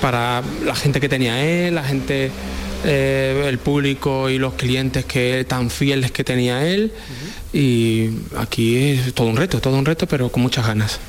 para 0.00 0.42
la 0.64 0.74
gente 0.74 0.98
que 0.98 1.10
tenía 1.10 1.44
él, 1.44 1.74
la 1.74 1.84
gente, 1.84 2.30
eh, 2.84 3.44
el 3.48 3.58
público 3.58 4.28
y 4.30 4.38
los 4.38 4.54
clientes 4.54 5.04
que 5.04 5.44
tan 5.48 5.70
fieles 5.70 6.10
que 6.10 6.24
tenía 6.24 6.66
él. 6.66 6.92
Y 7.52 8.10
aquí 8.36 8.76
es 8.76 9.14
todo 9.14 9.28
un 9.28 9.36
reto, 9.36 9.60
todo 9.60 9.76
un 9.76 9.84
reto, 9.84 10.06
pero 10.06 10.30
con 10.30 10.42
muchas 10.42 10.66
ganas. 10.66 11.00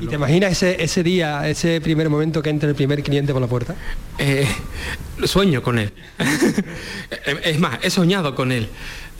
¿Y 0.00 0.06
te 0.06 0.14
imaginas 0.14 0.52
ese, 0.52 0.82
ese 0.82 1.02
día, 1.02 1.48
ese 1.48 1.80
primer 1.80 2.08
momento 2.08 2.40
que 2.42 2.50
entre 2.50 2.68
el 2.68 2.74
primer 2.76 3.02
cliente 3.02 3.32
por 3.32 3.42
la 3.42 3.48
puerta? 3.48 3.74
Eh, 4.18 4.46
sueño 5.24 5.62
con 5.62 5.78
él. 5.78 5.92
es 7.44 7.58
más, 7.58 7.78
he 7.82 7.90
soñado 7.90 8.34
con 8.34 8.52
él. 8.52 8.68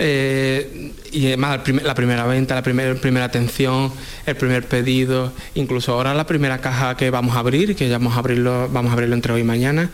Eh, 0.01 0.93
y 1.11 1.27
además 1.27 1.59
primer- 1.65 1.85
la 1.85 1.95
primera 1.95 2.25
venta, 2.27 2.55
la 2.55 2.63
primera, 2.63 2.95
primera 2.95 3.25
atención, 3.25 3.93
el 4.27 4.37
primer 4.37 4.67
pedido, 4.69 5.33
incluso 5.57 5.93
ahora 5.95 6.15
la 6.15 6.27
primera 6.27 6.59
caja 6.61 6.97
que 6.97 7.11
vamos 7.11 7.35
a 7.35 7.41
abrir, 7.41 7.75
que 7.75 7.89
ya 7.89 7.99
vamos 7.99 8.15
a 8.15 8.21
abrirlo, 8.21 8.69
vamos 8.71 8.91
a 8.91 8.93
abrirlo 8.93 9.17
entre 9.17 9.33
hoy 9.33 9.41
y 9.41 9.45
mañana, 9.45 9.91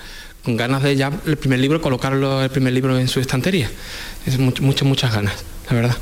ganas 0.47 0.83
de 0.83 0.97
ya 0.97 1.11
el 1.27 1.37
primer 1.37 1.59
libro, 1.61 1.81
colocarlo 1.81 2.43
el 2.43 2.51
primer 2.51 2.73
libro 2.73 2.99
en 2.99 3.09
su 3.09 3.21
estantería. 3.21 3.71
Es 4.27 4.39
mucho, 4.39 4.63
muchas, 4.63 4.87
muchas 4.89 5.15
ganas, 5.15 5.35
la 5.71 5.77
verdad. 5.77 5.97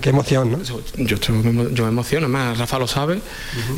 Qué, 0.00 0.10
emoción, 0.10 0.52
¿no? 0.52 0.58
Yo, 0.62 1.16
yo 1.18 1.34
me 1.34 1.88
emociono, 1.88 2.26
además 2.26 2.58
Rafa 2.58 2.78
lo 2.78 2.86
sabe, 2.86 3.20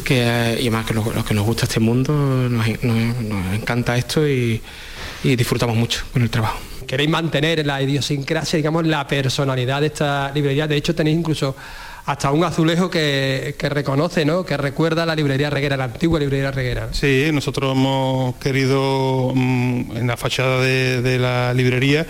que, 0.05 0.21
eh, 0.23 0.57
y 0.61 0.69
además 0.69 0.85
que 0.85 0.93
lo, 0.93 1.11
lo 1.11 1.25
que 1.25 1.33
nos 1.33 1.47
gusta 1.47 1.65
este 1.65 1.81
mundo, 1.81 2.13
nos, 2.13 2.67
nos- 2.83 3.17
nos 3.23 3.55
encanta 3.55 3.97
esto 3.97 4.29
y, 4.29 4.61
y 5.25 5.37
disfrutamos 5.37 5.75
mucho 5.75 6.03
con 6.13 6.21
el 6.21 6.29
trabajo. 6.29 6.59
Queréis 6.87 7.09
mantener 7.09 7.65
la 7.65 7.81
idiosincrasia, 7.81 8.59
digamos, 8.59 8.87
la 8.87 9.07
personalidad 9.07 9.81
de 9.81 9.87
esta 9.87 10.31
librería. 10.35 10.67
De 10.67 10.77
hecho, 10.77 10.95
tenéis 10.95 11.17
incluso 11.17 11.57
hasta 12.05 12.31
un 12.33 12.45
azulejo 12.45 12.91
que, 12.91 13.55
que 13.59 13.69
reconoce, 13.69 14.25
¿no? 14.25 14.45
Que 14.45 14.57
recuerda 14.57 15.07
la 15.07 15.15
librería 15.15 15.51
Reguera, 15.51 15.77
la 15.77 15.85
antigua 15.85 16.19
librería 16.19 16.51
Reguera. 16.51 16.89
Sí, 16.93 17.31
nosotros 17.33 17.73
hemos 17.73 18.35
querido 18.37 19.33
mm, 19.35 19.97
en 19.97 20.07
la 20.07 20.17
fachada 20.17 20.61
de, 20.61 21.01
de 21.03 21.19
la 21.19 21.55
librería. 21.55 22.07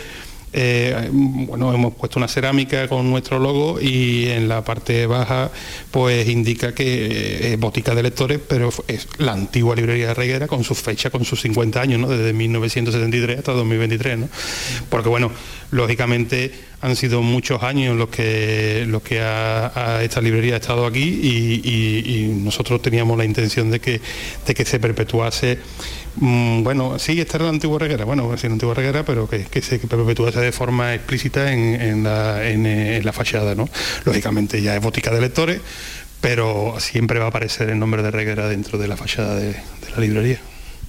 Eh, 0.53 1.09
bueno, 1.12 1.72
hemos 1.74 1.94
puesto 1.94 2.18
una 2.18 2.28
cerámica 2.28 2.86
con 2.88 3.09
nuestro 3.11 3.38
logo 3.38 3.80
y 3.80 4.28
en 4.28 4.48
la 4.48 4.62
parte 4.64 5.07
baja 5.07 5.50
pues 5.90 6.28
indica 6.28 6.74
que 6.74 7.53
es 7.53 7.59
botica 7.61 7.94
de 7.94 8.03
lectores, 8.03 8.38
pero 8.46 8.70
es 8.88 9.09
la 9.18 9.32
antigua 9.32 9.74
librería 9.74 10.09
de 10.09 10.14
Reguera 10.14 10.46
con 10.48 10.62
su 10.64 10.74
fecha, 10.74 11.11
con 11.11 11.24
sus 11.24 11.40
50 11.40 11.80
años, 11.80 12.00
¿no? 12.00 12.09
desde 12.09 12.32
1973 12.32 13.38
hasta 13.38 13.53
2023. 13.53 14.18
¿no? 14.18 14.28
Porque 14.90 15.09
bueno, 15.09 15.32
lógicamente 15.70 16.53
han 16.82 16.96
sido 16.96 17.22
muchos 17.22 17.62
años 17.62 17.96
los 17.96 18.09
que, 18.09 18.84
los 18.88 19.03
que 19.03 19.20
ha- 19.20 20.00
esta 20.03 20.20
librería 20.20 20.55
ha 20.55 20.57
estado 20.59 20.84
aquí 20.84 21.03
y, 21.03 21.61
y- 21.64 22.14
y 22.16 22.28
nosotros 22.42 22.82
teníamos 22.82 23.16
la 23.16 23.24
intención 23.24 23.70
de 23.70 23.80
que, 23.80 24.00
de 24.46 24.55
que 24.55 24.64
se 24.64 24.80
perpetuase, 24.80 25.59
mm, 26.17 26.63
bueno, 26.63 26.99
sí, 26.99 27.21
esta 27.21 27.39
era 27.39 27.45
la 27.45 27.51
antigua 27.51 27.79
reguera, 27.79 28.05
bueno, 28.05 28.37
sí, 28.37 28.47
la 28.47 28.55
antigua 28.55 28.75
reguera, 28.75 29.05
pero 29.05 29.29
que, 29.29 29.63
se 29.63 29.79
perpetuase 29.79 30.41
de 30.41 30.53
forma 30.53 30.95
explícita 30.95 31.53
eh, 31.53 31.91
en 31.91 33.05
la 33.05 33.13
fachada, 33.13 33.55
¿no? 33.55 33.69
Lógicamente 34.05 34.61
ya 34.63 34.77
es 34.77 34.83
botica 34.83 35.11
de 35.11 35.21
lectores, 35.21 35.61
pero 36.21 36.77
siempre 36.79 37.19
va 37.19 37.27
a 37.27 37.29
aparecer 37.29 37.71
el 37.71 37.79
nombre 37.79 38.03
de 38.03 38.11
reguera 38.11 38.49
dentro 38.49 38.79
de 38.79 38.89
la 38.89 38.97
fachada 38.97 39.37
de 39.37 39.55
la 39.95 40.01
librería. 40.01 40.41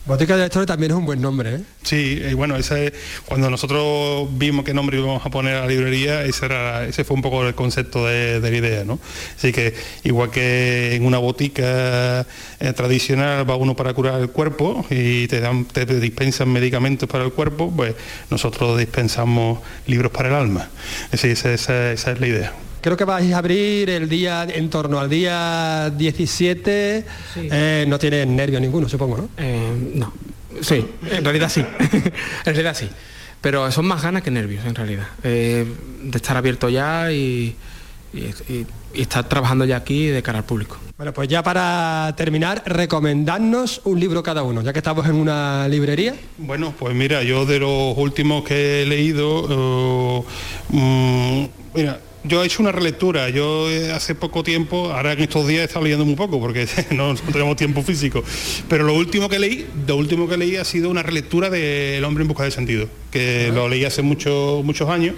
Botica 0.05 0.35
de 0.35 0.43
lectores 0.43 0.67
también 0.67 0.91
es 0.91 0.97
un 0.97 1.05
buen 1.05 1.21
nombre, 1.21 1.55
¿eh? 1.55 1.59
Sí, 1.81 2.21
y 2.29 2.33
bueno, 2.33 2.57
ese, 2.57 2.91
cuando 3.25 3.49
nosotros 3.49 4.27
vimos 4.31 4.65
qué 4.65 4.73
nombre 4.73 4.97
íbamos 4.97 5.25
a 5.25 5.29
poner 5.29 5.55
a 5.55 5.61
la 5.61 5.67
librería, 5.67 6.25
ese, 6.25 6.45
era, 6.45 6.85
ese 6.85 7.05
fue 7.05 7.15
un 7.15 7.21
poco 7.21 7.47
el 7.47 7.55
concepto 7.55 8.05
de, 8.05 8.41
la 8.41 8.49
idea, 8.49 8.83
¿no? 8.83 8.99
Así 9.37 9.53
que 9.53 9.73
igual 10.03 10.29
que 10.29 10.95
en 10.95 11.05
una 11.05 11.19
botica 11.19 12.27
eh, 12.59 12.73
tradicional 12.73 13.49
va 13.49 13.55
uno 13.55 13.77
para 13.77 13.93
curar 13.93 14.19
el 14.19 14.29
cuerpo 14.29 14.85
y 14.89 15.29
te 15.29 15.39
dan, 15.39 15.65
dispensan 16.01 16.51
medicamentos 16.51 17.07
para 17.07 17.23
el 17.23 17.31
cuerpo, 17.31 17.71
pues 17.73 17.95
nosotros 18.29 18.77
dispensamos 18.77 19.59
libros 19.87 20.11
para 20.11 20.27
el 20.27 20.35
alma. 20.35 20.69
Esa 21.13 21.53
es 21.93 22.19
la 22.19 22.27
idea. 22.27 22.53
Creo 22.83 22.97
que 22.97 23.05
vais 23.05 23.31
a 23.31 23.37
abrir 23.37 23.89
el 23.89 24.09
día 24.09 24.43
en 24.43 24.69
torno 24.69 24.99
al 24.99 25.09
día 25.09 25.89
17. 25.89 27.05
Eh, 27.37 27.85
no 27.87 27.97
tiene 27.97 28.25
nervio 28.25 28.59
ninguno, 28.59 28.89
supongo, 28.89 29.15
¿no? 29.15 29.29
Eh, 29.37 29.93
no, 29.95 30.11
sí, 30.59 30.85
en 31.09 31.23
realidad 31.23 31.47
sí, 31.47 31.61
en 31.79 32.03
realidad 32.43 32.75
sí. 32.75 32.89
Pero 33.39 33.71
son 33.71 33.85
más 33.85 34.03
ganas 34.03 34.21
que 34.21 34.31
nervios, 34.31 34.65
en 34.65 34.75
realidad. 34.75 35.07
Eh, 35.23 35.65
de 36.01 36.17
estar 36.17 36.35
abierto 36.35 36.67
ya 36.67 37.09
y, 37.09 37.55
y, 38.13 38.65
está 38.93 39.23
trabajando 39.29 39.63
ya 39.63 39.77
aquí 39.77 40.07
de 40.07 40.21
cara 40.21 40.39
al 40.39 40.45
público. 40.45 40.77
Bueno, 40.97 41.13
pues 41.13 41.29
ya 41.29 41.41
para 41.41 42.13
terminar, 42.17 42.63
recomendarnos 42.65 43.79
un 43.85 43.97
libro 43.97 44.21
cada 44.23 44.43
uno, 44.43 44.61
ya 44.61 44.73
que 44.73 44.79
estamos 44.79 45.05
en 45.05 45.15
una 45.15 45.69
librería. 45.69 46.15
Bueno, 46.37 46.73
pues 46.77 46.93
mira, 46.93 47.23
yo 47.23 47.45
de 47.45 47.59
los 47.59 47.97
últimos 47.97 48.43
que 48.43 48.81
he 48.81 48.85
leído, 48.85 50.25
eh, 50.69 50.75
mm, 50.75 51.45
mira, 51.75 51.99
yo 52.23 52.41
he 52.41 52.45
hecho 52.45 52.61
una 52.61 52.71
relectura, 52.71 53.29
yo 53.29 53.69
eh, 53.69 53.91
hace 53.91 54.15
poco 54.15 54.43
tiempo, 54.43 54.91
ahora 54.91 55.13
en 55.13 55.21
estos 55.21 55.47
días 55.47 55.61
he 55.61 55.63
estado 55.65 55.83
leyendo 55.83 56.05
muy 56.05 56.15
poco 56.15 56.39
porque 56.39 56.67
no, 56.91 57.15
tenemos 57.15 57.55
tiempo 57.55 57.83
físico, 57.83 58.23
pero 58.69 58.85
lo 58.85 58.93
último 58.93 59.29
que 59.29 59.39
leí, 59.39 59.67
lo 59.87 59.97
último 59.97 60.27
que 60.27 60.37
leí 60.37 60.55
ha 60.55 60.63
sido 60.63 60.89
una 60.89 61.03
relectura 61.03 61.49
de 61.49 61.97
El 61.97 62.05
hombre 62.05 62.21
en 62.21 62.27
busca 62.27 62.43
de 62.43 62.51
sentido, 62.51 62.87
que 63.11 63.51
lo 63.53 63.67
leí 63.67 63.85
hace 63.85 64.01
muchos 64.01 64.63
muchos 64.63 64.89
años 64.89 65.15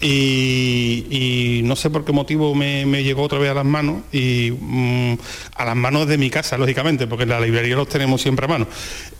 y, 0.00 1.62
no 1.64 1.74
sé 1.74 1.88
por 1.90 2.04
qué 2.04 2.12
motivo 2.12 2.54
me, 2.54 2.84
llegó 3.02 3.22
otra 3.22 3.38
vez 3.38 3.50
a 3.50 3.54
las 3.54 3.64
manos 3.64 4.02
y 4.12 4.52
mm, 4.58 5.14
a 5.56 5.64
las 5.64 5.76
manos 5.76 6.06
de 6.06 6.18
mi 6.18 6.28
casa, 6.30 6.58
lógicamente, 6.58 7.06
porque 7.06 7.22
en 7.22 7.30
la 7.30 7.40
librería 7.40 7.76
los 7.76 7.88
tenemos 7.88 8.20
siempre 8.20 8.44
a 8.44 8.48
mano. 8.48 8.66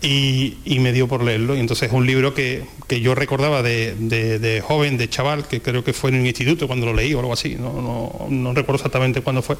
Y, 0.01 0.55
me 0.79 0.93
dio 0.93 1.07
por 1.07 1.23
leerlo. 1.23 1.55
Y 1.55 1.59
entonces 1.59 1.89
es 1.89 1.93
un 1.93 2.05
libro 2.05 2.33
que, 2.33 2.63
yo 3.01 3.15
recordaba 3.15 3.63
de, 3.63 4.63
joven, 4.65 4.97
de 4.97 5.09
chaval, 5.09 5.47
que 5.47 5.61
creo 5.61 5.83
que 5.83 5.93
fue 5.93 6.11
en 6.11 6.19
un 6.19 6.27
instituto 6.27 6.67
cuando 6.67 6.85
lo 6.85 6.93
leí 6.93 7.13
o 7.13 7.19
algo 7.19 7.33
así, 7.33 7.55
no, 7.55 8.53
recuerdo 8.53 8.75
exactamente 8.75 9.21
cuándo 9.21 9.41
fue. 9.41 9.57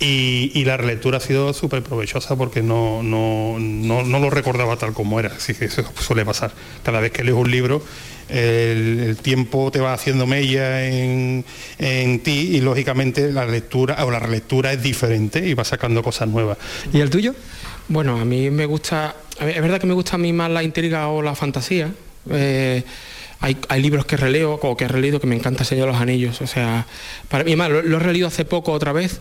Y, 0.00 0.64
la 0.64 0.76
relectura 0.76 1.18
ha 1.18 1.20
sido 1.20 1.52
súper 1.52 1.82
provechosa 1.82 2.36
porque 2.36 2.62
no, 2.62 3.02
no, 3.02 3.58
no, 3.58 4.18
lo 4.18 4.30
recordaba 4.30 4.76
tal 4.76 4.94
como 4.94 5.20
era, 5.20 5.28
así 5.28 5.54
que 5.54 5.66
eso 5.66 5.84
suele 6.00 6.24
pasar. 6.24 6.52
Cada 6.82 7.00
vez 7.00 7.12
que 7.12 7.22
leo 7.22 7.36
un 7.36 7.50
libro 7.50 7.82
el, 8.28 9.16
tiempo 9.22 9.70
te 9.70 9.80
va 9.80 9.92
haciendo 9.92 10.26
mella 10.26 10.84
en, 10.86 11.44
ti 12.22 12.56
y 12.56 12.60
lógicamente 12.60 13.32
la 13.32 13.46
lectura 13.46 14.04
o 14.04 14.10
la 14.10 14.18
relectura 14.18 14.72
es 14.72 14.82
diferente 14.82 15.46
y 15.46 15.54
va 15.54 15.64
sacando 15.64 16.02
cosas 16.02 16.28
nuevas. 16.28 16.58
¿Y 16.92 17.00
el 17.00 17.10
tuyo? 17.10 17.34
Bueno, 17.88 18.20
a 18.20 18.24
mí 18.24 18.50
me 18.50 18.66
gusta, 18.66 19.16
es 19.40 19.62
verdad 19.62 19.80
que 19.80 19.86
me 19.86 19.94
gusta 19.94 20.16
a 20.16 20.18
mí 20.18 20.32
más 20.32 20.50
la 20.50 20.62
intriga 20.62 21.08
o 21.08 21.22
la 21.22 21.34
fantasía. 21.34 21.90
Eh, 22.30 22.82
hay, 23.40 23.56
libros 23.80 24.04
que 24.04 24.16
releo 24.16 24.58
o 24.60 24.76
que 24.76 24.84
he 24.84 24.88
releído 24.88 25.20
que 25.20 25.26
me 25.26 25.36
encanta 25.36 25.64
Señor 25.64 25.86
de 25.86 25.92
los 25.92 26.00
Anillos. 26.00 26.40
O 26.40 26.46
sea, 26.46 26.86
para 27.28 27.44
mí, 27.44 27.56
más, 27.56 27.70
lo, 27.70 27.78
he 27.80 27.98
releído 27.98 28.28
hace 28.28 28.44
poco 28.44 28.72
otra 28.72 28.92
vez, 28.92 29.20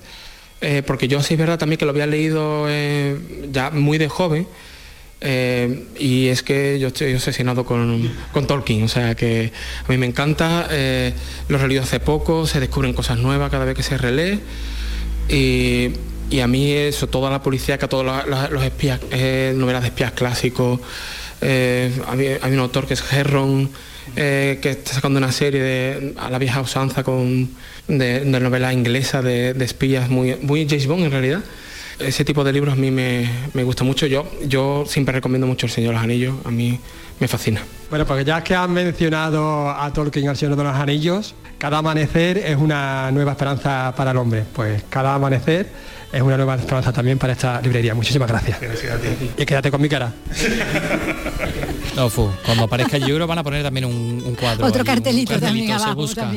eh, 0.61 0.81
porque 0.85 1.07
yo 1.07 1.21
sí 1.21 1.35
es 1.35 1.39
verdad 1.39 1.59
también 1.59 1.77
que 1.77 1.85
lo 1.85 1.91
había 1.91 2.07
leído 2.07 2.65
eh, 2.67 3.17
ya 3.51 3.69
muy 3.69 3.97
de 3.97 4.09
joven 4.09 4.47
eh, 5.19 5.85
y 5.97 6.27
es 6.27 6.43
que 6.43 6.77
yo 6.79 6.89
estoy 6.89 7.15
obsesionado 7.15 7.65
con, 7.65 8.11
Tolkien, 8.47 8.83
o 8.83 8.87
sea 8.87 9.15
que 9.15 9.51
a 9.87 9.91
mí 9.91 9.97
me 9.97 10.05
encanta, 10.05 10.67
eh, 10.69 11.13
lo 11.49 11.57
hace 11.81 11.99
poco, 11.99 12.45
se 12.45 12.59
descubren 12.59 12.93
cosas 12.93 13.17
nuevas 13.17 13.49
cada 13.49 13.65
vez 13.65 13.75
que 13.75 13.83
se 13.83 13.97
relee 13.97 14.39
y, 15.29 15.91
a 16.39 16.47
mí 16.47 16.71
eso, 16.71 17.07
toda 17.07 17.31
la 17.31 17.41
policía, 17.41 17.77
que 17.77 17.87
todos 17.87 18.05
los, 18.05 18.63
espías, 18.63 18.99
eh, 19.11 19.53
novelas 19.55 19.81
de 19.81 19.87
espías 19.87 20.11
clásicos, 20.11 20.79
hay, 21.41 22.51
un 22.51 22.59
autor 22.59 22.85
que 22.85 22.93
es 22.93 23.03
Herron, 23.11 23.71
que 24.15 24.59
está 24.61 24.93
sacando 24.93 25.17
una 25.17 25.31
serie 25.31 25.61
de, 25.61 26.13
a 26.17 26.29
la 26.29 26.37
vieja 26.37 26.61
usanza 26.61 27.03
con, 27.03 27.49
de, 27.87 28.23
novela 28.25 28.71
inglesa 28.71 29.21
de, 29.21 29.53
de 29.53 29.65
espías, 29.65 30.09
muy, 30.09 30.35
muy 30.41 30.67
James 30.67 30.85
Bond 30.85 31.05
en 31.05 31.11
realidad. 31.11 31.41
Ese 31.99 32.23
tipo 32.23 32.43
de 32.43 32.53
libros 32.53 32.73
a 32.73 32.75
mí 32.75 32.91
me, 32.91 33.63
gusta 33.63 33.83
mucho. 33.83 34.05
Yo, 34.05 34.25
yo 34.45 34.85
siempre 34.87 35.13
recomiendo 35.13 35.47
mucho 35.47 35.65
El 35.65 35.71
Señor 35.71 35.89
de 35.89 35.93
los 35.95 36.03
Anillos, 36.03 36.35
a 36.45 36.51
mí 36.51 36.79
me 37.19 37.27
fascina. 37.27 37.61
Bueno, 37.89 38.05
porque 38.05 38.23
ya 38.23 38.43
que 38.43 38.53
has 38.55 38.69
mencionado 38.69 39.69
a 39.69 39.91
Tolkien, 39.91 40.29
al 40.29 40.37
Señor 40.37 40.55
de 40.55 40.63
los 40.63 40.75
Anillos, 40.75 41.33
cada 41.57 41.79
amanecer 41.79 42.37
es 42.37 42.57
una 42.57 43.09
nueva 43.11 43.31
esperanza 43.31 43.93
para 43.97 44.11
el 44.11 44.17
hombre. 44.17 44.43
Pues 44.53 44.83
cada 44.89 45.15
amanecer 45.15 45.67
es 46.11 46.21
una 46.21 46.37
nueva 46.37 46.55
esperanza 46.55 46.93
también 46.93 47.17
para 47.17 47.33
esta 47.33 47.61
librería. 47.61 47.95
Muchísimas 47.95 48.29
gracias. 48.29 48.59
Y 49.37 49.45
quédate 49.45 49.71
con 49.71 49.81
mi 49.81 49.89
cara. 49.89 50.13
No, 51.95 52.09
cuando 52.09 52.63
aparezca 52.63 52.97
el 52.97 53.05
libro 53.05 53.25
van 53.27 53.39
a 53.39 53.43
poner 53.43 53.63
también 53.63 53.85
un, 53.85 54.35
cuadro. 54.39 54.65
Otro 54.65 54.83
cartelito 54.83 55.39
también 55.39 55.71
abajo. 55.71 56.07
Se 56.07 56.21
busca. 56.23 56.31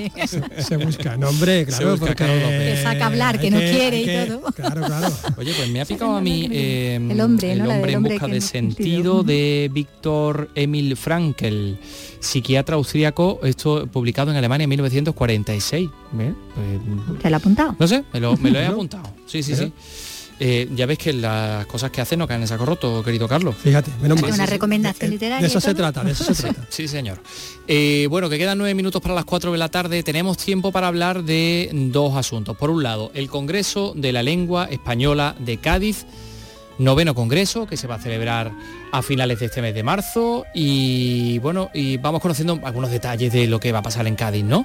Se, 0.62 0.76
busca, 0.76 1.16
nombre, 1.16 1.66
claro, 1.66 1.96
porque 1.98 2.14
que 2.24 2.80
saca 2.82 3.06
hablar, 3.06 3.38
que, 3.38 3.50
no 3.50 3.58
quiere 3.58 4.02
y 4.02 4.28
todo. 4.28 4.42
Claro, 4.52 4.82
claro. 4.86 5.12
Oye, 5.36 5.52
pues 5.54 5.68
me 5.68 5.80
ha 5.80 5.84
picado 5.84 6.16
a 6.16 6.20
mí 6.20 6.48
el 6.50 7.20
hombre, 7.20 7.52
el 7.52 7.62
¿no? 7.62 7.70
hombre 7.70 7.92
en 7.92 8.02
busca 8.02 8.26
de 8.26 8.40
sentido 8.40 9.22
de 9.22 9.70
Víctor 9.72 10.50
Emil 10.54 10.96
Frankel 10.96 11.78
psiquiatra 12.20 12.76
austríaco, 12.76 13.40
esto 13.42 13.86
publicado 13.86 14.30
en 14.30 14.36
Alemania 14.36 14.64
en 14.64 14.70
1946. 14.70 15.88
Pues, 16.12 16.34
¿Te 17.20 17.30
lo 17.30 17.36
ha 17.36 17.38
apuntado? 17.38 17.76
No 17.78 17.88
sé, 17.88 18.04
me 18.12 18.20
lo, 18.20 18.34
he 18.34 18.66
apuntado. 18.66 19.04
Sí, 19.26 19.42
sí, 19.42 19.56
sí. 19.56 19.72
Eh, 20.42 20.68
ya 20.74 20.86
ves 20.86 20.96
que 20.96 21.12
las 21.12 21.66
cosas 21.66 21.90
que 21.90 22.00
hacen 22.00 22.18
no 22.18 22.26
caen 22.26 22.40
en 22.40 22.48
saco 22.48 22.64
roto, 22.64 23.02
querido 23.04 23.28
Carlos. 23.28 23.54
Fíjate, 23.62 23.90
menos 24.00 24.20
mal. 24.22 24.32
Una 24.32 24.46
recomendación 24.46 25.10
literaria. 25.10 25.42
De 25.42 25.46
eso 25.48 25.60
se 25.60 25.74
trata, 25.74 26.02
de 26.02 26.12
eso 26.12 26.24
se 26.24 26.42
trata. 26.42 26.66
sí, 26.70 26.88
señor. 26.88 27.20
Eh, 27.68 28.06
bueno, 28.08 28.30
que 28.30 28.38
quedan 28.38 28.56
nueve 28.56 28.74
minutos 28.74 29.02
para 29.02 29.14
las 29.14 29.26
cuatro 29.26 29.52
de 29.52 29.58
la 29.58 29.68
tarde. 29.68 30.02
Tenemos 30.02 30.38
tiempo 30.38 30.72
para 30.72 30.88
hablar 30.88 31.24
de 31.24 31.68
dos 31.72 32.16
asuntos. 32.16 32.56
Por 32.56 32.70
un 32.70 32.82
lado, 32.82 33.10
el 33.12 33.28
Congreso 33.28 33.92
de 33.94 34.12
la 34.12 34.22
Lengua 34.22 34.64
Española 34.70 35.36
de 35.38 35.58
Cádiz 35.58 36.06
noveno 36.80 37.14
congreso 37.14 37.66
que 37.66 37.76
se 37.76 37.86
va 37.86 37.96
a 37.96 37.98
celebrar 37.98 38.50
a 38.90 39.02
finales 39.02 39.38
de 39.38 39.46
este 39.46 39.60
mes 39.60 39.74
de 39.74 39.82
marzo 39.82 40.46
y 40.54 41.38
bueno, 41.40 41.70
y 41.74 41.98
vamos 41.98 42.22
conociendo 42.22 42.58
algunos 42.64 42.90
detalles 42.90 43.32
de 43.32 43.46
lo 43.46 43.60
que 43.60 43.70
va 43.70 43.80
a 43.80 43.82
pasar 43.82 44.06
en 44.06 44.16
Cádiz, 44.16 44.44
¿no? 44.44 44.64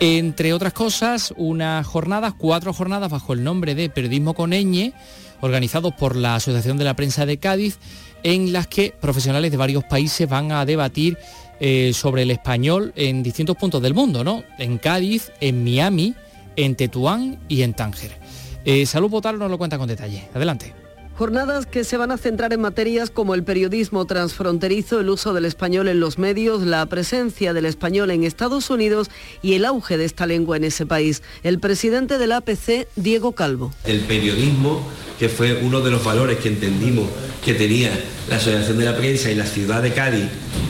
Entre 0.00 0.52
otras 0.52 0.72
cosas, 0.72 1.32
unas 1.36 1.86
jornadas, 1.86 2.34
cuatro 2.36 2.72
jornadas 2.72 3.10
bajo 3.10 3.32
el 3.32 3.44
nombre 3.44 3.74
de 3.74 3.88
Periodismo 3.88 4.34
con 4.34 4.52
Eñe, 4.52 4.92
organizados 5.40 5.94
por 5.94 6.16
la 6.16 6.36
Asociación 6.36 6.76
de 6.78 6.84
la 6.84 6.94
Prensa 6.94 7.26
de 7.26 7.38
Cádiz, 7.38 7.78
en 8.22 8.52
las 8.52 8.66
que 8.66 8.94
profesionales 9.00 9.50
de 9.50 9.56
varios 9.56 9.84
países 9.84 10.28
van 10.28 10.52
a 10.52 10.64
debatir 10.64 11.18
eh, 11.60 11.92
sobre 11.94 12.22
el 12.22 12.30
español 12.30 12.92
en 12.96 13.22
distintos 13.22 13.56
puntos 13.56 13.80
del 13.80 13.94
mundo, 13.94 14.24
¿no? 14.24 14.42
En 14.58 14.78
Cádiz, 14.78 15.30
en 15.40 15.62
Miami, 15.62 16.14
en 16.56 16.74
Tetuán 16.74 17.38
y 17.48 17.62
en 17.62 17.74
Tánger. 17.74 18.18
Eh, 18.64 18.86
Salud 18.86 19.10
Botal 19.10 19.38
nos 19.38 19.50
lo 19.50 19.58
cuenta 19.58 19.78
con 19.78 19.88
detalle. 19.88 20.28
Adelante. 20.34 20.83
Jornadas 21.16 21.66
que 21.66 21.84
se 21.84 21.96
van 21.96 22.10
a 22.10 22.16
centrar 22.16 22.52
en 22.52 22.60
materias 22.60 23.08
como 23.08 23.36
el 23.36 23.44
periodismo 23.44 24.04
transfronterizo, 24.04 24.98
el 24.98 25.10
uso 25.10 25.32
del 25.32 25.44
español 25.44 25.86
en 25.86 26.00
los 26.00 26.18
medios, 26.18 26.62
la 26.62 26.84
presencia 26.86 27.52
del 27.52 27.66
español 27.66 28.10
en 28.10 28.24
Estados 28.24 28.68
Unidos 28.68 29.10
y 29.40 29.54
el 29.54 29.64
auge 29.64 29.96
de 29.96 30.06
esta 30.06 30.26
lengua 30.26 30.56
en 30.56 30.64
ese 30.64 30.86
país. 30.86 31.22
El 31.44 31.60
presidente 31.60 32.18
del 32.18 32.32
APC, 32.32 32.88
Diego 32.96 33.30
Calvo. 33.30 33.72
El 33.84 34.00
periodismo, 34.00 34.84
que 35.16 35.28
fue 35.28 35.60
uno 35.62 35.82
de 35.82 35.92
los 35.92 36.02
valores 36.02 36.38
que 36.38 36.48
entendimos 36.48 37.08
que 37.44 37.54
tenía 37.54 37.92
la 38.28 38.36
Asociación 38.36 38.78
de 38.78 38.84
la 38.84 38.96
Prensa 38.96 39.30
y 39.30 39.36
la 39.36 39.46
ciudad 39.46 39.82
de 39.82 39.92
Cádiz 39.92 40.24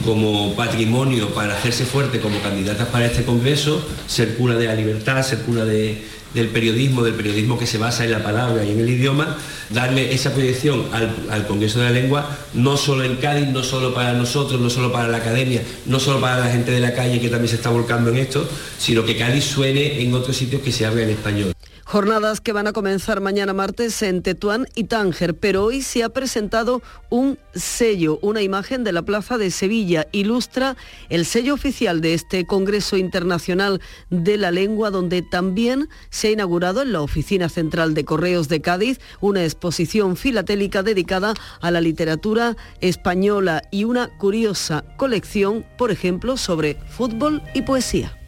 como 0.05 0.55
patrimonio 0.55 1.33
para 1.33 1.57
hacerse 1.57 1.87
fuerte 1.87 2.21
como 2.21 2.39
candidatas 2.43 2.89
para 2.89 3.07
este 3.07 3.25
Congreso, 3.25 3.83
ser 4.07 4.35
cuna 4.37 4.57
de 4.57 4.67
la 4.67 4.75
libertad, 4.75 5.23
ser 5.23 5.39
cuna 5.39 5.65
de, 5.65 6.05
del 6.35 6.49
periodismo, 6.49 7.03
del 7.03 7.15
periodismo 7.15 7.59
que 7.59 7.67
se 7.67 7.79
basa 7.79 8.05
en 8.05 8.11
la 8.11 8.23
palabra 8.23 8.65
y 8.65 8.73
en 8.73 8.81
el 8.81 8.89
idioma, 8.89 9.39
darle 9.71 10.13
esa 10.13 10.33
proyección 10.33 10.85
al, 10.93 11.47
Congreso 11.47 11.79
de 11.79 11.85
la 11.87 11.91
Lengua, 11.93 12.37
no 12.55 12.77
solo 12.77 13.05
en 13.05 13.17
Cádiz, 13.17 13.49
no 13.49 13.63
solo 13.63 13.95
para 13.95 14.13
nosotros, 14.13 14.61
no 14.61 14.71
solo 14.71 14.93
para 14.93 15.09
la 15.09 15.19
academia, 15.19 15.63
no 15.87 16.01
solo 16.01 16.21
para 16.21 16.39
la 16.39 16.51
gente 16.51 16.73
de 16.73 16.81
la 16.81 16.95
calle 16.95 17.21
que 17.21 17.29
también 17.29 17.49
se 17.49 17.57
está 17.57 17.71
volcando 17.71 18.11
en 18.11 18.19
esto, 18.19 18.49
sino 18.79 19.05
que 19.05 19.17
Cádiz 19.17 19.45
suene 19.45 20.03
en 20.03 20.15
otros 20.15 20.37
sitios 20.37 20.63
que 20.63 20.73
se 20.73 20.87
hable 20.87 21.05
en 21.05 21.11
español. 21.11 21.55
Jornadas 21.95 22.41
que 22.41 22.51
van 22.51 22.67
a 22.67 22.73
comenzar 22.73 23.21
mañana 23.21 23.53
martes 23.53 24.03
en 24.03 24.21
Tetuán 24.21 24.67
y 24.75 24.83
Tánger, 24.83 25.37
pero 25.37 25.63
hoy 25.63 25.81
se 25.81 26.03
ha 26.03 26.09
presentado 26.09 26.83
un 27.09 27.39
sello, 27.55 28.19
una 28.21 28.43
imagen 28.43 28.83
de 28.83 28.91
la 28.91 29.03
Plaza 29.03 29.39
de 29.39 29.53
Sevilla. 29.53 30.09
Ilustra 30.11 30.77
el 31.09 31.25
sello 31.25 31.55
oficial 31.55 32.01
de 32.01 32.15
este 32.15 32.49
Congreso 32.49 32.97
Internacional 32.97 33.81
de 34.11 34.37
la 34.39 34.51
Lengua, 34.51 34.91
donde 34.91 35.23
también 35.23 35.89
se 36.11 36.27
ha 36.27 36.31
inaugurado 36.33 36.83
en 36.83 36.93
la 36.93 37.01
Oficina 37.01 37.49
Central 37.49 37.95
de 37.95 38.05
Correos 38.05 38.49
de 38.49 38.61
Cádiz 38.61 38.99
una 39.21 39.45
exposición 39.45 40.17
filatélica 40.17 40.83
dedicada 40.83 41.35
a 41.61 41.71
la 41.71 41.81
literatura 41.81 42.57
española 42.81 43.63
y 43.71 43.85
una 43.85 44.09
curiosa 44.19 44.85
colección, 44.97 45.65
por 45.79 45.93
ejemplo, 45.93 46.39
sobre 46.39 46.75
fútbol 46.89 47.41
y 47.55 47.63
poesía. 47.63 48.19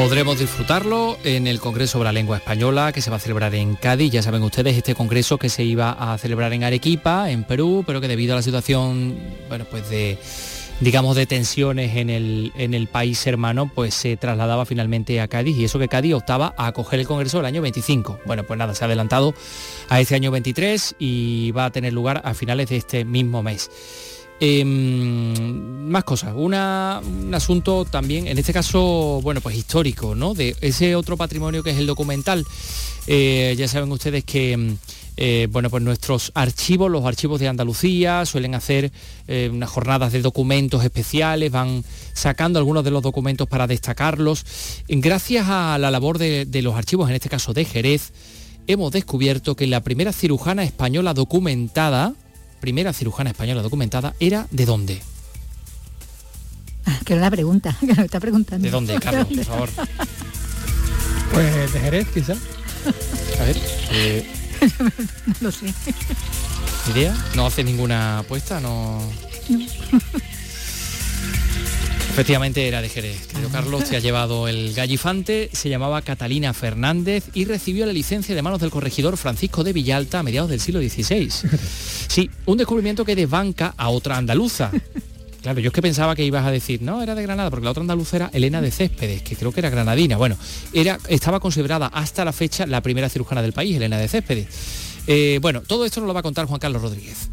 Podremos 0.00 0.38
disfrutarlo 0.38 1.18
en 1.24 1.46
el 1.46 1.60
Congreso 1.60 1.92
sobre 1.92 2.06
la 2.06 2.12
Lengua 2.12 2.38
Española 2.38 2.90
que 2.90 3.02
se 3.02 3.10
va 3.10 3.16
a 3.16 3.20
celebrar 3.20 3.54
en 3.54 3.74
Cádiz. 3.74 4.10
Ya 4.10 4.22
saben 4.22 4.42
ustedes, 4.42 4.74
este 4.74 4.94
congreso 4.94 5.36
que 5.36 5.50
se 5.50 5.62
iba 5.62 5.90
a 5.90 6.16
celebrar 6.16 6.54
en 6.54 6.64
Arequipa, 6.64 7.30
en 7.30 7.44
Perú, 7.44 7.84
pero 7.86 8.00
que 8.00 8.08
debido 8.08 8.32
a 8.32 8.36
la 8.36 8.42
situación, 8.42 9.18
bueno, 9.50 9.66
pues 9.70 9.90
de 9.90 10.16
digamos 10.80 11.16
de 11.16 11.26
tensiones 11.26 11.96
en 11.96 12.08
el, 12.08 12.50
en 12.56 12.72
el 12.72 12.86
país 12.86 13.26
hermano, 13.26 13.70
pues 13.74 13.92
se 13.92 14.16
trasladaba 14.16 14.64
finalmente 14.64 15.20
a 15.20 15.28
Cádiz 15.28 15.58
y 15.58 15.64
eso 15.64 15.78
que 15.78 15.86
Cádiz 15.86 16.14
optaba 16.14 16.54
a 16.56 16.68
acoger 16.68 16.98
el 16.98 17.06
Congreso 17.06 17.36
del 17.36 17.46
año 17.46 17.60
25. 17.60 18.20
Bueno, 18.24 18.44
pues 18.44 18.58
nada, 18.58 18.74
se 18.74 18.82
ha 18.82 18.86
adelantado 18.86 19.34
a 19.90 20.00
este 20.00 20.14
año 20.14 20.30
23 20.30 20.96
y 20.98 21.50
va 21.50 21.66
a 21.66 21.70
tener 21.72 21.92
lugar 21.92 22.22
a 22.24 22.32
finales 22.32 22.70
de 22.70 22.78
este 22.78 23.04
mismo 23.04 23.42
mes. 23.42 23.70
Em, 24.42 25.88
más 25.90 26.04
cosas, 26.04 26.32
un 26.34 26.54
asunto 26.54 27.84
también, 27.84 28.26
en 28.26 28.38
este 28.38 28.54
caso, 28.54 29.20
bueno, 29.22 29.42
pues 29.42 29.54
histórico, 29.54 30.14
¿no? 30.14 30.32
De 30.32 30.56
ese 30.62 30.96
otro 30.96 31.18
patrimonio 31.18 31.62
que 31.62 31.70
es 31.70 31.78
el 31.78 31.86
documental. 31.86 32.46
Eh, 33.06 33.54
ya 33.58 33.68
saben 33.68 33.92
ustedes 33.92 34.24
que 34.24 34.52
em, 34.52 34.78
eh, 35.18 35.46
bueno, 35.50 35.68
pues 35.68 35.82
nuestros 35.82 36.32
archivos, 36.34 36.90
los 36.90 37.04
archivos 37.04 37.38
de 37.38 37.48
Andalucía, 37.48 38.24
suelen 38.24 38.54
hacer 38.54 38.90
eh, 39.28 39.50
unas 39.52 39.68
jornadas 39.68 40.12
de 40.12 40.22
documentos 40.22 40.82
especiales, 40.82 41.50
van 41.52 41.84
sacando 42.14 42.58
algunos 42.58 42.82
de 42.82 42.92
los 42.92 43.02
documentos 43.02 43.46
para 43.46 43.66
destacarlos. 43.66 44.46
Gracias 44.88 45.48
a 45.50 45.76
la 45.76 45.90
labor 45.90 46.16
de 46.16 46.62
los 46.62 46.74
archivos, 46.76 47.10
en 47.10 47.16
este 47.16 47.28
caso 47.28 47.52
de 47.52 47.66
Jerez, 47.66 48.12
hemos 48.66 48.92
descubierto 48.92 49.56
que 49.56 49.66
la 49.66 49.82
primera 49.82 50.12
cirujana 50.12 50.62
española 50.62 51.12
documentada, 51.12 52.14
primera 52.60 52.92
cirujana 52.92 53.30
española 53.30 53.62
documentada, 53.62 54.14
era 54.20 54.46
de 54.50 54.66
dónde. 54.66 55.02
Ah, 56.86 56.98
que 57.04 57.14
era 57.14 57.22
la 57.22 57.30
pregunta, 57.30 57.76
que 57.80 57.94
me 57.94 58.04
está 58.04 58.20
preguntando. 58.20 58.64
¿De 58.64 58.70
dónde, 58.70 58.98
Carlos, 59.00 59.26
por 59.26 59.44
favor? 59.44 59.70
Pues 61.32 61.72
de 61.72 61.80
Jerez, 61.80 62.08
quizá. 62.12 62.32
A 62.32 63.44
ver. 63.44 63.56
eh, 63.92 64.26
no 65.26 65.34
lo 65.40 65.52
sé. 65.52 65.72
¿Idea? 66.90 67.14
¿No 67.34 67.46
hace 67.46 67.62
ninguna 67.62 68.20
apuesta? 68.20 68.60
No. 68.60 69.00
Efectivamente 72.20 72.68
era 72.68 72.82
de 72.82 72.90
Jerez. 72.90 73.28
Querido 73.28 73.48
Carlos, 73.48 73.84
te 73.88 73.96
ha 73.96 73.98
llevado 73.98 74.46
el 74.46 74.74
gallifante, 74.74 75.48
se 75.54 75.70
llamaba 75.70 76.02
Catalina 76.02 76.52
Fernández 76.52 77.24
y 77.32 77.46
recibió 77.46 77.86
la 77.86 77.94
licencia 77.94 78.34
de 78.34 78.42
manos 78.42 78.60
del 78.60 78.70
corregidor 78.70 79.16
Francisco 79.16 79.64
de 79.64 79.72
Villalta 79.72 80.18
a 80.18 80.22
mediados 80.22 80.50
del 80.50 80.60
siglo 80.60 80.82
XVI. 80.82 81.30
Sí, 82.08 82.28
un 82.44 82.58
descubrimiento 82.58 83.06
que 83.06 83.16
desbanca 83.16 83.72
a 83.74 83.88
otra 83.88 84.18
andaluza. 84.18 84.70
Claro, 85.40 85.60
yo 85.60 85.68
es 85.68 85.72
que 85.72 85.80
pensaba 85.80 86.14
que 86.14 86.22
ibas 86.22 86.44
a 86.44 86.50
decir, 86.50 86.82
no, 86.82 87.02
era 87.02 87.14
de 87.14 87.22
Granada, 87.22 87.48
porque 87.48 87.64
la 87.64 87.70
otra 87.70 87.80
andaluza 87.80 88.16
era 88.16 88.30
Elena 88.34 88.60
de 88.60 88.70
Céspedes, 88.70 89.22
que 89.22 89.34
creo 89.36 89.50
que 89.52 89.60
era 89.60 89.70
granadina. 89.70 90.18
Bueno, 90.18 90.36
era, 90.74 90.98
estaba 91.08 91.40
considerada 91.40 91.86
hasta 91.86 92.26
la 92.26 92.34
fecha 92.34 92.66
la 92.66 92.82
primera 92.82 93.08
cirujana 93.08 93.40
del 93.40 93.54
país, 93.54 93.74
Elena 93.74 93.96
de 93.96 94.08
Céspedes. 94.08 94.48
Eh, 95.06 95.38
bueno, 95.40 95.62
todo 95.62 95.86
esto 95.86 96.00
nos 96.00 96.08
lo 96.08 96.12
va 96.12 96.20
a 96.20 96.22
contar 96.22 96.44
Juan 96.44 96.60
Carlos 96.60 96.82
Rodríguez. 96.82 97.30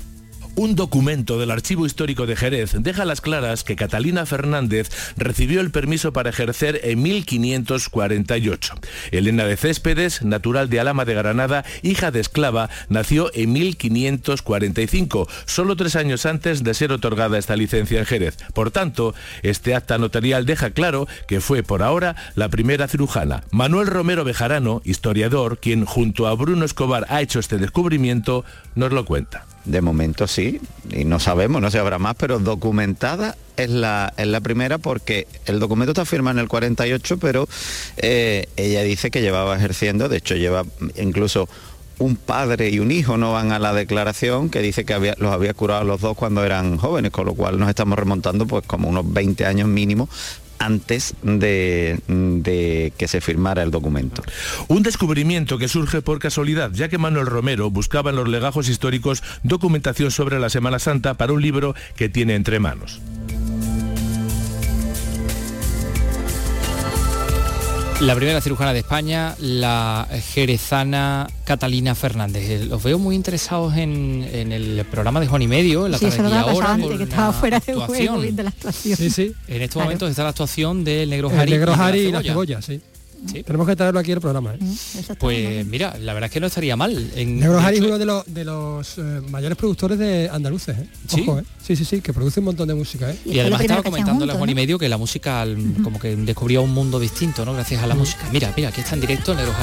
Un 0.57 0.73
documento 0.73 1.37
del 1.37 1.51
Archivo 1.51 1.85
Histórico 1.85 2.25
de 2.25 2.35
Jerez 2.35 2.71
deja 2.79 3.05
las 3.05 3.21
claras 3.21 3.63
que 3.63 3.75
Catalina 3.75 4.25
Fernández 4.25 4.89
recibió 5.15 5.61
el 5.61 5.69
permiso 5.69 6.13
para 6.13 6.31
ejercer 6.31 6.81
en 6.83 7.03
1548. 7.03 8.73
Elena 9.11 9.45
de 9.45 9.55
Céspedes, 9.55 10.23
natural 10.23 10.67
de 10.67 10.79
Alama 10.79 11.05
de 11.05 11.13
Granada, 11.13 11.63
hija 11.83 12.09
de 12.09 12.21
esclava, 12.21 12.71
nació 12.89 13.29
en 13.35 13.53
1545, 13.53 15.27
solo 15.45 15.75
tres 15.75 15.95
años 15.95 16.25
antes 16.25 16.63
de 16.63 16.73
ser 16.73 16.91
otorgada 16.91 17.37
esta 17.37 17.55
licencia 17.55 17.99
en 17.99 18.07
Jerez. 18.07 18.37
Por 18.55 18.71
tanto, 18.71 19.13
este 19.43 19.75
acta 19.75 19.99
notarial 19.99 20.47
deja 20.47 20.71
claro 20.71 21.07
que 21.27 21.39
fue 21.39 21.61
por 21.61 21.83
ahora 21.83 22.15
la 22.33 22.49
primera 22.49 22.87
cirujana. 22.87 23.43
Manuel 23.51 23.85
Romero 23.85 24.23
Bejarano, 24.23 24.81
historiador, 24.85 25.59
quien 25.59 25.85
junto 25.85 26.25
a 26.25 26.33
Bruno 26.33 26.65
Escobar 26.65 27.05
ha 27.09 27.21
hecho 27.21 27.37
este 27.37 27.59
descubrimiento, 27.59 28.43
nos 28.73 28.91
lo 28.91 29.05
cuenta. 29.05 29.45
De 29.67 29.81
momento 29.81 30.27
sí, 30.27 30.61
y 30.91 31.03
no 31.03 31.19
sabemos, 31.19 31.61
no 31.61 31.69
se 31.69 31.77
habrá 31.77 31.99
más, 31.99 32.15
pero 32.15 32.39
documentada 32.39 33.35
es 33.57 33.69
la, 33.69 34.13
es 34.15 34.27
la 34.27 34.39
primera 34.39 34.77
porque 34.77 35.27
el 35.45 35.59
documento 35.59 35.91
está 35.91 36.05
firmado 36.05 36.37
en 36.37 36.43
el 36.43 36.47
48, 36.47 37.17
pero 37.17 37.49
eh, 37.97 38.47
ella 38.55 38.81
dice 38.83 39.11
que 39.11 39.21
llevaba 39.21 39.57
ejerciendo, 39.57 40.07
de 40.07 40.17
hecho 40.17 40.35
lleva 40.35 40.63
incluso 40.95 41.49
un 41.99 42.15
padre 42.15 42.69
y 42.69 42.79
un 42.79 42.91
hijo 42.91 43.17
no 43.17 43.33
van 43.33 43.51
a 43.51 43.59
la 43.59 43.73
declaración 43.73 44.49
que 44.49 44.61
dice 44.61 44.85
que 44.85 45.15
los 45.17 45.33
había 45.33 45.53
curado 45.53 45.81
a 45.81 45.83
los 45.83 45.99
dos 45.99 46.15
cuando 46.15 46.45
eran 46.45 46.77
jóvenes, 46.77 47.11
con 47.11 47.25
lo 47.25 47.33
cual 47.33 47.59
nos 47.59 47.69
estamos 47.69 47.97
remontando 47.97 48.45
pues 48.45 48.65
como 48.65 48.87
unos 48.87 49.11
20 49.11 49.45
años 49.45 49.67
mínimo 49.67 50.07
antes 50.59 51.15
de, 51.21 52.93
que 52.97 53.07
se 53.07 53.21
firmara 53.21 53.63
el 53.63 53.71
documento. 53.71 54.23
Un 54.67 54.83
descubrimiento 54.83 55.57
que 55.57 55.67
surge 55.67 56.01
por 56.01 56.19
casualidad, 56.19 56.71
ya 56.73 56.89
que 56.89 56.97
Manuel 56.97 57.27
Romero 57.27 57.69
buscaba 57.69 58.09
en 58.09 58.15
los 58.15 58.27
legajos 58.27 58.69
históricos 58.69 59.23
documentación 59.43 60.11
sobre 60.11 60.39
la 60.39 60.49
Semana 60.49 60.79
Santa 60.79 61.15
para 61.15 61.33
un 61.33 61.41
libro 61.41 61.75
que 61.95 62.09
tiene 62.09 62.35
entre 62.35 62.59
manos. 62.59 63.01
La 68.01 68.13
primera 68.15 68.39
cirujana 68.41 68.73
de 68.73 68.79
España, 68.79 69.35
la 69.39 70.07
jerezana 70.33 71.27
Catalina 71.43 71.95
Fernández. 71.95 72.47
Eh, 72.47 72.65
Los 72.65 72.83
veo 72.83 72.99
muy 72.99 73.15
interesados 73.15 73.75
en, 73.75 74.23
en 74.31 74.51
el 74.51 74.85
programa 74.85 75.19
de 75.19 75.25
Juan 75.25 75.41
y 75.41 75.47
Medio, 75.47 75.87
en 75.87 75.93
la 75.93 75.97
Sí, 75.97 76.05
eso 76.05 76.17
tarde 76.17 76.29
pasado 76.29 76.49
ahora, 76.51 76.73
antes, 76.73 76.95
que 76.97 77.03
estaba 77.03 77.33
fuera 77.33 77.59
de 77.59 77.73
juego 77.73 78.19
viendo 78.19 78.43
la 78.43 78.49
actuación. 78.49 78.97
Sí, 78.97 79.09
sí. 79.09 79.33
En 79.47 79.61
estos 79.63 79.73
Claro. 79.73 79.85
momentos 79.85 80.09
está 80.11 80.21
la 80.23 80.29
actuación 80.29 80.83
del 80.83 81.09
Negro 81.09 81.31
El 81.31 81.37
Jari. 81.37 81.51
negro 81.51 81.73
Harry 81.73 81.99
y 82.01 82.11
la 82.11 82.21
cebolla, 82.21 82.61
sí. 82.61 82.79
Tenemos 83.45 83.67
que 83.67 83.75
traerlo 83.75 83.99
aquí 83.99 84.11
al 84.11 84.21
programa. 84.21 84.53
¿eh? 84.55 84.59
Pues 85.19 85.65
mira, 85.65 85.97
la 85.99 86.13
verdad 86.13 86.27
es 86.27 86.31
que 86.33 86.39
no 86.39 86.47
estaría 86.47 86.75
mal. 86.75 87.11
En, 87.15 87.39
Negro 87.39 87.57
de 87.57 87.63
Harry 87.63 87.77
es 87.77 87.83
uno 87.83 87.97
de 87.97 88.05
los, 88.05 88.33
de 88.33 88.45
los 88.45 88.97
eh, 88.97 89.01
mayores 89.29 89.57
productores 89.57 89.97
de 89.97 90.29
andaluces. 90.31 90.77
¿eh? 90.77 90.87
¿Sí? 91.07 91.21
Ojo, 91.21 91.39
¿eh? 91.39 91.43
sí, 91.61 91.75
sí, 91.75 91.83
sí, 91.85 92.01
que 92.01 92.13
produce 92.13 92.39
un 92.39 92.45
montón 92.45 92.67
de 92.67 92.75
música. 92.75 93.09
¿eh? 93.11 93.17
Y 93.25 93.39
además 93.39 93.61
estaba 93.61 93.83
comentándole 93.83 94.31
a 94.33 94.35
Juan 94.35 94.49
y 94.49 94.55
Medio 94.55 94.77
que 94.79 94.87
la 94.89 94.97
música 94.97 95.41
al- 95.41 95.57
como 95.83 95.99
que 95.99 96.15
descubría 96.15 96.61
un 96.61 96.73
mundo 96.73 96.99
distinto, 96.99 97.43
¿no? 97.45 97.53
Gracias 97.53 97.81
a 97.83 97.87
la 97.87 97.95
música. 97.95 98.27
Mira, 98.31 98.53
mira, 98.55 98.69
aquí 98.69 98.81
está 98.81 98.95
en 98.95 99.01
directo 99.01 99.31
el 99.31 99.37
Negro. 99.39 99.53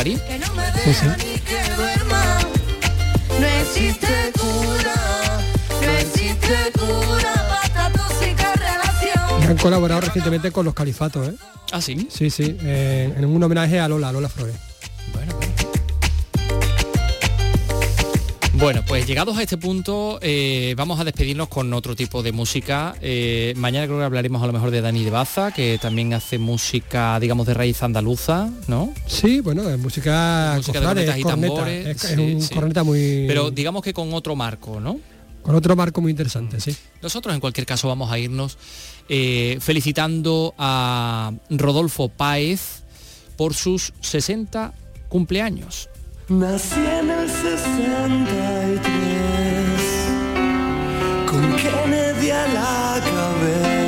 No 3.40 3.46
existe 3.46 4.32
cura, 4.38 5.40
no 5.82 5.90
existe 5.98 6.72
cura 6.78 7.33
colaborado 9.64 10.02
recientemente 10.02 10.50
con 10.50 10.66
los 10.66 10.74
califatos. 10.74 11.26
¿eh? 11.26 11.34
Ah, 11.72 11.80
sí. 11.80 12.06
Sí, 12.10 12.28
sí, 12.28 12.54
eh, 12.62 13.14
en 13.16 13.24
un 13.24 13.42
homenaje 13.42 13.80
a 13.80 13.88
Lola, 13.88 14.10
a 14.10 14.12
Lola 14.12 14.28
Flores. 14.28 14.54
Bueno, 18.52 18.82
pues 18.86 19.06
llegados 19.06 19.36
a 19.38 19.42
este 19.42 19.56
punto, 19.56 20.18
eh, 20.20 20.74
vamos 20.76 21.00
a 21.00 21.04
despedirnos 21.04 21.48
con 21.48 21.72
otro 21.72 21.96
tipo 21.96 22.22
de 22.22 22.32
música. 22.32 22.94
Eh, 23.00 23.54
mañana 23.56 23.86
creo 23.86 23.98
que 23.98 24.04
hablaremos 24.04 24.42
a 24.42 24.46
lo 24.46 24.52
mejor 24.52 24.70
de 24.70 24.82
Dani 24.82 25.02
de 25.02 25.10
Baza, 25.10 25.50
que 25.50 25.78
también 25.80 26.12
hace 26.12 26.38
música, 26.38 27.18
digamos, 27.18 27.46
de 27.46 27.54
raíz 27.54 27.82
andaluza, 27.82 28.50
¿no? 28.68 28.92
Sí, 29.06 29.40
bueno, 29.40 29.68
es 29.68 29.78
música, 29.78 30.54
Música 30.56 30.78
de 30.78 30.86
cornetas 30.86 31.18
y 31.18 31.22
corneta, 31.22 31.54
tambores, 31.54 31.86
es, 31.86 32.04
es 32.04 32.10
sí, 32.10 32.20
un 32.20 32.42
sí. 32.42 32.54
corneta 32.54 32.84
muy... 32.84 33.24
Pero 33.26 33.50
digamos 33.50 33.82
que 33.82 33.94
con 33.94 34.12
otro 34.12 34.36
marco, 34.36 34.78
¿no? 34.78 35.00
con 35.44 35.54
otro 35.54 35.76
marco 35.76 36.00
muy 36.00 36.10
interesante, 36.10 36.58
sí. 36.58 36.74
Nosotros 37.02 37.34
en 37.34 37.40
cualquier 37.40 37.66
caso 37.66 37.86
vamos 37.86 38.10
a 38.10 38.18
irnos 38.18 38.56
eh, 39.08 39.58
felicitando 39.60 40.54
a 40.58 41.32
Rodolfo 41.50 42.08
Páez 42.08 42.82
por 43.36 43.54
sus 43.54 43.92
60 44.00 44.72
cumpleaños. 45.08 45.88
Nací 46.28 46.80
en 46.80 47.10
el 47.10 47.28
63 47.28 48.84
con 51.26 51.56
Kennedy 51.56 52.30
a 52.30 52.46
la 52.48 53.00
cabeza, 53.04 53.83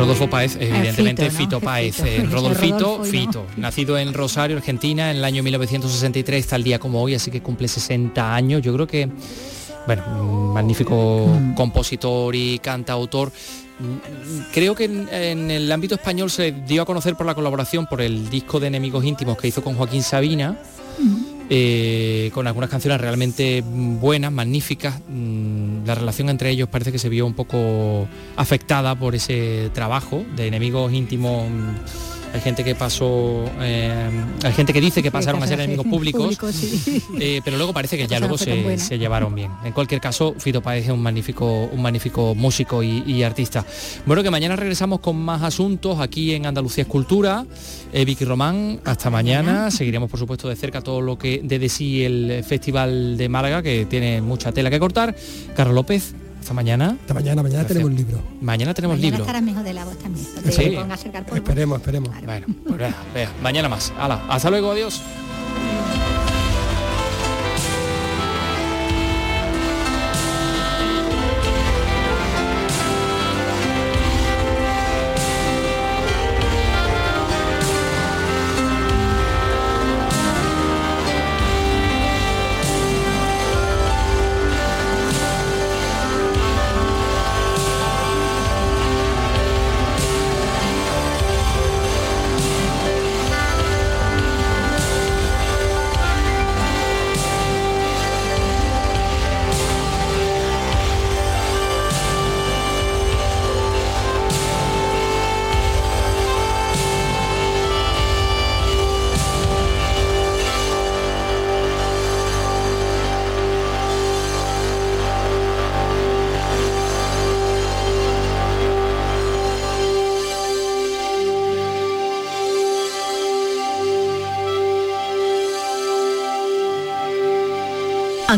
Rodolfo 0.00 0.30
Páez, 0.30 0.56
evidentemente 0.60 1.30
Fito, 1.30 1.32
¿no? 1.32 1.38
Fito 1.38 1.60
Páez, 1.60 1.96
Fito. 1.96 2.06
eh, 2.08 2.16
soy 2.20 2.26
Rodolfito, 2.26 2.78
Rodolfo 2.78 2.98
no. 2.98 3.04
Fito, 3.04 3.46
nacido 3.56 3.98
en 3.98 4.12
Rosario, 4.14 4.56
Argentina, 4.56 5.10
en 5.10 5.18
el 5.18 5.24
año 5.24 5.42
1963, 5.42 6.46
tal 6.46 6.62
día 6.64 6.78
como 6.78 7.00
hoy, 7.02 7.14
así 7.14 7.30
que 7.30 7.40
cumple 7.42 7.68
60 7.68 8.34
años. 8.34 8.62
Yo 8.62 8.72
creo 8.74 8.86
que, 8.86 9.08
bueno, 9.86 10.02
un 10.22 10.52
magnífico 10.54 11.26
Mm. 11.28 11.54
compositor 11.54 12.34
y 12.34 12.58
cantautor. 12.58 13.28
Mm, 13.78 14.52
Creo 14.52 14.74
que 14.74 14.84
en, 14.84 15.08
en 15.12 15.50
el 15.50 15.70
ámbito 15.72 15.94
español 15.94 16.30
se 16.30 16.52
dio 16.52 16.82
a 16.82 16.84
conocer 16.84 17.14
por 17.16 17.24
la 17.26 17.34
colaboración 17.34 17.86
por 17.86 18.00
el 18.02 18.28
disco 18.28 18.60
de 18.60 18.66
Enemigos 18.66 19.04
Íntimos 19.04 19.38
que 19.38 19.48
hizo 19.48 19.62
con 19.62 19.74
Joaquín 19.74 20.02
Sabina. 20.02 20.58
eh, 21.52 22.30
con 22.32 22.46
algunas 22.46 22.70
canciones 22.70 23.00
realmente 23.00 23.62
buenas, 23.66 24.30
magníficas. 24.30 25.00
Mm, 25.08 25.59
La 25.84 25.94
relación 25.94 26.28
entre 26.28 26.50
ellos 26.50 26.68
parece 26.68 26.92
que 26.92 26.98
se 26.98 27.08
vio 27.08 27.26
un 27.26 27.34
poco 27.34 28.08
afectada 28.36 28.94
por 28.94 29.14
ese 29.14 29.70
trabajo 29.72 30.24
de 30.36 30.46
enemigos 30.46 30.92
íntimos. 30.92 31.48
Hay 32.32 32.40
gente 32.40 32.62
que 32.62 32.74
pasó, 32.74 33.44
eh, 33.60 34.10
hay 34.44 34.52
gente 34.52 34.72
que 34.72 34.80
dice 34.80 35.02
que 35.02 35.10
pasaron 35.10 35.42
a 35.42 35.46
ser 35.46 35.58
enemigos 35.60 35.86
públicos, 35.90 36.36
sí. 36.52 37.02
eh, 37.18 37.40
pero 37.44 37.56
luego 37.56 37.72
parece 37.72 37.96
que 37.96 38.06
ya 38.06 38.20
luego 38.20 38.38
se, 38.38 38.98
llevaron 38.98 39.34
bien. 39.34 39.50
En 39.64 39.72
cualquier 39.72 40.00
caso, 40.00 40.34
Fito 40.38 40.62
Páez 40.62 40.84
es 40.84 40.90
un 40.90 41.02
magnífico, 41.02 41.64
un 41.64 41.82
magnífico 41.82 42.34
músico 42.34 42.82
y, 42.82 43.02
y 43.06 43.22
artista. 43.24 43.64
Bueno, 44.06 44.22
que 44.22 44.30
mañana 44.30 44.56
regresamos 44.56 45.00
con 45.00 45.16
más 45.16 45.42
asuntos 45.42 45.98
aquí 46.00 46.34
en 46.34 46.46
Andalucía 46.46 46.82
Escultura. 46.82 47.44
Eh, 47.92 48.04
Vicky 48.04 48.24
Román, 48.24 48.80
hasta 48.84 49.10
mañana. 49.10 49.70
Seguiremos, 49.70 50.08
por 50.10 50.20
supuesto, 50.20 50.48
de 50.48 50.56
cerca 50.56 50.80
todo 50.80 51.00
lo 51.00 51.18
que 51.18 51.40
dé 51.42 51.58
de 51.58 51.68
sí 51.68 52.04
el 52.04 52.44
Festival 52.46 53.16
de 53.16 53.28
Málaga, 53.28 53.62
que 53.62 53.86
tiene 53.86 54.20
mucha 54.20 54.52
tela 54.52 54.70
que 54.70 54.78
cortar. 54.78 55.14
Carlos 55.56 55.74
López, 55.74 56.14
Hasta 56.40 56.54
mañana. 56.54 56.96
Hasta 57.00 57.14
mañana, 57.14 57.42
mañana 57.42 57.60
Gracias. 57.62 57.68
tenemos 57.78 57.92
libro. 57.92 58.22
Mañana 58.40 58.74
tenemos 58.74 58.96
Mañana 58.96 59.10
libro. 59.10 59.24
estará 59.24 59.40
mejor 59.40 59.62
de 59.62 59.72
la 59.74 59.84
voz 59.84 59.96
también. 59.98 60.26
Sí. 60.50 60.76
Esperemos, 61.34 61.78
esperemos. 61.78 62.10
Bueno, 62.24 62.46
pues 62.66 62.78
vea, 62.78 62.94
vea, 63.14 63.30
mañana 63.42 63.68
más. 63.68 63.92
Hala, 63.98 64.24
hasta 64.28 64.50
luego, 64.50 64.72
adiós. 64.72 65.00